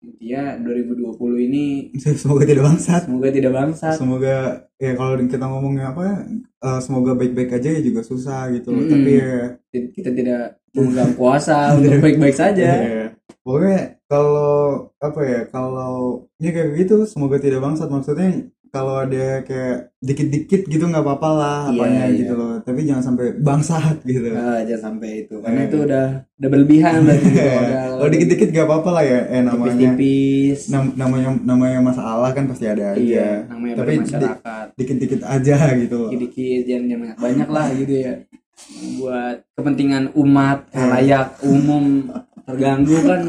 Intinya 0.06 0.44
2020 0.62 1.48
ini 1.50 1.66
semoga 2.22 2.46
tidak 2.46 2.64
bangsat 2.70 3.10
semoga 3.10 3.30
tidak 3.34 3.52
bangsat. 3.58 3.96
semoga 3.98 4.36
ya 4.78 4.92
kalau 4.94 5.18
kita 5.18 5.46
ngomongnya 5.50 5.96
apa 5.96 6.02
ya, 6.06 6.16
eh, 6.62 6.80
semoga 6.86 7.12
baik-baik 7.18 7.58
aja 7.58 7.70
ya 7.74 7.82
juga 7.82 8.06
susah 8.06 8.54
gitu 8.54 8.70
Mm-mm. 8.70 8.92
tapi 8.92 9.12
ya 9.18 9.36
Kita 9.74 10.12
tidak 10.14 10.62
memegang 10.76 11.14
kuasa 11.18 11.74
untuk 11.74 11.98
baik-baik 12.06 12.36
saja. 12.38 12.70
Iya. 12.86 13.06
Pokoknya 13.42 13.98
kalau 14.06 14.90
apa 15.02 15.22
ya 15.26 15.42
kalau 15.50 16.26
ya 16.38 16.50
kayak 16.54 16.78
gitu 16.86 17.06
semoga 17.10 17.42
tidak 17.42 17.62
bangsat 17.66 17.90
maksudnya 17.90 18.46
kalau 18.76 18.96
ada 19.00 19.40
kayak 19.42 19.96
dikit-dikit 19.98 20.62
gitu 20.66 20.84
nggak 20.84 21.00
apa-apa 21.02 21.30
lah 21.32 21.60
Iya, 21.66 21.80
apanya 21.80 22.04
iya. 22.04 22.18
gitu 22.20 22.34
loh 22.34 22.54
tapi 22.60 22.80
jangan 22.84 23.04
sampai 23.06 23.26
bangsat 23.40 24.04
gitu. 24.04 24.28
Nah, 24.30 24.60
jangan 24.62 24.84
sampai 24.86 25.10
itu. 25.22 25.36
Karena 25.40 25.60
Iya. 25.60 25.68
itu 25.68 25.78
udah 25.82 26.06
udah 26.36 26.50
berlebihan 26.52 27.00
berarti 27.02 27.28
gitu. 27.32 27.50
Kalau 27.96 28.10
dikit-dikit 28.10 28.48
gak 28.52 28.68
apa-apa 28.68 28.90
lah 28.92 29.04
ya 29.04 29.20
eh 29.26 29.42
namanya 29.42 29.72
tipis-tipis. 29.72 30.60
nam- 30.68 30.94
namanya 30.94 31.30
namanya 31.42 31.80
masalah 31.82 32.30
kan 32.30 32.44
pasti 32.46 32.66
ada 32.66 32.92
aja 32.92 33.00
Iya, 33.00 33.30
namanya 33.48 33.74
tapi 33.78 33.92
bermasyarakat. 33.98 34.66
dikit-dikit 34.76 35.22
aja 35.26 35.56
gitu 35.74 35.96
loh 35.98 36.10
dikit-dikit 36.12 36.62
jangan 36.66 36.84
jangan 36.86 37.00
banyak 37.02 37.18
banyak 37.18 37.50
lah 37.50 37.68
gitu 37.74 37.94
ya 37.96 38.14
buat 38.96 39.38
kepentingan 39.54 40.16
umat 40.16 40.60
halayak 40.72 41.28
umum 41.42 42.08
terganggu 42.44 42.96
kan 43.02 43.22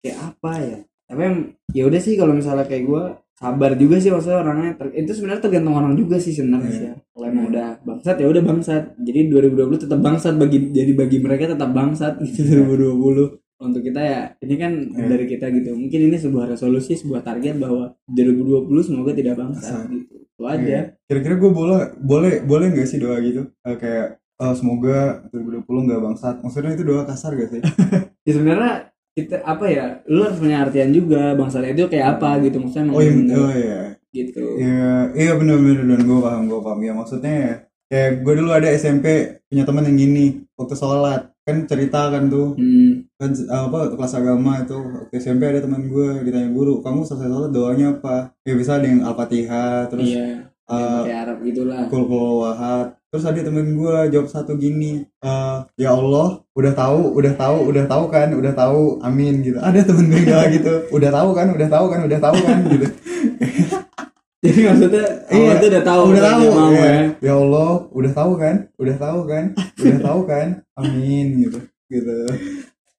kayak 0.00 0.18
apa 0.22 0.52
ya 0.58 0.78
tapi 1.04 1.22
ya 1.70 1.82
udah 1.84 1.96
sih 1.98 2.14
kalau 2.14 2.32
misalnya 2.32 2.64
kayak 2.64 2.84
gue 2.84 3.02
sabar 3.34 3.74
juga 3.74 3.98
sih 3.98 4.08
maksudnya 4.08 4.40
orangnya. 4.40 4.72
Ter- 4.74 4.94
itu 4.94 5.10
sebenarnya 5.12 5.42
tergantung 5.42 5.74
orang 5.74 5.94
juga 5.94 6.16
sih 6.16 6.30
sebenarnya 6.30 6.64
Iya. 6.64 6.76
sih 6.76 6.86
ya. 6.86 6.94
kalau 7.10 7.26
emang 7.28 7.46
udah 7.46 7.68
bangsat 7.82 8.16
ya 8.16 8.26
udah 8.26 8.42
bangsat. 8.42 8.82
Jadi 8.98 9.20
2020 9.28 9.78
tetap 9.80 9.98
bangsat 9.98 10.34
bagi 10.34 10.58
jadi 10.70 10.92
bagi 10.92 11.18
mereka 11.18 11.44
tetap 11.50 11.70
bangsat 11.70 12.18
gitu 12.20 12.40
2020 12.64 13.38
untuk 13.56 13.80
kita 13.80 14.00
ya 14.00 14.20
ini 14.38 14.54
kan 14.54 14.72
Iya. 14.76 15.06
dari 15.08 15.24
kita 15.24 15.46
gitu. 15.50 15.70
Mungkin 15.72 16.00
ini 16.04 16.16
sebuah 16.16 16.46
resolusi 16.48 16.94
sebuah 16.94 17.22
target 17.22 17.54
bahwa 17.56 17.94
2020 18.06 18.82
semoga 18.82 19.10
tidak 19.10 19.34
bangsat 19.36 19.86
gitu. 19.88 20.14
Itu 20.24 20.42
aja. 20.44 20.58
Iya. 20.60 20.82
kira-kira 21.04 21.34
gue 21.36 21.50
boleh 21.50 21.80
boleh 21.96 22.32
boleh 22.42 22.66
nggak 22.70 22.86
sih 22.86 22.98
doa 22.98 23.18
gitu? 23.18 23.46
Eh, 23.62 23.76
kayak 23.76 24.08
eh, 24.18 24.54
semoga 24.54 25.22
2020 25.30 25.86
nggak 25.86 26.02
bangsat. 26.02 26.34
Maksudnya 26.38 26.74
itu 26.74 26.82
doa 26.82 27.02
kasar 27.04 27.34
gak 27.34 27.50
sih? 27.50 27.62
Ya 28.24 28.32
sebenarnya 28.32 28.88
kita 29.14 29.46
apa 29.46 29.64
ya 29.70 29.86
lu 30.10 30.26
harus 30.26 30.42
punya 30.42 30.66
artian 30.66 30.90
juga 30.90 31.38
bangsa 31.38 31.62
itu 31.62 31.86
kayak 31.86 32.18
apa 32.18 32.42
gitu 32.42 32.58
maksudnya 32.58 32.90
oh 32.90 32.98
iya 33.00 33.14
oh 33.38 33.52
iya. 33.54 33.82
gitu. 34.10 34.46
Iya, 34.58 35.10
iya 35.14 35.32
bener 35.34 35.58
bener 35.58 35.78
bener 35.86 36.00
gue 36.06 36.18
paham 36.22 36.42
gue 36.46 36.60
paham. 36.62 36.80
Ya 36.86 36.92
maksudnya 36.94 37.34
ya, 37.34 37.54
kayak 37.90 38.10
gue 38.22 38.34
dulu 38.38 38.50
ada 38.54 38.70
SMP 38.70 39.06
punya 39.50 39.66
teman 39.66 39.86
yang 39.90 39.98
gini 39.98 40.26
waktu 40.54 40.74
sholat. 40.78 41.34
Kan 41.42 41.66
cerita 41.66 42.14
kan 42.14 42.30
tuh. 42.30 42.54
Hmm, 42.54 43.10
kan 43.18 43.34
apa 43.50 43.90
kelas 43.90 44.14
agama 44.14 44.62
itu 44.62 44.78
waktu 44.78 45.14
SMP 45.18 45.50
ada 45.50 45.66
teman 45.66 45.90
gue 45.90 46.22
ditanya 46.26 46.46
guru 46.54 46.78
kamu 46.78 47.02
selesai 47.02 47.26
sholat 47.26 47.50
doanya 47.50 47.98
apa? 47.98 48.38
Ya 48.46 48.54
bisa 48.54 48.78
ada 48.78 48.86
yang 48.86 49.02
al-fatihah 49.02 49.90
terus 49.90 50.14
iya 50.14 50.53
eh, 50.70 51.02
kayak 51.04 51.20
Arab 51.28 51.38
gitulah. 51.44 51.82
Kul 51.88 52.04
wahad 52.10 52.96
terus 53.14 53.30
ada 53.30 53.46
temen 53.46 53.78
gue 53.78 53.96
jawab 54.10 54.26
satu 54.26 54.58
gini. 54.58 55.06
Eh, 55.22 55.58
ya 55.78 55.94
Allah 55.94 56.42
udah 56.58 56.72
tahu 56.74 57.14
udah 57.14 57.32
tahu 57.38 57.56
udah 57.70 57.84
tahu 57.86 58.04
kan 58.10 58.28
udah 58.34 58.52
tahu 58.52 58.98
amin 59.06 59.44
gitu. 59.44 59.58
Ada 59.62 59.86
temen 59.86 60.10
gue 60.10 60.22
jawab 60.26 60.48
gitu 60.50 60.74
udah 60.90 61.10
tahu 61.14 61.28
kan 61.36 61.46
udah 61.54 61.68
tahu 61.70 61.86
kan 61.90 62.00
udah 62.06 62.18
tahu 62.20 62.36
kan 62.42 62.58
gitu. 62.70 62.86
Jadi 64.44 64.60
maksudnya 64.60 65.06
Iya, 65.32 65.40
Allah 65.40 65.56
tuh 65.56 65.68
udah 65.72 65.84
tahu 65.88 66.02
udah 66.12 66.20
kan 66.20 66.32
tahu 66.36 66.44
mau 66.52 66.68
ya. 66.68 66.84
ya. 66.84 67.00
Ya 67.24 67.32
Allah 67.32 67.70
udah 67.88 68.12
tahu 68.12 68.32
kan 68.36 68.54
udah 68.76 68.96
tahu 69.00 69.18
kan 69.24 69.44
udah 69.80 69.98
tahu 70.04 70.20
kan 70.28 70.46
amin 70.76 71.26
gitu 71.48 71.58
gitu. 71.88 72.16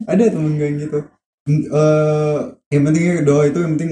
Ada 0.10 0.24
temen 0.34 0.58
gue 0.58 0.66
yang 0.66 0.78
gitu. 0.82 1.00
Eh 1.70 2.40
yang 2.74 2.84
penting 2.90 3.04
doa 3.22 3.44
itu 3.46 3.60
yang 3.62 3.74
penting 3.78 3.92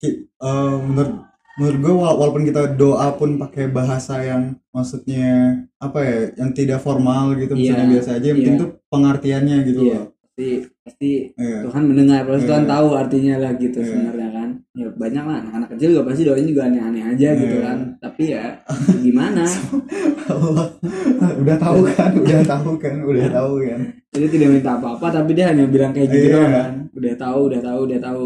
eh, 0.00 0.74
menurut 0.80 1.12
menurut 1.54 1.78
gue 1.78 1.92
wala- 1.94 2.16
walaupun 2.16 2.42
kita 2.42 2.74
doa 2.74 3.08
pun 3.12 3.36
pakai 3.36 3.68
bahasa 3.68 4.18
yang 4.20 4.42
maksudnya 4.68 5.54
apa 5.78 5.98
ya 6.00 6.16
yang 6.36 6.50
tidak 6.50 6.78
formal 6.78 7.32
gitu 7.34 7.54
misalnya 7.54 7.84
Iya, 7.84 7.92
biasa 7.94 8.10
aja 8.12 8.26
yang 8.26 8.38
penting 8.38 8.56
iya. 8.56 8.62
tuh 8.62 8.70
pengertiannya 8.88 9.56
gitu 9.64 9.80
Iya. 9.80 9.94
loh 9.94 10.06
pasti 10.24 10.48
pasti 10.82 11.10
Iya. 11.32 11.58
Tuhan 11.62 11.82
mendengar 11.84 12.20
pasti 12.24 12.42
Iya. 12.42 12.50
Tuhan 12.50 12.64
tahu 12.66 12.88
artinya 12.92 13.34
lah 13.38 13.52
gitu 13.54 13.78
Iya. 13.78 13.86
sebenarnya 13.86 14.28
kan 14.30 14.48
ya 14.74 14.88
banyak 14.90 15.24
lah 15.24 15.36
anak-anak 15.40 15.68
kecil 15.70 15.88
juga 15.90 16.04
pasti 16.04 16.22
doain 16.24 16.42
juga 16.44 16.62
aneh-aneh 16.66 17.02
aja 17.06 17.28
gitu 17.32 17.54
Iya. 17.54 17.62
kan 17.62 17.78
tapi 17.98 18.22
ya 18.28 18.44
gimana 18.98 19.44
udah 21.42 21.56
tahu 21.56 21.80
kan 21.88 22.10
udah 22.16 22.42
tahu 22.44 22.70
kan 22.76 22.94
udah 23.00 23.26
tahu 23.30 23.52
kan 23.62 23.80
dia 24.10 24.28
tidak 24.28 24.48
minta 24.50 24.70
apa-apa 24.74 25.06
tapi 25.12 25.30
dia 25.34 25.50
hanya 25.50 25.66
bilang 25.66 25.90
kayak 25.90 26.08
gitu 26.08 26.26
Iya. 26.26 26.34
doang 26.34 26.52
kan 26.52 26.72
udah 26.90 27.14
tahu 27.14 27.40
udah 27.46 27.60
tahu 27.60 27.78
udah 27.86 28.00
tahu 28.00 28.22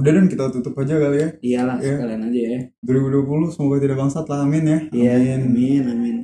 udah 0.00 0.10
dan 0.10 0.26
kita 0.26 0.44
tutup 0.48 0.74
aja 0.74 0.94
kali 0.96 1.16
ya 1.16 1.28
iyalah 1.40 1.76
Iya. 1.78 1.94
sekalian 1.94 2.22
aja 2.24 2.40
ya 2.48 2.60
2020 2.82 3.52
semoga 3.52 3.76
tidak 3.78 3.96
bangsat 3.96 4.24
lah 4.24 4.38
amin 4.42 4.64
ya 4.64 4.78
Iya, 4.90 5.12
amin, 5.38 5.82
amin. 5.84 6.16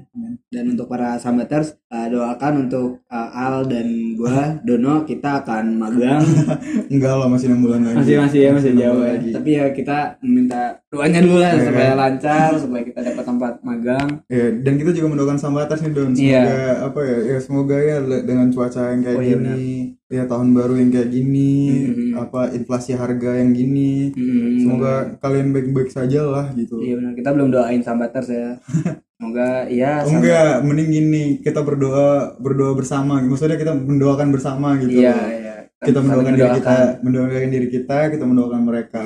Dan 0.46 0.72
untuk 0.72 0.86
para 0.86 1.18
sambaters, 1.18 1.76
uh, 1.90 2.06
doakan 2.06 2.66
untuk 2.66 3.02
uh, 3.06 3.30
Al 3.36 3.66
dan 3.66 3.84
gua, 4.16 4.56
Dono, 4.62 5.02
kita 5.04 5.42
akan 5.42 5.76
magang. 5.76 6.22
enggak 6.92 7.12
lah 7.12 7.28
masih 7.28 7.50
6 7.50 7.60
bulan 7.60 7.80
lagi 7.82 7.96
masih 7.98 8.14
masih 8.22 8.40
ya 8.40 8.50
masih 8.54 8.70
Enam 8.72 8.80
jauh 8.80 9.02
ya. 9.02 9.10
lagi. 9.10 9.28
Tapi 9.34 9.50
ya 9.52 9.64
kita 9.74 9.96
minta 10.22 10.60
doanya 10.88 11.20
dulu 11.20 11.36
lah 11.36 11.52
Iya. 11.52 11.64
supaya 11.66 11.92
lancar, 11.92 12.50
supaya 12.56 12.82
kita 12.84 13.00
dapat 13.02 13.24
tempat 13.26 13.52
magang. 13.60 14.08
Ya, 14.26 14.46
dan 14.54 14.74
kita 14.78 14.90
juga 14.92 15.06
mendoakan 15.10 15.36
sama 15.36 15.58
atas 15.66 15.82
nih 15.82 15.92
Don 15.92 16.14
semoga 16.14 16.24
Iya. 16.24 16.72
apa 16.86 17.00
ya 17.02 17.18
ya 17.26 17.38
semoga 17.42 17.76
ya 17.76 17.96
dengan 18.22 18.46
cuaca 18.48 18.80
yang 18.88 19.02
kayak 19.02 19.18
Oh, 19.18 19.22
iya, 19.22 19.36
gini 19.36 19.95
ya 20.08 20.22
tahun 20.24 20.48
baru 20.50 20.74
yang 20.76 20.90
kayak 20.90 21.10
gini 21.10 21.52
Mhm. 21.82 22.10
apa 22.16 22.40
inflasi 22.52 22.94
harga 22.94 23.36
yang 23.36 23.50
gini 23.50 24.10
Hmm, 24.12 24.54
semoga 24.56 24.92
kalian 25.16 25.50
baik-baik 25.50 25.90
saja 25.90 26.22
lah 26.22 26.46
gitu 26.52 26.78
Iya 26.78 26.94
benar, 26.96 27.12
kita 27.12 27.30
belum 27.32 27.48
doain 27.50 27.80
sambaters 27.80 28.28
ya. 28.28 28.50
Semoga 29.16 29.64
iya 29.66 30.04
Oh, 30.04 30.12
enggak 30.12 30.60
mending 30.62 30.90
gini 30.90 31.24
kita 31.40 31.60
berdoa 31.60 32.36
berdoa 32.36 32.72
bersama 32.72 33.18
maksudnya 33.18 33.56
kita 33.56 33.72
mendoakan 33.72 34.28
bersama 34.28 34.76
gitu 34.76 35.00
Iya, 35.00 35.16
iya. 35.32 35.54
kita 35.78 35.98
Saling 35.98 36.06
mendoakan 36.06 36.34
diri 36.34 36.50
kita 36.52 36.76
mendoakan. 37.00 37.02
mendoakan 37.02 37.50
diri 37.50 37.68
kita 37.72 37.98
kita 38.10 38.24
mendoakan 38.24 38.60
mereka 38.62 39.04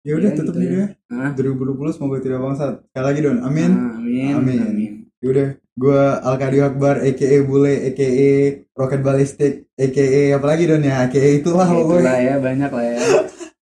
ya 0.00 0.12
udah 0.12 0.24
Ya, 0.24 0.34
tutup 0.34 0.54
gitu 0.54 0.58
nih 0.58 0.68
ya. 0.68 0.74
deh 0.74 0.88
Hah? 1.12 1.30
2020 1.34 1.92
semoga 1.92 2.16
tidak 2.18 2.38
bangsat 2.40 2.72
sekali 2.84 3.04
lagi 3.04 3.20
Don 3.20 3.38
amin 3.40 3.70
Ah, 3.70 3.94
amin. 3.94 4.32
Amin. 4.34 4.58
Amin. 4.64 4.92
Yaudah, 5.18 5.48
gue 5.76 6.02
Alkadio 6.24 6.62
Akbar, 6.66 7.04
a.k.a. 7.04 7.38
Bule, 7.44 7.92
a.k.a. 7.92 8.32
Rocket 8.72 9.00
Ballistic, 9.04 9.68
a.k.a. 9.76 10.22
apa 10.34 10.46
lagi 10.48 10.64
Don 10.64 10.80
ya, 10.80 11.04
a.k.a. 11.04 11.28
itulah 11.36 11.64
Ya, 11.64 11.72
pokoknya. 11.76 12.00
itulah 12.00 12.18
ya 12.18 12.34
banyak 12.40 12.70
lah 12.72 12.84
ya. 12.84 12.96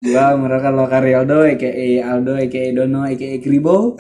Gua 0.03 0.35
merupakan 0.35 0.75
Lokariodo, 0.75 1.47
aka 1.47 1.71
Aldo, 2.03 2.35
aka 2.35 2.75
Dono, 2.75 3.07
aka 3.07 3.39
Kribo. 3.39 3.95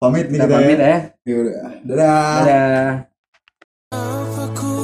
Pamit 0.00 0.32
nih 0.32 0.40
Kita 0.40 0.48
kita, 0.48 0.56
pamit 0.56 0.78
ya. 0.80 0.88
ya. 0.88 0.98
Yaudah, 1.28 1.68
dadah. 1.84 2.40
Dadah. 2.40 4.75